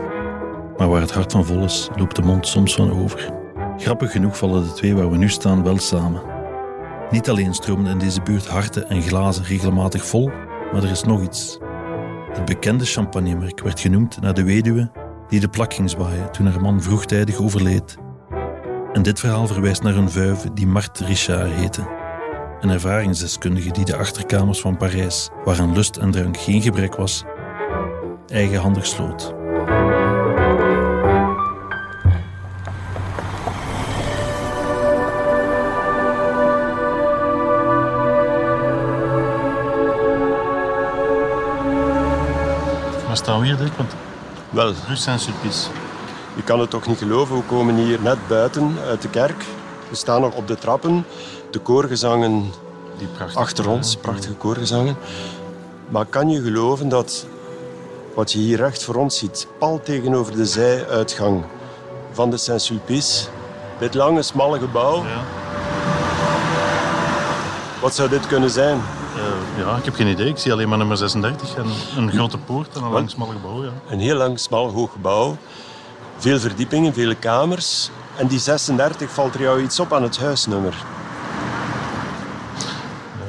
Maar 0.78 0.90
waar 0.90 1.02
het 1.02 1.14
hart 1.14 1.32
van 1.32 1.46
vol 1.46 1.64
is, 1.64 1.90
loopt 1.96 2.16
de 2.16 2.22
mond 2.22 2.48
soms 2.48 2.76
van 2.76 2.92
over. 2.92 3.34
Grappig 3.78 4.12
genoeg 4.12 4.38
vallen 4.38 4.64
de 4.64 4.74
twee 4.74 4.96
waar 4.96 5.12
we 5.12 5.18
nu 5.18 5.30
staan 5.30 5.64
wel 5.64 5.78
samen. 5.78 6.37
Niet 7.12 7.30
alleen 7.30 7.54
stromen 7.54 7.92
in 7.92 7.98
deze 7.98 8.22
buurt 8.22 8.48
harten 8.48 8.90
en 8.90 9.02
glazen 9.02 9.44
regelmatig 9.44 10.06
vol, 10.06 10.32
maar 10.72 10.84
er 10.84 10.92
is 10.92 11.04
nog 11.04 11.22
iets. 11.22 11.58
Het 12.34 12.46
bekende 12.46 12.86
champagnemerk 12.86 13.62
werd 13.62 13.80
genoemd 13.80 14.22
naar 14.22 14.34
de 14.34 14.44
weduwe 14.44 14.92
die 15.28 15.40
de 15.40 15.50
plak 15.50 15.74
ging 15.74 15.90
zwaaien 15.90 16.32
toen 16.32 16.48
haar 16.48 16.62
man 16.62 16.82
vroegtijdig 16.82 17.42
overleed. 17.42 17.98
En 18.94 19.02
dit 19.02 19.20
verhaal 19.20 19.48
verwijst 19.48 19.84
naar 19.84 19.96
een 19.96 20.10
vuive 20.10 20.54
die 20.54 20.68
Marthe 20.68 21.06
Richard 21.06 21.52
heette. 21.52 21.88
Een 22.60 22.70
ervaringsdeskundige 22.70 23.72
die 23.72 23.86
de 23.86 23.98
achterkamers 23.98 24.62
van 24.62 24.78
Parijs, 24.78 25.30
waar 25.44 25.60
aan 25.60 25.74
lust 25.74 25.98
en 25.98 26.12
drank 26.12 26.38
geen 26.38 26.62
gebrek 26.62 26.96
was, 26.96 27.24
eigenhandig 28.28 28.86
sloot. 28.86 29.37
Waar 43.18 43.26
staan 43.26 43.40
we 43.42 43.46
hier? 43.46 43.72
Want 43.78 43.94
Wel, 44.50 44.74
Rue 44.88 44.96
Saint-Sulpice. 44.96 45.70
je 46.36 46.44
kan 46.44 46.60
het 46.60 46.70
toch 46.70 46.88
niet 46.88 46.98
geloven. 46.98 47.36
We 47.36 47.44
komen 47.44 47.76
hier 47.76 48.02
net 48.02 48.28
buiten 48.28 48.76
uit 48.88 49.02
de 49.02 49.10
kerk. 49.10 49.46
We 49.90 49.96
staan 49.96 50.22
nog 50.22 50.36
op 50.36 50.48
de 50.48 50.56
trappen. 50.56 51.06
De 51.52 51.60
koorgezangen 51.60 52.52
Die 52.98 53.08
achter 53.34 53.70
ons, 53.70 53.96
prachtige 53.96 54.34
koorgezangen. 54.34 54.96
Maar 55.90 56.06
kan 56.06 56.30
je 56.30 56.42
geloven 56.42 56.90
dat 56.90 57.26
wat 58.16 58.32
je 58.32 58.40
hier 58.40 58.58
recht 58.58 58.84
voor 58.84 58.96
ons 58.96 59.18
ziet, 59.18 59.48
pal 59.60 59.82
tegenover 59.84 60.36
de 60.36 60.46
zijuitgang 60.46 61.44
van 62.12 62.30
de 62.30 62.38
Saint-Sulpice, 62.38 63.28
dit 63.80 63.94
lange, 63.94 64.22
smalle 64.22 64.60
gebouw, 64.60 65.04
Ja. 65.04 65.24
wat 67.82 67.96
zou 67.96 68.10
dit 68.10 68.28
kunnen 68.28 68.50
zijn? 68.50 68.82
Eh, 69.58 69.64
ja, 69.64 69.78
ik 69.78 69.86
heb 69.86 69.96
geen 69.96 70.08
idee. 70.08 70.28
Ik 70.28 70.38
zie 70.38 70.52
alleen 70.52 70.70
maar 70.70 70.78
nummer 70.78 70.98
36 70.98 71.56
en 71.56 71.66
een 71.98 72.12
grote 72.12 72.38
poort 72.38 72.76
en 72.76 72.84
een 72.84 72.92
lang 72.92 73.10
smal 73.10 73.28
gebouw. 73.28 73.64
Ja. 73.64 73.70
Een 73.90 74.00
heel 74.00 74.16
lang, 74.16 74.40
smal, 74.40 74.70
hoog 74.72 74.92
gebouw. 74.92 75.38
Veel 76.18 76.40
verdiepingen, 76.40 76.94
vele 76.94 77.16
kamers. 77.16 77.90
En 78.16 78.28
die 78.28 78.40
36 78.40 79.12
valt 79.12 79.34
er 79.34 79.42
jou 79.42 79.62
iets 79.64 79.80
op 79.80 79.94
aan 79.94 80.04
het 80.04 80.18
huisnummer. 80.18 80.76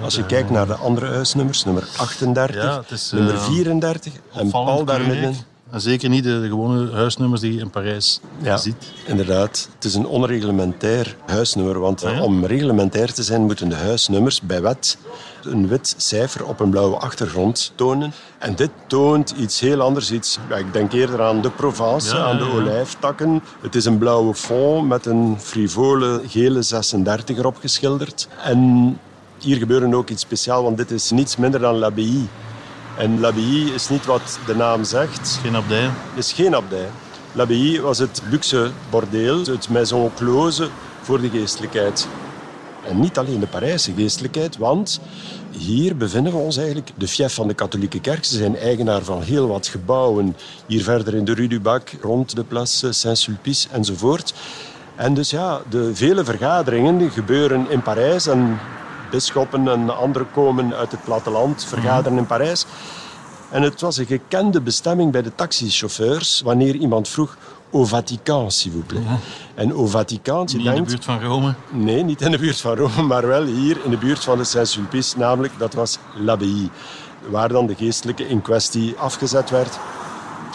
Als 0.03 0.15
je 0.15 0.27
kijkt 0.27 0.51
naar 0.51 0.67
de 0.67 0.75
andere 0.75 1.07
huisnummers, 1.07 1.65
nummer 1.65 1.89
38, 1.97 2.63
Ja, 2.63 2.77
het 2.81 2.91
is, 2.91 3.11
nummer 3.11 3.35
eh, 3.35 3.41
34 3.43 4.13
en 4.13 4.21
Opvallend 4.45 4.51
pal 4.77 4.85
daar 4.85 4.97
kleurrijk. 5.01 5.27
midden. 5.27 5.45
En 5.71 5.81
zeker 5.81 6.09
niet 6.09 6.25
de, 6.25 6.41
de 6.41 6.49
gewone 6.49 6.93
huisnummers 6.93 7.41
die 7.41 7.55
je 7.55 7.61
in 7.61 7.71
Parijs 7.71 8.21
Ja, 8.43 8.57
ziet. 8.57 8.75
inderdaad. 9.07 9.69
Het 9.75 9.85
is 9.85 9.95
een 9.95 10.07
onreglementair 10.07 11.17
huisnummer. 11.27 11.79
Want 11.81 12.05
Ah, 12.05 12.13
ja? 12.15 12.23
om 12.23 12.45
reglementair 12.45 13.13
te 13.13 13.23
zijn, 13.23 13.41
moeten 13.43 13.69
de 13.69 13.75
huisnummers 13.75 14.41
bij 14.41 14.63
wet 14.63 14.99
een 15.43 15.69
wit 15.69 15.95
cijfer 15.97 16.45
op 16.47 16.61
een 16.61 16.71
blauwe 16.71 16.97
achtergrond 16.97 17.73
tonen. 17.75 18.13
En 18.39 18.55
dit 18.55 18.71
toont 18.87 19.31
iets 19.39 19.61
heel 19.61 19.81
anders. 19.81 20.11
Iets, 20.11 20.39
ja, 20.49 20.57
ik 20.57 20.73
denk 20.73 20.93
eerder 20.93 21.23
aan 21.23 21.41
de 21.41 21.51
Provence, 21.51 22.17
Ja, 22.17 22.23
aan 22.23 22.39
de 22.39 22.51
olijftakken. 22.53 23.43
Het 23.61 23.75
is 23.75 23.85
een 23.85 23.99
blauwe 23.99 24.35
fond 24.35 24.89
met 24.89 25.07
een 25.07 25.37
frivole 25.41 26.21
gele 26.29 26.63
36 26.63 27.37
erop 27.39 27.57
geschilderd. 27.61 28.29
En 28.45 28.99
hier 29.39 29.57
gebeurde 29.57 29.97
ook 29.97 30.09
iets 30.11 30.23
speciaals, 30.23 30.63
want 30.63 30.77
dit 30.77 30.91
is 30.91 31.11
niets 31.11 31.37
minder 31.37 31.61
dan 31.61 31.77
l'abbaye. 31.79 32.23
En 32.99 33.21
l'abbaye 33.21 33.75
is 33.75 33.89
niet 33.89 34.07
wat 34.07 34.39
de 34.47 34.55
naam 34.55 34.85
zegt 34.85 35.39
Geen 35.43 35.57
abdij. 35.57 35.91
is 36.15 36.33
geen 36.33 36.55
abdij. 36.55 36.89
L'abbaye 37.33 37.81
was 37.81 37.99
het 37.99 38.23
luxe 38.31 38.71
bordeel, 38.91 39.45
het 39.45 39.69
maison 39.69 40.11
close 40.15 40.69
voor 41.03 41.21
de 41.21 41.29
geestelijkheid. 41.29 42.09
En 42.89 43.01
niet 43.01 43.19
alleen 43.19 43.41
de 43.41 43.47
Parijse 43.47 43.93
geestelijkheid, 43.97 44.57
want 44.57 45.01
hier 45.51 45.97
bevinden 45.97 46.33
we 46.33 46.39
ons 46.39 46.57
eigenlijk, 46.57 46.91
de 46.97 47.09
fief 47.09 47.35
van 47.35 47.49
de 47.49 47.55
katholieke 47.55 48.01
kerk. 48.01 48.25
Ze 48.25 48.37
zijn 48.37 48.57
eigenaar 48.57 49.03
van 49.03 49.23
heel 49.23 49.47
wat 49.47 49.67
gebouwen. 49.67 50.37
Hier 50.67 50.83
verder 50.83 51.15
in 51.15 51.25
de 51.25 51.35
Rue 51.35 51.49
du 51.49 51.61
Bac, 51.61 51.91
rond 52.01 52.37
de 52.37 52.45
Place 52.45 52.93
Saint-Sulpice 52.93 53.69
enzovoort. 53.73 54.35
En 54.97 55.15
dus 55.15 55.31
ja, 55.31 55.61
de 55.69 55.95
vele 55.95 56.25
vergaderingen 56.25 57.11
gebeuren 57.11 57.71
in 57.71 57.83
Parijs 57.83 58.27
en 58.27 58.59
bisschoppen 59.11 59.69
en 59.69 59.97
anderen 59.97 60.31
komen 60.31 60.75
uit 60.75 60.91
het 60.91 61.05
platteland, 61.05 61.65
vergaderen 61.65 62.19
in 62.19 62.27
Parijs. 62.27 62.67
En 63.51 63.63
het 63.63 63.81
was 63.81 63.97
een 63.97 64.07
gekende 64.07 64.61
bestemming 64.61 65.13
bij 65.13 65.23
de 65.23 65.35
taxichauffeurs 65.35 66.41
wanneer 66.45 66.75
iemand 66.75 67.09
vroeg 67.09 67.37
au 67.73 67.87
Vaticaan, 67.87 68.51
s'il 68.51 68.73
vous 68.73 68.85
plaît. 68.87 69.05
En 69.55 69.71
au 69.71 69.89
Vaticaan, 69.89 70.41
Niet 70.41 70.53
in 70.53 70.59
de 70.59 70.71
denkt... 70.71 70.89
buurt 70.89 71.05
van 71.05 71.21
Rome. 71.21 71.55
Nee, 71.71 72.03
niet 72.03 72.21
in 72.21 72.31
de 72.31 72.39
buurt 72.39 72.61
van 72.61 72.77
Rome, 72.77 73.03
maar 73.03 73.27
wel 73.27 73.45
hier 73.45 73.77
in 73.85 73.91
de 73.91 73.97
buurt 73.97 74.25
van 74.25 74.39
de 74.39 74.45
Saint-Sulpice. 74.45 75.19
Namelijk, 75.19 75.53
dat 75.59 75.75
was 75.75 75.99
l'abbaye, 76.15 76.69
waar 77.29 77.49
dan 77.49 77.67
de 77.67 77.75
geestelijke 77.75 78.29
in 78.29 78.43
kwestie 78.43 78.95
afgezet 78.99 79.51
werd. 79.51 79.79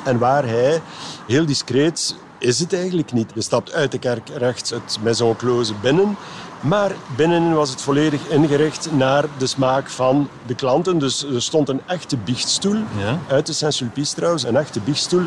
En 0.03 0.17
waar 0.17 0.45
hij, 0.45 0.81
heel 1.27 1.45
discreet, 1.45 2.15
is 2.39 2.59
het 2.59 2.73
eigenlijk 2.73 3.13
niet. 3.13 3.31
Je 3.33 3.41
stapt 3.41 3.73
uit 3.73 3.91
de 3.91 3.99
kerk 3.99 4.29
rechts 4.29 4.69
het 4.69 4.97
Maison 5.03 5.35
Close 5.35 5.73
binnen. 5.81 6.17
Maar 6.63 6.91
binnen 7.15 7.53
was 7.53 7.69
het 7.69 7.81
volledig 7.81 8.27
ingericht 8.27 8.89
naar 8.91 9.25
de 9.37 9.47
smaak 9.47 9.89
van 9.89 10.29
de 10.45 10.55
klanten. 10.55 10.97
Dus 10.99 11.23
er 11.25 11.41
stond 11.41 11.69
een 11.69 11.81
echte 11.85 12.17
biechtstoel 12.17 12.75
Ja. 12.97 13.19
uit 13.27 13.45
de 13.45 13.53
Saint-Sulpice 13.53 14.15
trouwens, 14.15 14.43
een 14.43 14.55
echte 14.55 14.79
biechtstoel, 14.79 15.23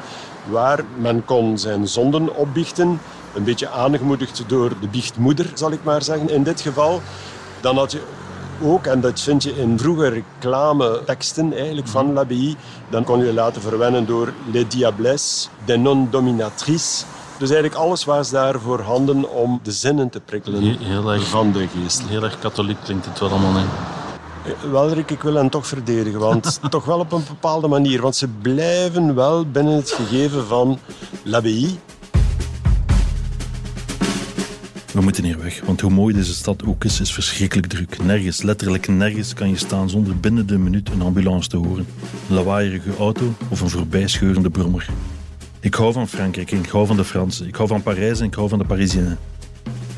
waar 0.49 0.85
men 0.99 1.25
kon 1.25 1.59
zijn 1.59 1.89
zonden 1.89 2.37
opbiechten. 2.37 3.01
Een 3.35 3.45
beetje 3.45 3.69
aangemoedigd 3.71 4.45
door 4.47 4.69
de 4.81 4.89
biechtmoeder, 4.89 5.51
zal 5.55 5.73
ik 5.73 5.85
maar 5.85 6.03
zeggen, 6.03 6.31
in 6.31 6.43
dit 6.43 6.61
geval. 6.61 7.01
Dan 7.61 7.77
had 7.77 7.93
je 7.93 8.01
ook, 8.63 8.87
en 8.87 9.01
dat 9.01 9.21
vind 9.21 9.43
je 9.43 9.57
in 9.57 9.79
vroege 9.79 10.09
reclame-teksten 10.09 11.55
eigenlijk 11.57 11.89
van 11.89 12.13
l'abbaye, 12.13 12.55
dan 12.91 13.05
kon 13.05 13.25
je 13.25 13.33
laten 13.33 13.63
verwennen 13.63 14.07
door 14.07 14.33
Les 14.53 14.69
Diablesses, 14.69 15.49
des 15.65 15.79
non-dominatrices. 15.79 17.05
Dus 17.39 17.51
eigenlijk 17.51 17.81
alles 17.81 18.05
was 18.05 18.31
daar 18.31 18.61
voorhanden 18.61 19.31
om 19.31 19.61
de 19.63 19.73
zinnen 19.73 20.09
te 20.09 20.21
prikkelen 20.21 20.63
Heel, 20.63 20.77
heel 20.79 21.13
erg, 21.13 21.29
van 21.29 21.53
de 21.53 21.67
geest. 21.69 22.03
heel 22.07 22.23
erg 22.23 22.39
katholiek 22.39 22.77
klinkt 22.85 23.07
het 23.07 23.19
wel 23.19 23.29
allemaal. 23.29 23.53
Nee. 23.53 23.65
Wel, 24.71 24.93
Rick, 24.93 25.11
ik 25.11 25.23
wil 25.23 25.35
hen 25.35 25.49
toch 25.49 25.67
verdedigen, 25.67 26.19
want 26.21 26.61
toch 26.71 26.85
wel 26.85 26.99
op 26.99 27.13
een 27.13 27.25
bepaalde 27.29 27.69
manier. 27.69 28.03
Want 28.03 28.17
ze 28.17 28.29
blijven 28.29 29.15
wel 29.15 29.45
binnen 29.51 29.75
het 29.75 29.91
gegeven 29.91 30.47
van 30.47 30.79
l'abbaye. 31.23 31.69
We 34.93 35.03
moeten 35.03 35.25
hier 35.25 35.39
weg, 35.39 35.61
want 35.65 35.81
hoe 35.81 35.91
mooi 35.91 36.15
deze 36.15 36.35
stad 36.35 36.65
ook 36.67 36.85
is, 36.85 37.01
is 37.01 37.13
verschrikkelijk 37.13 37.67
druk. 37.67 38.03
Nergens, 38.03 38.43
letterlijk 38.43 38.89
nergens, 38.89 39.35
kan 39.35 39.49
je 39.49 39.57
staan 39.57 39.91
zonder 39.91 40.17
binnen 40.17 40.47
de 40.47 40.59
minuut 40.59 40.91
een 40.91 41.03
ambulance 41.03 41.49
te 41.49 41.57
horen. 41.57 41.87
Een 42.29 42.35
lawaaierige 42.35 42.97
auto 42.99 43.35
of 43.49 43.61
een 43.61 43.71
voorbijscheurende 43.71 44.51
brommer. 44.51 44.89
Ik 45.61 45.75
hou 45.75 45.93
van 45.93 46.09
Frankrijk 46.09 46.51
en 46.53 46.59
ik 46.59 46.69
hou 46.69 46.87
van 46.87 46.97
de 46.97 47.05
Fransen. 47.05 47.47
Ik 47.47 47.55
hou 47.57 47.69
van 47.69 47.83
Parijs 47.83 48.21
en 48.21 48.27
ik 48.27 48.35
hou 48.35 48.49
van 48.49 48.59
de 48.59 48.65
Parisiens. 48.65 49.15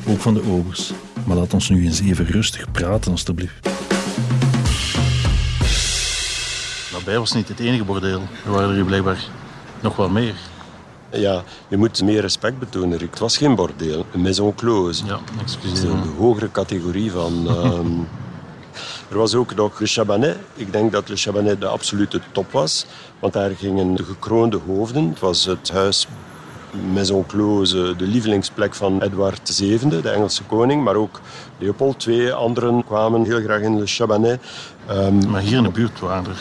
Ook 0.07 0.19
van 0.19 0.33
de 0.33 0.43
overs. 0.49 0.91
Maar 1.25 1.37
laat 1.37 1.53
ons 1.53 1.69
nu 1.69 1.85
eens 1.85 1.99
even 2.01 2.25
rustig 2.25 2.71
praten, 2.71 3.11
alstublieft. 3.11 3.69
Daarbij 6.91 7.19
was 7.19 7.33
niet 7.33 7.47
het 7.47 7.59
enige 7.59 7.83
bordeel. 7.83 8.21
Er 8.45 8.51
waren 8.51 8.69
er 8.69 8.75
hier 8.75 8.85
blijkbaar 8.85 9.23
nog 9.81 9.95
wel 9.95 10.09
meer. 10.09 10.35
Ja, 11.11 11.43
je 11.67 11.77
moet 11.77 12.03
meer 12.03 12.21
respect 12.21 12.59
betonen, 12.59 12.97
Rick. 12.97 13.09
Het 13.09 13.19
was 13.19 13.37
geen 13.37 13.55
bordeel, 13.55 14.05
een 14.13 14.21
maison 14.21 14.55
close. 14.55 15.05
Ja, 15.05 15.19
Het 15.37 15.49
is 15.49 15.55
excuseer. 15.55 15.89
de 15.89 16.09
hogere 16.17 16.51
categorie 16.51 17.11
van... 17.11 17.47
ehm, 17.49 17.87
er 19.09 19.17
was 19.17 19.35
ook 19.35 19.55
nog 19.55 19.79
Le 19.79 19.87
Chabanais. 19.87 20.35
Ik 20.53 20.71
denk 20.71 20.91
dat 20.91 21.09
Le 21.09 21.15
Chabanais 21.15 21.59
de 21.59 21.65
absolute 21.65 22.19
top 22.31 22.51
was. 22.51 22.85
Want 23.19 23.33
daar 23.33 23.49
gingen 23.49 23.95
de 23.95 24.03
gekroonde 24.03 24.59
hoofden. 24.67 25.09
Het 25.09 25.19
was 25.19 25.45
het 25.45 25.69
huis 25.71 26.07
Maison 26.93 27.25
Close, 27.25 27.95
de 27.95 28.07
lievelingsplek 28.07 28.73
van 28.73 29.01
Edward 29.01 29.55
VII, 29.55 30.01
de 30.01 30.09
Engelse 30.09 30.43
koning. 30.43 30.83
Maar 30.83 30.95
ook 30.95 31.21
Leopold 31.57 32.05
II, 32.05 32.31
anderen 32.31 32.83
kwamen 32.85 33.23
heel 33.23 33.41
graag 33.41 33.61
in 33.61 33.79
Le 33.79 33.85
Chabanais. 33.85 34.37
Ehm, 34.89 35.29
Maar 35.29 35.41
hier 35.41 35.57
in 35.57 35.63
de 35.63 35.69
buurt 35.69 35.99
waren 35.99 36.25
er 36.25 36.39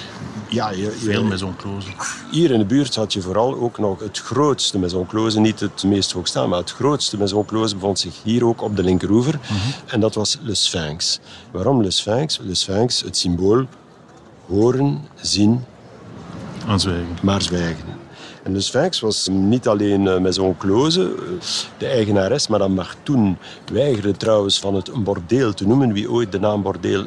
ja, 0.49 0.70
je, 0.70 0.76
je- 0.76 0.90
veel 0.90 1.24
maison 1.24 1.57
close. 1.57 1.88
hier 2.30 2.51
in 2.51 2.59
de 2.59 2.64
buurt 2.64 2.94
had 2.94 3.12
je 3.12 3.20
vooral 3.20 3.55
ook 3.61 3.78
nog 3.78 4.01
het 4.01 4.18
grootste 4.18 4.78
Maison 4.78 5.07
Close. 5.07 5.40
Niet 5.40 5.61
het 5.61 5.84
meest 5.84 6.12
hoogstaande, 6.12 6.49
maar 6.49 6.59
het 6.59 6.70
grootste 6.72 7.16
Maison 7.18 7.44
Close 7.44 7.74
bevond 7.74 7.99
zich 7.99 8.14
hier 8.22 8.44
ook 8.46 8.62
op 8.62 8.76
de 8.76 8.82
linkeroever. 8.82 9.38
En 9.86 10.01
dat 10.01 10.14
was 10.14 10.38
Le 10.42 10.55
Sphinx. 10.55 11.20
Waarom 11.51 11.82
Le 11.82 11.90
Sphinx? 11.90 12.38
Le 12.42 12.55
Sphinx, 12.55 13.01
het 13.03 13.16
symbool 13.16 13.64
horen, 14.46 15.01
zien, 15.20 15.64
En 16.66 16.80
zwijgen. 16.80 17.16
maar 17.22 17.42
zwijgen. 17.42 17.96
En 18.42 18.53
de 18.53 18.61
Sphinx 18.61 19.01
was 19.01 19.28
niet 19.30 19.68
alleen 19.68 20.09
eh, 20.09 20.18
Maison 20.20 20.57
Close. 20.57 21.14
De 21.78 21.86
eigenares, 21.86 22.49
Madame 22.49 22.74
Martoun, 22.74 23.36
weigerde 23.72 24.16
trouwens 24.16 24.59
van 24.61 24.74
het 24.74 24.88
een 24.88 25.03
bordeel 25.03 25.55
te 25.55 25.66
noemen. 25.66 25.92
Wie 25.92 26.11
ooit 26.11 26.32
de 26.32 26.40
naam 26.40 26.62
bordeel 26.62 27.05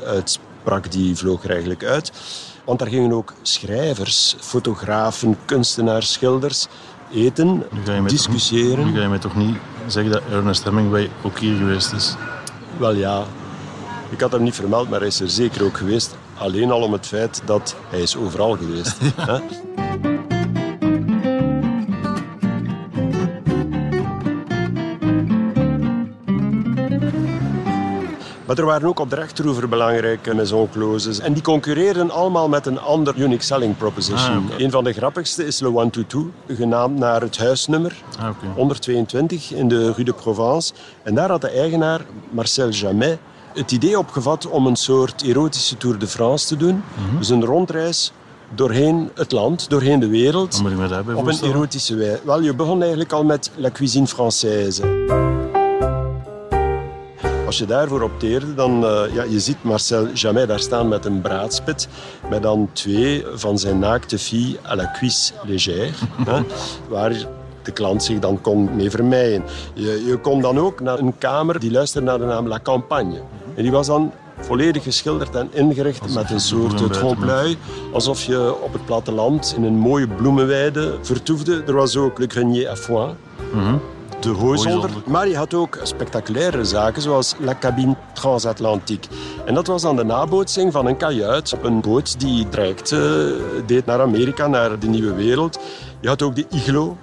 uitsprak, 0.61 0.91
die 0.91 1.15
vloog 1.15 1.43
er 1.43 1.49
eigenlijk 1.49 1.83
uit. 1.83 2.11
Want 2.65 2.79
daar 2.79 2.87
gingen 2.87 3.13
ook 3.13 3.33
schrijvers, 3.41 4.35
fotografen, 4.39 5.37
kunstenaars, 5.45 6.11
schilders 6.11 6.67
eten, 7.13 7.47
Nu 7.71 7.85
ga, 7.85 7.93
je 7.93 8.01
mij 8.01 8.09
toch, 8.09 8.17
discussiëren. 8.17 8.85
nu 8.85 8.95
ga 8.95 9.01
je 9.01 9.07
mij 9.07 9.19
toch 9.19 9.35
niet 9.35 9.55
zeggen 9.87 10.11
dat 10.11 10.21
Ernest 10.31 10.63
Hemingway 10.63 11.09
ook 11.23 11.39
hier 11.39 11.55
geweest 11.57 11.93
is? 11.93 12.15
Wel 12.77 12.93
ja, 12.93 13.23
ik 14.09 14.21
had 14.21 14.31
hem 14.31 14.43
niet 14.43 14.55
vermeld, 14.55 14.89
maar 14.89 14.99
hij 14.99 15.07
is 15.07 15.19
er 15.19 15.29
zeker 15.29 15.63
ook 15.63 15.77
geweest. 15.77 16.15
Alleen 16.37 16.71
al 16.71 16.81
om 16.81 16.93
het 16.93 17.07
feit 17.07 17.41
dat 17.45 17.75
hij 17.89 18.01
is 18.01 18.15
overal 18.15 18.57
geweest. 18.57 18.97
hè. 19.29 19.39
Maar 28.51 28.59
er 28.59 28.65
waren 28.65 28.87
ook 28.87 28.99
op 28.99 29.09
de 29.09 29.15
rechteroever 29.15 29.69
belangrijke 29.69 30.35
maison 30.35 30.69
closes. 30.69 31.19
En 31.19 31.33
die 31.33 31.43
concurreerden 31.43 32.11
allemaal 32.11 32.49
met 32.49 32.65
een 32.65 32.79
ander 32.79 33.17
unique 33.17 33.43
selling 33.43 33.77
proposition. 33.77 34.49
Ah. 34.51 34.59
Een 34.59 34.71
van 34.71 34.83
de 34.83 34.93
grappigste 34.93 35.45
is 35.45 35.59
Le 35.59 35.67
122, 35.67 36.57
genaamd 36.57 36.99
naar 36.99 37.21
het 37.21 37.37
huisnummer. 37.37 37.95
Ah, 38.19 38.29
oké. 38.29 38.45
122 38.55 39.53
in 39.53 39.67
de 39.67 39.91
Rue 39.91 40.05
de 40.05 40.13
Provence. 40.13 40.73
En 41.03 41.15
daar 41.15 41.29
had 41.29 41.41
de 41.41 41.49
eigenaar, 41.49 42.01
Marcel 42.29 42.69
Jamet, 42.69 43.19
het 43.53 43.71
idee 43.71 43.97
opgevat 43.97 44.47
om 44.47 44.67
een 44.67 44.75
soort 44.75 45.21
erotische 45.21 45.77
Tour 45.77 45.99
de 45.99 46.07
France 46.07 46.47
te 46.47 46.57
doen. 46.57 46.83
Mhm. 46.95 47.17
Dus 47.17 47.29
een 47.29 47.45
rondreis 47.45 48.11
doorheen 48.55 49.09
het 49.15 49.31
land, 49.31 49.69
doorheen 49.69 49.99
de 49.99 50.07
wereld. 50.07 50.51
Wat 50.53 50.61
moet 50.61 50.71
ik 50.71 50.77
me 50.77 50.87
daarbij 50.87 51.15
Op 51.15 51.27
een 51.27 51.41
erotische 51.41 51.95
wijze. 51.95 52.19
Wel, 52.23 52.41
je 52.41 52.55
begon 52.55 52.79
eigenlijk 52.79 53.11
al 53.11 53.23
met 53.23 53.51
la 53.55 53.71
cuisine 53.71 54.07
française. 54.07 55.39
Als 57.51 57.59
je 57.59 57.65
daarvoor 57.65 58.01
opteerde, 58.01 58.53
dan... 58.53 58.85
eh, 58.85 59.13
ja, 59.13 59.23
je 59.23 59.39
ziet 59.39 59.63
Marcel 59.63 60.07
Jamet 60.13 60.47
daar 60.47 60.59
staan 60.59 60.87
met 60.87 61.05
een 61.05 61.21
braadspit. 61.21 61.87
Met 62.29 62.43
dan 62.43 62.69
twee 62.73 63.25
van 63.33 63.59
zijn 63.59 63.79
naakte 63.79 64.19
filles 64.19 64.55
à 64.65 64.75
la 64.75 64.91
cuisse 64.99 65.33
légère. 65.45 65.89
hè, 66.29 66.41
waar 66.89 67.13
de 67.63 67.71
klant 67.71 68.03
zich 68.03 68.19
dan 68.19 68.41
kon 68.41 68.75
mee 68.75 68.89
vermijden. 68.89 69.43
Je, 69.73 70.03
je 70.05 70.17
kon 70.17 70.41
dan 70.41 70.59
ook 70.59 70.79
naar 70.79 70.99
een 70.99 71.17
kamer 71.17 71.59
die 71.59 71.71
luisterde 71.71 72.07
naar 72.07 72.17
de 72.19 72.25
naam 72.25 72.47
La 72.47 72.59
Campagne. 72.63 73.21
En 73.55 73.63
die 73.63 73.71
was 73.71 73.87
dan 73.87 74.11
volledig 74.39 74.83
geschilderd 74.83 75.35
en 75.35 75.49
ingericht 75.53 76.01
Alsof 76.01 76.21
met 76.21 76.31
een 76.31 76.39
soort 76.39 76.93
trompe-l'œil. 76.93 77.57
Alsof 77.93 78.23
je 78.23 78.55
op 78.61 78.73
het 78.73 78.85
platteland 78.85 79.53
in 79.57 79.63
een 79.63 79.77
mooie 79.77 80.07
bloemenweide 80.07 80.97
vertoefde. 81.01 81.63
Er 81.67 81.73
was 81.73 81.97
ook 81.97 82.19
Le 82.19 82.27
Grenier 82.27 82.69
à 82.69 82.75
Foin. 82.75 83.15
De 84.21 84.29
hooizolder. 84.29 84.89
Maar 85.05 85.27
je 85.27 85.35
had 85.35 85.53
ook 85.53 85.79
spectaculaire 85.83 86.65
zaken 86.65 87.01
zoals 87.01 87.35
La 87.39 87.55
Cabine 87.59 87.95
Transatlantique. 88.13 89.09
En 89.45 89.53
dat 89.53 89.67
was 89.67 89.81
dan 89.81 89.95
de 89.95 90.03
nabootsing 90.03 90.71
van 90.71 90.85
een 90.85 90.97
kajuit 90.97 91.55
een 91.61 91.81
boot 91.81 92.19
die 92.19 92.49
traject 92.49 92.91
eh, 92.91 92.99
deed 93.65 93.85
naar 93.85 94.01
Amerika, 94.01 94.47
naar 94.47 94.79
de 94.79 94.87
nieuwe 94.87 95.13
wereld. 95.13 95.59
Je 95.99 96.07
had 96.07 96.21
ook 96.21 96.35
de 96.35 96.45
Iglo. 96.49 96.97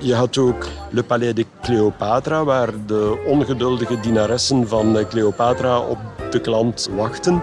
Je 0.00 0.14
had 0.14 0.38
ook 0.38 0.66
Le 0.90 1.02
Palais 1.02 1.34
de 1.34 1.46
Cleopatra, 1.62 2.44
waar 2.44 2.70
de 2.86 3.24
ongeduldige 3.26 4.00
dienaressen 4.00 4.68
van 4.68 4.98
eh, 4.98 5.08
Cleopatra 5.08 5.78
op 5.78 5.98
de 6.30 6.40
klant 6.40 6.88
wachten. 6.96 7.42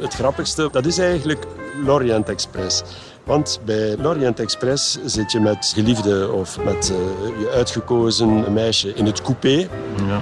Het 0.00 0.14
grappigste, 0.14 0.68
dat 0.72 0.86
is 0.86 0.98
eigenlijk 0.98 1.46
l'Orient 1.84 2.28
Express. 2.28 2.82
Want 3.24 3.60
bij 3.64 3.96
l'Orient 3.96 4.40
Express 4.40 4.98
zit 5.04 5.32
je 5.32 5.40
met 5.40 5.72
geliefde 5.74 6.32
of 6.32 6.64
met 6.64 6.90
eh, 6.90 7.40
je 7.40 7.50
uitgekozen 7.50 8.52
meisje 8.52 8.94
in 8.94 9.06
het 9.06 9.22
coupé. 9.22 9.68
Ja. 10.06 10.20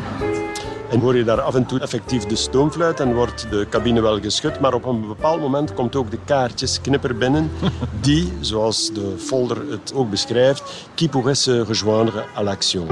En 0.91 1.01
hoor 1.01 1.17
je 1.17 1.25
daar 1.25 1.41
af 1.41 1.55
en 1.55 1.67
toe 1.67 1.81
effectief 1.81 2.25
de 2.25 2.37
stoomfluit 2.37 3.01
en 3.01 3.15
wordt 3.15 3.47
de 3.51 3.67
cabine 3.71 4.01
wel 4.01 4.21
geschud. 4.21 4.61
Maar 4.61 4.75
op 4.75 4.85
een 4.85 5.07
bepaald 5.07 5.41
moment 5.41 5.75
komt 5.75 5.97
ook 5.97 6.11
de 6.11 6.19
kaartjesknipper 6.25 7.17
binnen. 7.17 7.51
Die, 8.01 8.33
zoals 8.41 8.93
de 8.93 9.15
folder 9.19 9.71
het 9.71 9.93
ook 9.95 10.11
beschrijft, 10.11 10.89
qui 10.95 11.09
pourrait 11.09 11.39
se 11.39 11.65
rejoindre 11.65 12.25
à 12.37 12.43
l'action. 12.43 12.87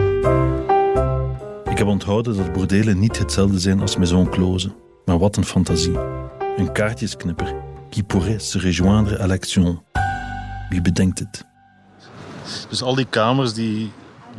Ik 1.70 1.78
heb 1.78 1.86
onthouden 1.86 2.36
dat 2.36 2.52
bordelen 2.52 2.98
niet 2.98 3.18
hetzelfde 3.18 3.58
zijn 3.58 3.80
als 3.80 3.96
maison 3.96 4.28
close. 4.28 4.70
Maar 5.04 5.18
wat 5.18 5.36
een 5.36 5.44
fantasie. 5.44 5.96
Een 6.56 6.72
kaartjesknipper. 6.72 7.67
Qui 7.90 8.02
pourrait 8.02 8.38
se 8.40 8.58
rejoindre 8.58 9.20
à 9.20 9.26
l'action. 9.26 9.82
Wie 10.70 10.80
bedenkt 10.82 11.18
het? 11.18 11.44
Dus 12.68 12.82
al 12.82 12.94
die 12.94 13.06
kamers 13.10 13.54
die 13.54 13.92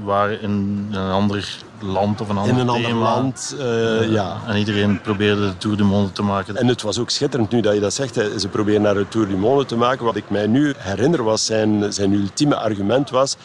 waren 0.03 0.41
in 0.41 0.87
een 0.91 1.11
ander 1.11 1.57
land 1.79 2.21
of 2.21 2.29
een 2.29 2.37
ander 2.37 2.53
In 2.53 2.59
een 2.59 2.69
ander 2.69 2.89
thema. 2.89 2.99
land, 2.99 3.55
eh, 3.59 4.11
ja. 4.11 4.37
En 4.47 4.57
iedereen 4.57 5.01
probeerde 5.01 5.41
de 5.47 5.57
Tour 5.57 5.77
du 5.77 5.83
Monde 5.83 6.11
te 6.11 6.21
maken. 6.23 6.55
En 6.55 6.67
het 6.67 6.81
was 6.81 6.99
ook 6.99 7.09
schitterend 7.09 7.51
nu 7.51 7.61
dat 7.61 7.73
je 7.73 7.79
dat 7.79 7.93
zegt. 7.93 8.15
hè. 8.15 8.39
Ze 8.39 8.47
proberen 8.47 8.81
naar 8.81 8.93
de 8.93 9.07
Tour 9.07 9.27
du 9.27 9.35
Monde 9.37 9.65
te 9.65 9.75
maken. 9.75 10.05
Wat 10.05 10.15
ik 10.15 10.29
mij 10.29 10.47
nu 10.47 10.73
herinner 10.77 11.23
was 11.23 11.45
zijn, 11.45 11.93
zijn 11.93 12.13
ultieme 12.13 12.55
argument 12.55 13.09
was... 13.09 13.37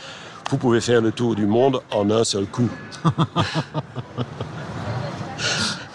Vous 0.44 0.58
pouvez 0.60 0.84
faire 0.84 1.00
le 1.00 1.12
tour 1.12 1.34
du 1.34 1.46
monde 1.46 1.82
en 1.88 2.10
un 2.10 2.24
seul 2.24 2.46
coup. 2.50 2.68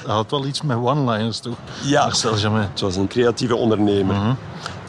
Dat 0.10 0.18
had 0.18 0.32
wel 0.32 0.46
iets 0.46 0.62
met 0.62 0.78
one-liners 0.78 1.40
toch? 1.40 1.56
Ja. 1.84 2.04
Marcel 2.04 2.38
Jamet. 2.38 2.70
Het 2.70 2.80
was 2.80 2.96
een 2.96 3.08
creatieve 3.08 3.56
ondernemer. 3.56 4.36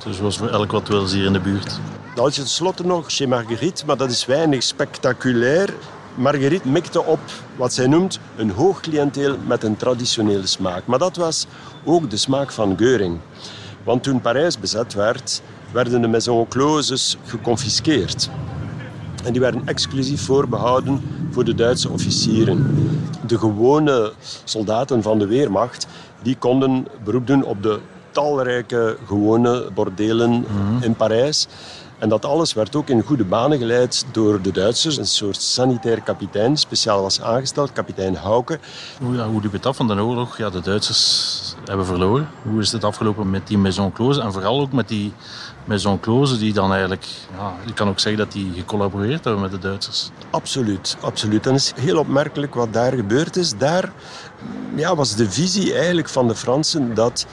Dus 0.05 0.21
was 0.21 0.39
voor 0.39 0.49
elk 0.49 0.73
wat 0.73 0.89
wils 0.89 1.13
hier 1.13 1.25
in 1.25 1.33
de 1.33 1.41
buurt. 1.41 1.79
Dan 2.15 2.25
had 2.25 2.35
je 2.35 2.41
tenslotte 2.41 2.87
nog 2.87 3.05
chez 3.07 3.27
Marguerite, 3.27 3.87
maar 3.87 3.97
dat 3.97 4.11
is 4.11 4.27
weinig 4.27 4.63
spectaculair. 4.63 5.75
Marguerite 6.15 6.69
mikte 6.69 7.05
op 7.05 7.21
wat 7.57 7.73
zij 7.73 7.87
noemt 7.87 8.19
een 8.37 8.51
hoog 8.51 8.81
cliënteel 8.81 9.37
met 9.47 9.65
een 9.65 9.77
traditionele 9.77 10.47
smaak. 10.47 10.87
Maar 10.87 10.99
dat 10.99 11.17
was 11.17 11.47
ook 11.85 12.11
de 12.11 12.17
smaak 12.17 12.51
van 12.51 12.77
Geuring. 12.77 13.19
Want 13.85 14.03
toen 14.03 14.21
Parijs 14.21 14.59
bezet 14.59 14.95
werd, 14.95 15.43
werden 15.73 16.01
de 16.01 16.09
maison 16.09 16.49
closes 16.49 17.17
geconfiskeerd. 17.25 18.31
En 19.25 19.33
die 19.33 19.41
werden 19.41 19.63
exclusief 19.65 20.25
voorbehouden 20.25 21.01
voor 21.31 21.45
de 21.45 21.55
Duitse 21.55 21.89
officieren. 21.89 22.67
De 23.27 23.39
gewone 23.39 24.13
soldaten 24.45 25.03
van 25.03 25.19
de 25.19 25.27
Weermacht 25.27 25.87
die 26.23 26.37
konden 26.37 26.87
beroep 27.05 27.27
doen 27.27 27.45
op 27.45 27.63
de 27.63 27.79
talrijke 28.11 28.97
gewone 29.07 29.67
bordelen 29.75 30.45
in 30.81 30.95
Parijs. 30.95 31.49
En 32.01 32.09
dat 32.09 32.25
alles 32.25 32.53
werd 32.53 32.77
ook 32.77 32.89
in 32.89 33.03
goede 33.03 33.25
banen 33.25 33.59
geleid 33.59 34.07
door 34.13 34.43
de 34.43 34.53
Duitsers. 34.53 34.97
Een 34.97 35.07
soort 35.07 35.43
sanitair 35.43 36.01
kapitein, 36.01 36.57
speciaal 36.57 37.03
was 37.03 37.21
aangesteld, 37.21 37.73
kapitein 37.73 38.15
Hauke. 38.15 38.59
Hoe, 39.03 39.15
ja, 39.15 39.29
hoe 39.29 39.41
liep 39.41 39.53
het 39.53 39.67
af 39.67 39.77
van 39.77 39.87
de 39.87 40.03
oorlog? 40.03 40.37
Ja, 40.39 40.51
de 40.51 40.61
Duitsers 40.61 41.55
hebben 41.65 41.87
verloren. 41.87 42.29
Hoe 42.43 42.61
is 42.61 42.73
het 42.73 42.85
afgelopen 42.85 43.31
met 43.31 43.47
die 43.47 43.59
Maison 43.59 43.93
Close? 43.93 44.21
En 44.21 44.33
vooral 44.33 44.61
ook 44.61 44.73
met 44.73 44.89
die 44.89 45.13
Maison 45.71 46.01
Close, 46.01 46.39
die 46.39 46.53
dan 46.53 46.71
eigenlijk... 46.73 47.07
Ja, 47.37 47.55
je 47.67 47.73
kan 47.73 47.89
ook 47.89 48.01
zeggen 48.01 48.25
dat 48.25 48.33
die 48.33 48.53
gecollaboreerd 48.57 49.25
hebben 49.25 49.43
met 49.43 49.51
de 49.51 49.59
Duitsers. 49.59 50.11
Absoluut, 50.31 50.97
absoluut. 51.01 51.47
En 51.47 51.53
het 51.53 51.63
is 51.63 51.73
heel 51.83 51.99
opmerkelijk 51.99 52.55
wat 52.55 52.73
daar 52.73 52.93
gebeurd 52.93 53.37
is. 53.37 53.59
Daar 53.59 53.93
ja, 54.75 54.95
was 54.95 55.15
de 55.15 55.31
visie 55.31 55.75
eigenlijk 55.75 56.09
van 56.09 56.29
de 56.29 56.35
Fransen 56.35 56.95
dat 56.95 57.27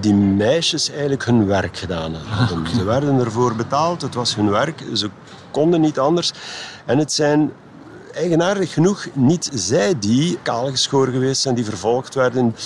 die 0.00 0.14
meisjes 0.14 0.90
eigenlijk 0.90 1.24
hun 1.24 1.46
werk 1.46 1.76
gedaan 1.76 2.14
hadden. 2.14 2.66
Ze 2.66 2.84
werden 2.84 3.18
ervoor 3.18 3.54
betaald, 3.54 4.02
het 4.02 4.14
was 4.14 4.34
hun 4.34 4.50
werk, 4.50 4.82
ze 4.92 5.10
konden 5.50 5.80
niet 5.80 5.98
anders. 5.98 6.32
En 6.84 6.98
het 6.98 7.12
zijn 7.12 7.52
eigenaardig 8.16 8.72
genoeg 8.72 9.06
niet 9.12 9.50
zij 9.54 9.94
die 9.98 10.38
kaalgeschoren 10.42 11.12
geweest 11.12 11.40
zijn, 11.42 11.54
die 11.54 11.64
vervolgd 11.64 12.14
werden. 12.14 12.56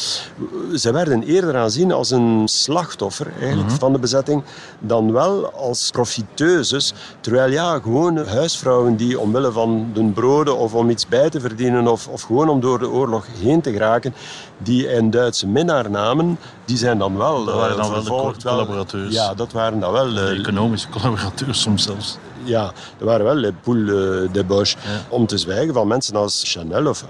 Ze 0.77 0.93
werden 0.93 1.23
eerder 1.23 1.57
aanzien 1.57 1.93
als 1.93 2.11
een 2.11 2.43
slachtoffer 2.49 3.27
eigenlijk, 3.41 3.71
van 3.71 3.93
de 3.93 3.99
bezetting, 3.99 4.43
dan 4.79 5.13
wel 5.13 5.53
als 5.53 5.91
profiteuses. 5.91 6.93
Terwijl 7.21 7.51
ja, 7.51 7.79
gewoon 7.79 8.27
huisvrouwen 8.27 8.97
die 8.97 9.19
omwille 9.21 9.53
van 9.53 9.91
hun 9.95 10.13
broden 10.13 10.57
of 10.57 10.75
om 10.75 10.91
iets 10.91 11.07
bij 11.07 11.31
te 11.31 11.41
verdienen 11.41 11.87
of, 11.87 12.09
of 12.09 12.23
gewoon 12.23 12.49
om 12.49 12.61
door 12.61 12.79
de 12.79 12.89
oorlog 12.89 13.27
heen 13.41 13.61
te 13.61 13.73
geraken, 13.73 14.15
die 14.59 14.95
een 14.97 15.11
Duitse 15.11 15.47
minnaar 15.47 15.91
namen, 15.91 16.39
die 16.65 16.77
zijn 16.77 16.99
dan 16.99 17.17
wel 17.17 17.45
Dat 17.45 17.55
waren 17.55 17.77
dan 17.77 17.85
eh, 17.95 18.03
wel 18.09 18.33
de 18.33 18.43
collaborateurs. 18.43 19.15
Ja, 19.15 19.35
dat 19.35 19.53
waren 19.53 19.81
dan 19.81 19.93
wel... 19.93 20.07
eh, 20.07 20.15
De 20.15 20.37
economische 20.39 20.89
collaborateurs 20.89 21.61
soms 21.61 21.83
zelfs. 21.83 22.19
Ja, 22.45 22.73
er 22.99 23.05
waren 23.05 23.25
wel 23.25 23.35
les 23.35 23.53
poules 23.63 23.89
eh, 24.27 24.33
de 24.33 24.45
Bosch. 24.45 24.77
Om 25.09 25.27
te 25.27 25.39
zwijgen 25.39 25.75
van 25.75 25.89
mensen 25.89 26.17
als 26.17 26.43
Chanel 26.47 26.87
of 26.87 27.05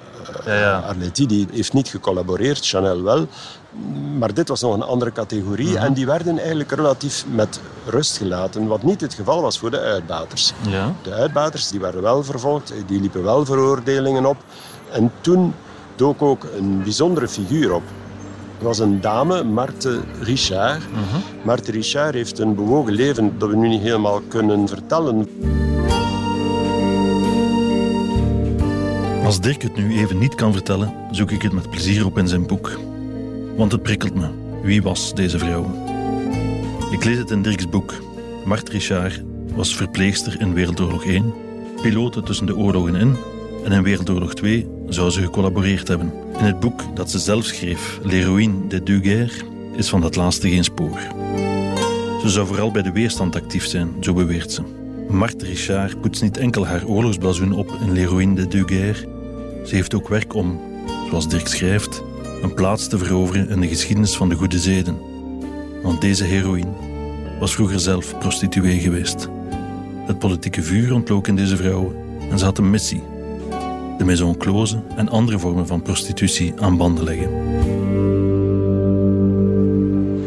eh, 0.44 0.60
Ja. 0.60 0.80
Arletty, 0.80 1.26
die 1.26 1.46
heeft 1.52 1.72
niet 1.72 1.88
gecollaboreerd, 1.88 2.66
Chanel 2.66 3.02
wel. 3.02 3.26
Maar 4.18 4.34
dit 4.34 4.48
was 4.48 4.60
nog 4.60 4.74
een 4.74 4.82
andere 4.82 5.12
categorie. 5.12 5.72
Mhm. 5.72 5.76
En 5.84 5.92
die 5.92 6.06
werden 6.06 6.38
eigenlijk 6.38 6.70
relatief 6.72 7.24
met 7.30 7.60
rust 7.86 8.16
gelaten. 8.16 8.66
Wat 8.66 8.82
niet 8.82 9.00
het 9.00 9.14
geval 9.14 9.42
was 9.42 9.58
voor 9.58 9.70
de 9.70 9.80
uitbaters. 9.80 10.52
Ja. 10.68 10.94
De 11.02 11.12
uitbaters 11.12 11.68
die 11.68 11.80
werden 11.80 12.02
wel 12.02 12.24
vervolgd, 12.24 12.72
die 12.86 13.00
liepen 13.00 13.22
wel 13.22 13.44
veroordelingen 13.44 14.26
op. 14.26 14.36
En 14.90 15.12
toen 15.20 15.54
dook 15.96 16.22
ook 16.22 16.44
een 16.56 16.82
bijzondere 16.82 17.28
figuur 17.28 17.72
op. 17.74 17.82
Er 18.58 18.64
was 18.64 18.78
een 18.78 19.00
dame, 19.00 19.44
Marthe 19.44 20.00
Richard. 20.20 20.82
Marthe 21.44 21.70
Richard 21.70 22.14
heeft 22.14 22.38
een 22.38 22.54
bewogen 22.54 22.92
leven 22.92 23.38
dat 23.38 23.48
we 23.48 23.56
nu 23.56 23.68
niet 23.68 23.82
helemaal 23.82 24.20
kunnen 24.28 24.68
vertellen. 24.68 25.28
Als 29.24 29.40
Dirk 29.40 29.62
het 29.62 29.76
nu 29.76 29.98
even 29.98 30.18
niet 30.18 30.34
kan 30.34 30.52
vertellen, 30.52 30.92
zoek 31.10 31.30
ik 31.30 31.42
het 31.42 31.52
met 31.52 31.70
plezier 31.70 32.06
op 32.06 32.18
in 32.18 32.28
zijn 32.28 32.46
boek. 32.46 32.78
Want 33.56 33.72
het 33.72 33.82
prikkelt 33.82 34.14
me. 34.14 34.28
Wie 34.62 34.82
was 34.82 35.14
deze 35.14 35.38
vrouw? 35.38 35.70
Ik 36.90 37.04
lees 37.04 37.18
het 37.18 37.30
in 37.30 37.42
Dirks 37.42 37.68
boek. 37.68 37.94
Marthe 38.44 38.72
Richard 38.72 39.22
was 39.54 39.76
verpleegster 39.76 40.40
in 40.40 40.54
Wereldoorlog 40.54 41.04
1, 41.04 41.34
pilote 41.82 42.22
tussen 42.22 42.46
de 42.46 42.56
oorlogen 42.56 42.94
in 42.94 43.16
en 43.64 43.72
in 43.72 43.82
Wereldoorlog 43.82 44.34
2 44.34 44.68
zou 44.88 45.10
ze 45.10 45.20
gecollaboreerd 45.20 45.88
hebben. 45.88 46.12
In 46.38 46.44
het 46.44 46.60
boek 46.60 46.82
dat 46.94 47.10
ze 47.10 47.18
zelf 47.18 47.44
schreef, 47.44 47.98
L'héroïne 48.02 48.66
de 48.68 48.82
deux 48.82 49.02
guerres, 49.02 49.44
is 49.76 49.88
van 49.88 50.00
dat 50.00 50.16
laatste 50.16 50.48
geen 50.48 50.64
spoor. 50.64 50.98
Ze 52.20 52.28
zou 52.28 52.46
vooral 52.46 52.70
bij 52.70 52.82
de 52.82 52.92
weerstand 52.92 53.36
actief 53.36 53.66
zijn, 53.66 53.88
zo 54.00 54.12
beweert 54.12 54.52
ze. 54.52 54.62
Marthe 55.08 55.44
Richard 55.44 56.00
poetst 56.00 56.22
niet 56.22 56.36
enkel 56.36 56.66
haar 56.66 56.86
oorlogsblazoen 56.86 57.52
op 57.52 57.78
in 57.80 57.92
L'héroïne 57.92 58.34
de 58.34 58.48
deux 58.48 58.66
guerres, 58.66 59.04
ze 59.64 59.74
heeft 59.74 59.94
ook 59.94 60.08
werk 60.08 60.34
om, 60.34 60.60
zoals 61.08 61.28
Dirk 61.28 61.46
schrijft, 61.46 62.02
een 62.42 62.54
plaats 62.54 62.88
te 62.88 62.98
veroveren 62.98 63.48
in 63.48 63.60
de 63.60 63.68
geschiedenis 63.68 64.16
van 64.16 64.28
de 64.28 64.34
goede 64.34 64.58
zeden. 64.58 64.98
Want 65.82 66.00
deze 66.00 66.24
heroïne 66.24 66.72
was 67.40 67.54
vroeger 67.54 67.80
zelf 67.80 68.18
prostituee 68.18 68.80
geweest. 68.80 69.28
Het 70.06 70.18
politieke 70.18 70.62
vuur 70.62 70.94
ontlook 70.94 71.28
in 71.28 71.36
deze 71.36 71.56
vrouwen 71.56 71.96
en 72.30 72.38
ze 72.38 72.44
had 72.44 72.58
een 72.58 72.70
missie. 72.70 73.02
De 73.98 74.04
maison 74.04 74.36
close 74.36 74.82
en 74.96 75.08
andere 75.08 75.38
vormen 75.38 75.66
van 75.66 75.82
prostitutie 75.82 76.54
aan 76.60 76.76
banden 76.76 77.04
leggen. 77.04 77.28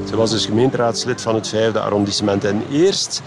Ze 0.07 0.15
was 0.15 0.32
dus 0.32 0.45
gemeenteraadslid 0.45 1.22
van 1.22 1.36
het 1.36 1.47
vijfde 1.47 1.80
arrondissement. 1.80 2.43
En 2.43 2.61
eerst 2.72 3.22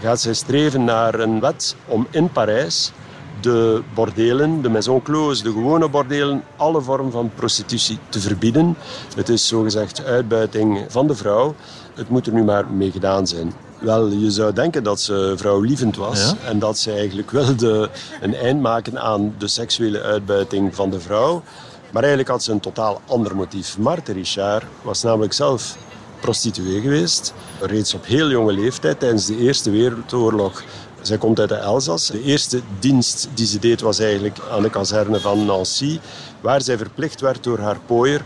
gaat 0.00 0.20
zij 0.20 0.34
streven 0.34 0.84
naar 0.84 1.14
een 1.14 1.40
wet 1.40 1.76
om 1.86 2.06
in 2.10 2.30
Parijs 2.30 2.92
de 3.40 3.82
bordelen, 3.94 4.62
de 4.62 4.68
maison 4.68 5.02
close, 5.02 5.42
de 5.42 5.52
gewone 5.52 5.88
bordelen, 5.88 6.42
alle 6.56 6.80
vormen 6.80 7.12
van 7.12 7.30
prostitutie 7.34 7.98
te 8.08 8.20
verbieden. 8.20 8.76
Het 9.16 9.28
is 9.28 9.48
zogezegd 9.48 10.04
uitbuiting 10.04 10.84
van 10.88 11.06
de 11.06 11.14
vrouw. 11.14 11.54
Het 11.94 12.08
moet 12.08 12.26
er 12.26 12.32
nu 12.32 12.42
maar 12.42 12.66
mee 12.70 12.90
gedaan 12.90 13.26
zijn. 13.26 13.52
Wel, 13.82 14.08
je 14.08 14.30
zou 14.30 14.52
denken 14.52 14.82
dat 14.82 15.00
ze 15.00 15.34
vrouwlievend 15.36 15.96
was 15.96 16.20
Ja? 16.20 16.48
en 16.48 16.58
dat 16.58 16.78
ze 16.78 16.92
eigenlijk 16.92 17.30
wilde 17.30 17.90
een 18.20 18.34
eind 18.34 18.60
maken 18.60 19.00
aan 19.00 19.34
de 19.38 19.48
seksuele 19.48 20.02
uitbuiting 20.02 20.74
van 20.74 20.90
de 20.90 21.00
vrouw. 21.00 21.42
Maar 21.90 22.02
eigenlijk 22.02 22.30
had 22.30 22.42
ze 22.42 22.52
een 22.52 22.60
totaal 22.60 23.00
ander 23.06 23.36
motief. 23.36 23.78
Marthe 23.78 24.12
Richard 24.12 24.64
was 24.82 25.02
namelijk 25.02 25.32
zelf 25.32 25.76
prostituee 26.20 26.80
geweest. 26.80 27.34
Reeds 27.60 27.94
op 27.94 28.06
heel 28.06 28.30
jonge 28.30 28.52
leeftijd, 28.52 29.00
tijdens 29.00 29.26
de 29.26 29.36
Eerste 29.36 29.70
Wereldoorlog. 29.70 30.62
Zij 31.00 31.18
komt 31.18 31.40
uit 31.40 31.48
de 31.48 31.54
Elzas. 31.54 32.06
De 32.06 32.22
eerste 32.22 32.60
dienst 32.78 33.28
die 33.34 33.46
ze 33.46 33.58
deed 33.58 33.80
was 33.80 33.98
eigenlijk 33.98 34.38
aan 34.50 34.62
de 34.62 34.70
kazerne 34.70 35.20
van 35.20 35.44
Nancy, 35.44 35.98
waar 36.40 36.62
zij 36.62 36.76
verplicht 36.76 37.20
werd 37.20 37.44
door 37.44 37.58
haar 37.58 37.78
pooier 37.86 38.24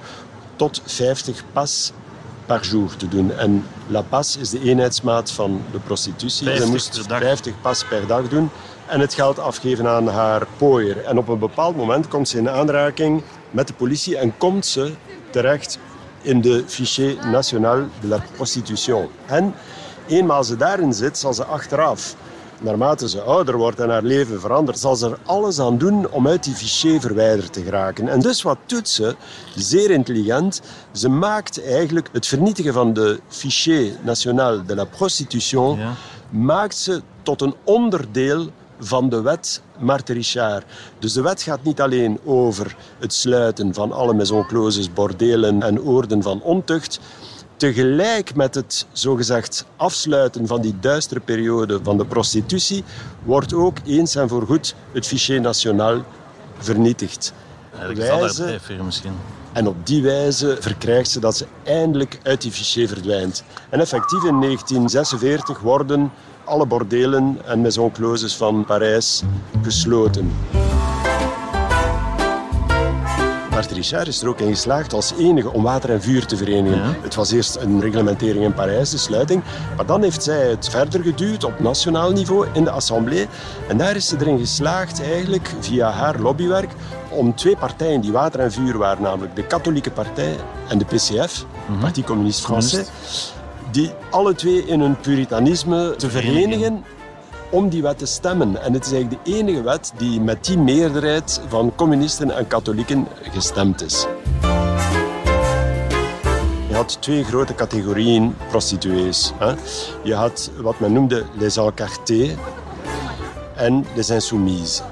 tot 0.56 0.82
50 0.84 1.42
pas 1.52 1.92
per 2.46 2.60
jour 2.60 2.96
te 2.96 3.08
doen. 3.08 3.32
En 3.32 3.66
la 3.86 4.02
pas 4.02 4.36
is 4.36 4.50
de 4.50 4.60
eenheidsmaat 4.60 5.30
van 5.30 5.62
de 5.72 5.78
prostitutie. 5.78 6.46
50 6.46 6.64
Ze 6.64 6.70
moest 6.70 6.98
per 6.98 7.08
dag. 7.08 7.18
50 7.18 7.60
pas 7.60 7.84
per 7.84 8.06
dag 8.06 8.28
doen 8.28 8.50
en 8.86 9.00
het 9.00 9.14
geld 9.14 9.38
afgeven 9.38 9.88
aan 9.88 10.08
haar 10.08 10.46
pooier. 10.56 11.04
En 11.04 11.18
op 11.18 11.28
een 11.28 11.38
bepaald 11.38 11.76
moment 11.76 12.08
komt 12.08 12.28
ze 12.28 12.38
in 12.38 12.48
aanraking 12.48 13.22
met 13.50 13.66
de 13.66 13.74
politie 13.74 14.16
en 14.16 14.36
komt 14.36 14.66
ze 14.66 14.92
terecht 15.30 15.78
in 16.22 16.40
de 16.40 16.64
Fichier 16.66 17.16
National 17.30 17.84
de 18.00 18.06
la 18.06 18.22
Prostitution. 18.34 19.08
En 19.26 19.54
eenmaal 20.06 20.44
ze 20.44 20.56
daarin 20.56 20.92
zit, 20.92 21.18
zal 21.18 21.34
ze 21.34 21.44
achteraf, 21.44 22.14
naarmate 22.60 23.08
ze 23.08 23.20
ouder 23.20 23.56
wordt 23.56 23.80
en 23.80 23.88
haar 23.90 24.02
leven 24.02 24.40
verandert, 24.40 24.78
zal 24.78 24.96
ze 24.96 25.06
er 25.10 25.18
alles 25.24 25.60
aan 25.60 25.78
doen 25.78 26.10
om 26.10 26.26
uit 26.28 26.44
die 26.44 26.54
fichier 26.54 27.00
verwijderd 27.00 27.52
te 27.52 27.62
geraken. 27.62 28.08
En 28.08 28.20
dus 28.20 28.42
wat 28.42 28.58
doet 28.66 28.88
ze? 28.88 29.16
Zeer 29.54 29.90
intelligent. 29.90 30.62
Ze 30.92 31.08
maakt 31.08 31.64
eigenlijk 31.66 32.08
het 32.12 32.26
vernietigen 32.26 32.72
van 32.72 32.92
de 32.92 33.20
Fichier 33.28 33.92
National 34.02 34.64
de 34.66 34.74
la 34.74 34.84
Prostitution, 34.84 35.78
Ja. 35.78 35.92
maakt 36.30 36.76
ze 36.76 37.02
tot 37.22 37.40
een 37.42 37.54
onderdeel 37.64 38.46
van 38.78 39.08
de 39.08 39.20
wet 39.20 39.62
Marthe 39.78 40.12
Richard. 40.12 40.64
Dus 40.98 41.12
de 41.12 41.22
wet 41.22 41.42
gaat 41.42 41.62
niet 41.62 41.80
alleen 41.80 42.18
over 42.24 42.76
het 42.98 43.12
sluiten 43.14 43.74
van 43.74 43.92
alle 43.92 44.14
maison 44.14 44.46
closes, 44.46 44.92
bordelen 44.92 45.62
en 45.62 45.80
oorden 45.82 46.22
van 46.22 46.42
ontucht. 46.42 47.00
Tegelijk 47.56 48.34
met 48.34 48.54
het 48.54 48.86
zogezegd 48.92 49.66
afsluiten 49.76 50.46
van 50.46 50.60
die 50.60 50.78
duistere 50.80 51.20
periode 51.20 51.80
van 51.82 51.98
de 51.98 52.04
prostitutie 52.04 52.84
wordt 53.22 53.54
ook 53.54 53.76
eens 53.86 54.14
en 54.14 54.28
voorgoed 54.28 54.74
het 54.92 55.06
Fichier 55.06 55.40
National 55.40 56.02
vernietigd. 56.58 57.32
Wijze- 57.94 58.58
misschien. 58.84 59.12
en 59.52 59.68
op 59.68 59.86
die 59.86 60.02
wijze 60.02 60.56
verkrijgt 60.60 61.10
ze 61.10 61.20
dat 61.20 61.36
ze 61.36 61.46
eindelijk 61.64 62.18
uit 62.22 62.42
die 62.42 62.52
fichier 62.52 62.88
verdwijnt. 62.88 63.44
En 63.70 63.80
effectief 63.80 64.24
in 64.24 64.40
1946 64.40 65.60
worden 65.60 66.12
alle 66.44 66.66
bordelen 66.66 67.38
en 67.44 67.60
maison 67.60 67.92
closes 67.92 68.36
van 68.36 68.64
Parijs 68.64 69.22
gesloten. 69.62 70.32
Marthe 73.66 73.80
Richard 73.82 74.08
is 74.08 74.22
er 74.22 74.28
ook 74.28 74.40
in 74.40 74.48
geslaagd 74.48 74.92
als 74.92 75.12
enige 75.18 75.52
om 75.52 75.62
water 75.62 75.90
en 75.90 76.02
vuur 76.02 76.26
te 76.26 76.36
verenigen. 76.36 76.78
Ja. 76.78 76.94
Het 77.00 77.14
was 77.14 77.32
eerst 77.32 77.56
een 77.56 77.80
reglementering 77.80 78.44
in 78.44 78.54
Parijs, 78.54 78.90
de 78.90 78.98
sluiting. 78.98 79.42
Maar 79.76 79.86
dan 79.86 80.02
heeft 80.02 80.22
zij 80.22 80.48
het 80.48 80.68
verder 80.68 81.02
geduwd 81.02 81.44
op 81.44 81.60
nationaal 81.60 82.12
niveau 82.12 82.46
in 82.52 82.64
de 82.64 82.70
Assemblée. 82.70 83.26
En 83.68 83.76
daar 83.76 83.96
is 83.96 84.08
ze 84.08 84.16
erin 84.20 84.38
geslaagd, 84.38 85.02
eigenlijk 85.02 85.54
via 85.60 85.90
haar 85.90 86.20
lobbywerk, 86.20 86.70
om 87.10 87.34
twee 87.34 87.56
partijen 87.56 88.00
die 88.00 88.12
water 88.12 88.40
en 88.40 88.52
vuur 88.52 88.78
waren, 88.78 89.02
namelijk 89.02 89.36
de 89.36 89.46
Katholieke 89.46 89.90
Partij 89.90 90.36
en 90.68 90.78
de 90.78 90.84
PCF, 90.84 91.44
Parti 91.80 92.04
Communiste 92.04 92.52
Français, 92.52 92.88
die 93.70 93.90
alle 94.10 94.34
twee 94.34 94.66
in 94.66 94.80
hun 94.80 94.96
puritanisme 95.00 95.94
te 95.96 96.10
verenigen 96.10 96.84
om 97.50 97.68
die 97.68 97.82
wet 97.82 97.98
te 97.98 98.06
stemmen. 98.06 98.62
En 98.62 98.72
het 98.72 98.86
is 98.86 98.92
eigenlijk 98.92 99.24
de 99.24 99.32
enige 99.32 99.62
wet 99.62 99.92
die 99.96 100.20
met 100.20 100.44
die 100.44 100.58
meerderheid 100.58 101.40
van 101.48 101.72
communisten 101.74 102.30
en 102.30 102.46
katholieken 102.46 103.06
gestemd 103.32 103.82
is. 103.82 104.06
had 106.76 106.96
twee 107.00 107.24
grote 107.24 107.54
categorieën 107.54 108.34
prostituees. 108.48 109.32
Hè. 109.38 109.54
Je 110.02 110.14
had 110.14 110.50
wat 110.60 110.80
men 110.80 110.92
noemde 110.92 111.24
les 111.38 111.56
encartés 111.56 112.36
en 113.54 113.84
les 113.94 114.10
insoumises. 114.10 114.82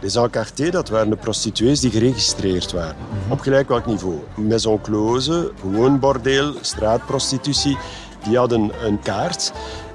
Les 0.00 0.14
encartés, 0.14 0.70
dat 0.70 0.88
waren 0.88 1.10
de 1.10 1.16
prostituees 1.16 1.80
die 1.80 1.90
geregistreerd 1.90 2.72
waren. 2.72 2.96
Op 3.28 3.40
gelijk 3.40 3.68
welk 3.68 3.86
niveau. 3.86 4.18
Maison 4.34 4.80
close, 4.80 5.52
gewoon 5.60 5.98
bordeel, 5.98 6.54
straatprostitutie. 6.60 7.78
Die 8.24 8.36
hadden 8.36 8.70
een 8.84 9.00
kaart. 9.00 9.52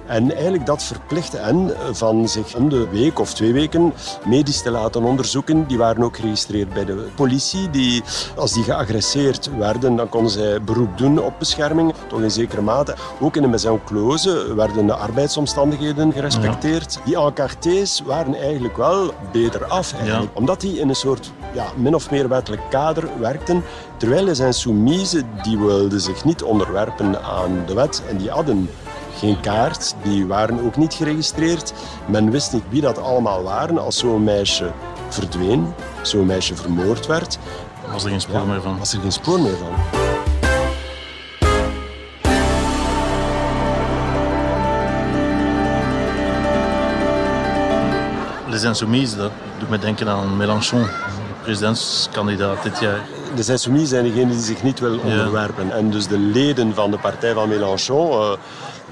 En 0.07 0.31
eigenlijk 0.35 0.65
dat 0.65 0.83
verplichtte 0.83 1.37
hen 1.37 1.71
van 1.91 2.27
zich 2.27 2.55
om 2.55 2.69
de 2.69 2.87
week 2.89 3.19
of 3.19 3.33
twee 3.33 3.53
weken 3.53 3.93
medisch 4.25 4.61
te 4.61 4.71
laten 4.71 5.03
onderzoeken. 5.03 5.67
Die 5.67 5.77
waren 5.77 6.03
ook 6.03 6.15
geregistreerd 6.15 6.73
bij 6.73 6.85
de 6.85 7.07
politie. 7.15 7.69
Die, 7.69 8.03
als 8.35 8.53
die 8.53 8.63
geagresseerd 8.63 9.49
werden, 9.57 9.95
dan 9.95 10.09
konden 10.09 10.31
zij 10.31 10.61
beroep 10.61 10.97
doen 10.97 11.19
op 11.19 11.33
bescherming, 11.39 11.93
tot 12.07 12.21
in 12.21 12.31
zekere 12.31 12.61
mate. 12.61 12.95
Ook 13.19 13.35
in 13.35 13.41
de 13.41 13.47
maison 13.47 13.79
close 13.85 14.55
werden 14.55 14.87
de 14.87 14.93
arbeidsomstandigheden 14.93 16.13
gerespecteerd. 16.13 16.99
Die 17.05 17.17
encartés 17.17 18.01
waren 18.05 18.35
eigenlijk 18.35 18.77
wel 18.77 19.13
beter 19.31 19.65
af, 19.65 19.93
eigenlijk, 19.93 20.31
omdat 20.33 20.61
die 20.61 20.79
in 20.79 20.89
een 20.89 20.95
soort 20.95 21.31
ja, 21.53 21.65
min 21.75 21.95
of 21.95 22.11
meer 22.11 22.29
wettelijk 22.29 22.61
kader 22.69 23.09
werkten. 23.19 23.63
Terwijl 23.97 24.35
zijn 24.35 24.53
soumise, 24.53 25.23
die 25.43 25.57
wilden 25.57 26.01
zich 26.01 26.25
niet 26.25 26.43
onderwerpen 26.43 27.23
aan 27.23 27.63
de 27.65 27.73
wet 27.73 28.03
en 28.09 28.17
die 28.17 28.29
hadden 28.29 28.69
geen 29.17 29.39
kaart. 29.39 29.95
Die 30.03 30.27
waren 30.27 30.65
ook 30.65 30.77
niet 30.77 30.93
geregistreerd. 30.93 31.73
Men 32.05 32.31
wist 32.31 32.53
niet 32.53 32.63
wie 32.69 32.81
dat 32.81 33.01
allemaal 33.01 33.43
waren. 33.43 33.77
Als 33.77 33.97
zo'n 33.97 34.23
meisje 34.23 34.71
verdween, 35.09 35.73
zo'n 36.01 36.25
meisje 36.25 36.55
vermoord 36.55 37.05
werd... 37.05 37.37
Was 37.91 38.03
er 38.03 38.09
geen 38.09 38.21
spoor 38.21 38.47
meer 38.47 38.61
van. 38.61 38.77
Was 38.77 38.93
er 38.93 38.99
geen 38.99 39.11
spoor 39.11 39.39
meer 39.39 39.57
van. 39.57 39.73
Les 48.49 48.63
Insoumises, 48.63 49.15
dat 49.15 49.31
doet 49.59 49.69
me 49.69 49.77
denken 49.77 50.09
aan 50.09 50.37
Mélenchon, 50.37 50.87
presidentskandidaat 51.41 52.63
dit 52.63 52.79
jaar. 52.79 52.99
De 53.35 53.51
Insoumises 53.51 53.89
zijn 53.89 54.03
degenen 54.03 54.29
die 54.29 54.39
zich 54.39 54.63
niet 54.63 54.79
willen 54.79 55.03
onderwerpen. 55.03 55.71
En 55.71 55.89
dus 55.89 56.07
de 56.07 56.19
leden 56.19 56.73
van 56.73 56.91
de 56.91 56.97
partij 56.97 57.33
van 57.33 57.49
Mélenchon... 57.49 58.11
Uh, 58.11 58.31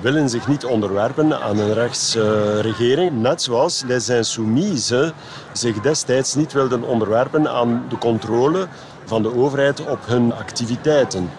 willen 0.02 0.30
zich 0.30 0.48
niet 0.48 0.66
onderwerpen 0.66 1.42
aan 1.42 1.58
een 1.58 1.74
rechtsregering. 1.74 3.12
Uh, 3.12 3.18
net 3.18 3.42
zoals 3.42 3.84
les 3.88 4.10
insoumises 4.10 5.12
zich 5.52 5.82
destijds 5.82 6.36
niet 6.36 6.54
wilden 6.54 6.84
onderwerpen 6.84 7.50
aan 7.50 7.86
de 7.90 7.98
controle 7.98 8.68
van 9.06 9.22
de 9.22 9.36
overheid 9.36 9.88
op 9.88 10.00
hun 10.06 10.34
activiteiten. 10.34 11.30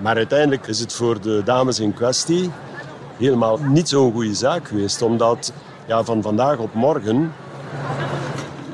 Maar 0.00 0.16
uiteindelijk 0.16 0.66
is 0.66 0.80
het 0.80 0.92
voor 0.92 1.20
de 1.20 1.42
dames 1.44 1.80
in 1.80 1.94
kwestie 1.94 2.50
helemaal 3.16 3.58
niet 3.58 3.88
zo'n 3.88 4.12
goede 4.12 4.34
zaak 4.34 4.68
geweest, 4.68 5.02
omdat 5.02 5.52
ja, 5.86 6.04
van 6.04 6.22
vandaag 6.22 6.58
op 6.58 6.74
morgen 6.74 7.32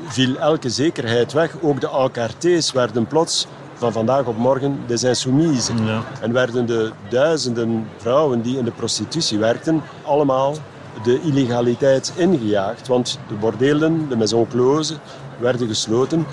viel 0.07 0.37
elke 0.37 0.69
zekerheid 0.69 1.33
weg. 1.33 1.55
Ook 1.61 1.81
de 1.81 1.89
encartés 1.89 2.71
werden 2.71 3.07
plots 3.07 3.47
van 3.75 3.91
vandaag 3.91 4.25
op 4.25 4.37
morgen 4.37 4.79
de. 4.85 5.85
Ja. 5.85 6.01
En 6.21 6.33
werden 6.33 6.65
de 6.65 6.91
duizenden 7.09 7.87
vrouwen 7.97 8.41
die 8.41 8.57
in 8.57 8.65
de 8.65 8.71
prostitutie 8.71 9.37
werkten, 9.37 9.81
allemaal 10.03 10.55
de 11.03 11.21
illegaliteit 11.21 12.13
ingejaagd. 12.15 12.87
Want 12.87 13.19
de 13.27 13.33
bordelen, 13.33 14.09
de 14.09 14.15
maison 14.15 14.47
close, 14.47 14.95
werden 15.37 15.67
gesloten. 15.67 16.25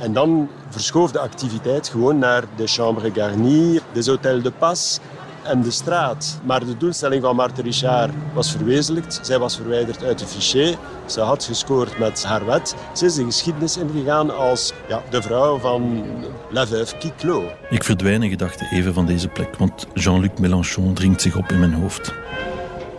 En 0.00 0.12
dan 0.12 0.48
verschoof 0.68 1.12
de 1.12 1.18
activiteit 1.18 1.88
gewoon 1.88 2.18
naar 2.18 2.44
de 2.56 2.66
chambres 2.66 3.12
garnies, 3.14 3.80
des 3.92 4.08
hôtels 4.08 4.42
de 4.42 4.52
passe 4.58 5.00
en 5.44 5.62
de 5.62 5.70
straat. 5.70 6.40
Maar 6.44 6.64
de 6.64 6.76
doelstelling 6.76 7.22
van 7.22 7.36
Marthe 7.36 7.62
Richard 7.62 8.12
was 8.34 8.50
verwezenlijkt. 8.50 9.20
Zij 9.22 9.38
was 9.38 9.56
verwijderd 9.56 10.04
uit 10.04 10.18
de 10.18 10.26
fichier. 10.26 10.76
Ze 11.06 11.20
had 11.20 11.44
gescoord 11.44 11.98
met 11.98 12.24
haar 12.24 12.46
wet. 12.46 12.74
Ze 12.92 13.04
is 13.04 13.14
de 13.14 13.24
geschiedenis 13.24 13.76
ingegaan 13.76 14.36
als 14.36 14.72
ja, 14.88 15.02
de 15.10 15.22
vrouw 15.22 15.58
van 15.58 16.04
La 16.50 16.66
Veuve 16.66 16.96
Quiclot. 16.96 17.44
Ik 17.70 17.84
verdwijn 17.84 18.22
in 18.22 18.30
gedachten 18.30 18.66
even 18.70 18.94
van 18.94 19.06
deze 19.06 19.28
plek, 19.28 19.56
want 19.56 19.86
Jean-Luc 19.94 20.30
Mélenchon 20.40 20.94
dringt 20.94 21.22
zich 21.22 21.36
op 21.36 21.52
in 21.52 21.58
mijn 21.58 21.74
hoofd. 21.74 22.12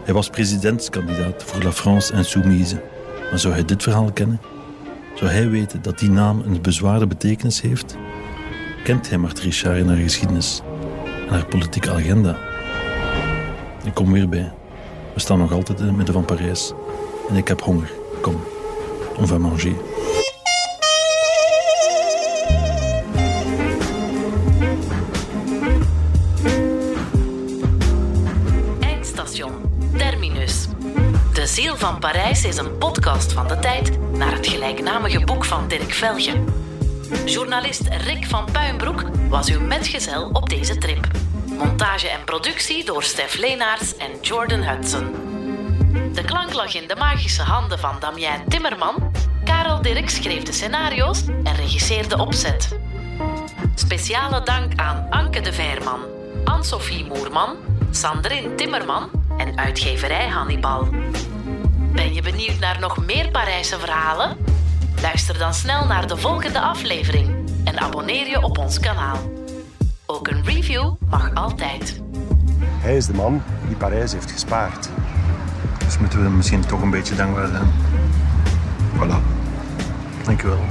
Hij 0.04 0.14
was 0.14 0.30
presidentskandidaat 0.30 1.44
voor 1.44 1.64
La 1.64 1.72
France 1.72 2.14
Insoumise. 2.14 2.82
Maar 3.30 3.40
zou 3.40 3.54
hij 3.54 3.66
dit 3.66 3.84
verhaal 3.84 4.12
kennen? 4.14 4.42
Zou 5.16 5.32
hij 5.32 5.50
weten 5.50 5.82
dat 5.82 6.00
die 6.00 6.10
naam 6.10 6.42
een 6.46 6.62
bezware 6.62 7.08
betekenis 7.08 7.62
heeft? 7.62 7.98
Kent 8.84 9.10
hij 9.10 9.18
Marthe 9.18 9.42
Richard 9.42 9.78
in 9.78 9.88
haar 9.88 9.98
geschiedenis? 9.98 10.62
En 11.28 11.34
haar 11.34 11.46
politieke 11.46 11.92
agenda. 11.92 12.38
Ik 13.84 13.94
kom 13.94 14.12
weer 14.12 14.30
bij. 14.30 14.52
We 15.14 15.20
staan 15.20 15.38
nog 15.38 15.52
altijd 15.52 15.80
in 15.80 15.86
het 15.86 15.96
midden 15.96 16.14
van 16.14 16.26
Parijs. 16.26 16.72
En 17.30 17.36
ik 17.36 17.48
heb 17.48 17.62
honger. 17.62 17.92
Kom, 18.22 18.44
on 19.18 19.28
va 19.28 19.38
manger. 19.38 19.76
De 31.44 31.50
Ziel 31.50 31.78
van 31.78 32.00
Parijs 32.00 32.46
is 32.46 32.58
een 32.58 32.78
podcast 32.78 33.34
van 33.34 33.48
de 33.48 33.60
tijd 33.60 33.98
naar 34.18 34.34
het 34.34 34.48
gelijknamige 34.48 35.26
boek 35.26 35.46
van 35.46 35.68
Dirk 35.68 35.94
Velge. 35.94 36.32
Journalist 37.26 37.82
Rick 37.88 38.26
van 38.26 38.46
Puinbroek 38.52 39.04
was 39.30 39.50
uw 39.50 39.60
metgezel 39.60 40.30
op 40.34 40.50
deze 40.50 40.78
trip. 40.78 41.08
Montage 41.46 42.10
en 42.10 42.24
productie 42.24 42.86
door 42.86 43.04
Stef 43.04 43.38
Leenaerts 43.38 43.98
en 43.98 44.10
Jordan 44.22 44.64
Hudson. 44.64 45.12
De 46.14 46.24
klank 46.24 46.54
lag 46.54 46.76
in 46.76 46.88
de 46.88 46.96
magische 46.96 47.42
handen 47.42 47.80
van 47.80 47.96
Damien 48.00 48.44
Timmerman. 48.48 49.12
Karel 49.44 49.82
Dirk 49.82 50.10
schreef 50.10 50.44
de 50.44 50.52
scenario's 50.52 51.26
en 51.28 51.56
regisseerde 51.56 52.18
opzet. 52.18 52.78
Speciale 53.76 54.44
dank 54.44 54.72
aan 54.76 55.08
Anke 55.10 55.42
de 55.42 55.54
Veerman, 55.54 56.00
Anne-Sophie 56.44 57.06
Moerman, 57.06 57.56
Sandrine 57.92 58.56
Timmerman 58.56 59.10
en 59.38 59.58
uitgeverij 59.58 60.28
Hannibal. 60.28 60.88
Ben 61.94 62.14
je 62.14 62.22
benieuwd 62.22 62.60
naar 62.60 62.80
nog 62.80 63.06
meer 63.06 63.30
Parijse 63.32 63.80
verhalen? 63.80 64.43
Luister 65.02 65.38
dan 65.38 65.54
snel 65.54 65.86
naar 65.86 66.08
de 66.08 66.18
volgende 66.18 66.60
aflevering 66.60 67.50
en 67.64 67.80
abonneer 67.80 68.28
je 68.28 68.42
op 68.42 68.58
ons 68.58 68.80
kanaal. 68.80 69.18
Ook 70.06 70.28
een 70.28 70.44
review 70.46 70.94
mag 71.10 71.34
altijd. 71.34 72.02
Hij 72.60 72.98
is 72.98 73.06
de 73.06 73.14
man 73.14 73.44
die 73.68 73.76
Parijs 73.76 74.12
heeft 74.12 74.32
gespaard. 74.32 74.90
Dus 75.86 75.98
moeten 75.98 76.20
we 76.20 76.26
hem 76.26 76.36
misschien 76.36 76.66
toch 76.66 76.82
een 76.82 76.90
beetje 76.90 77.16
dankbaar 77.16 77.48
zijn. 77.48 77.72
Voilà. 78.96 79.44
Dank 80.24 80.42
u 80.42 80.48
wel. 80.48 80.66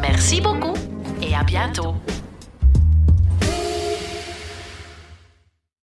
Merci 0.00 0.42
beaucoup 0.42 0.78
et 1.20 1.32
à 1.32 1.44
bientôt. 1.44 1.94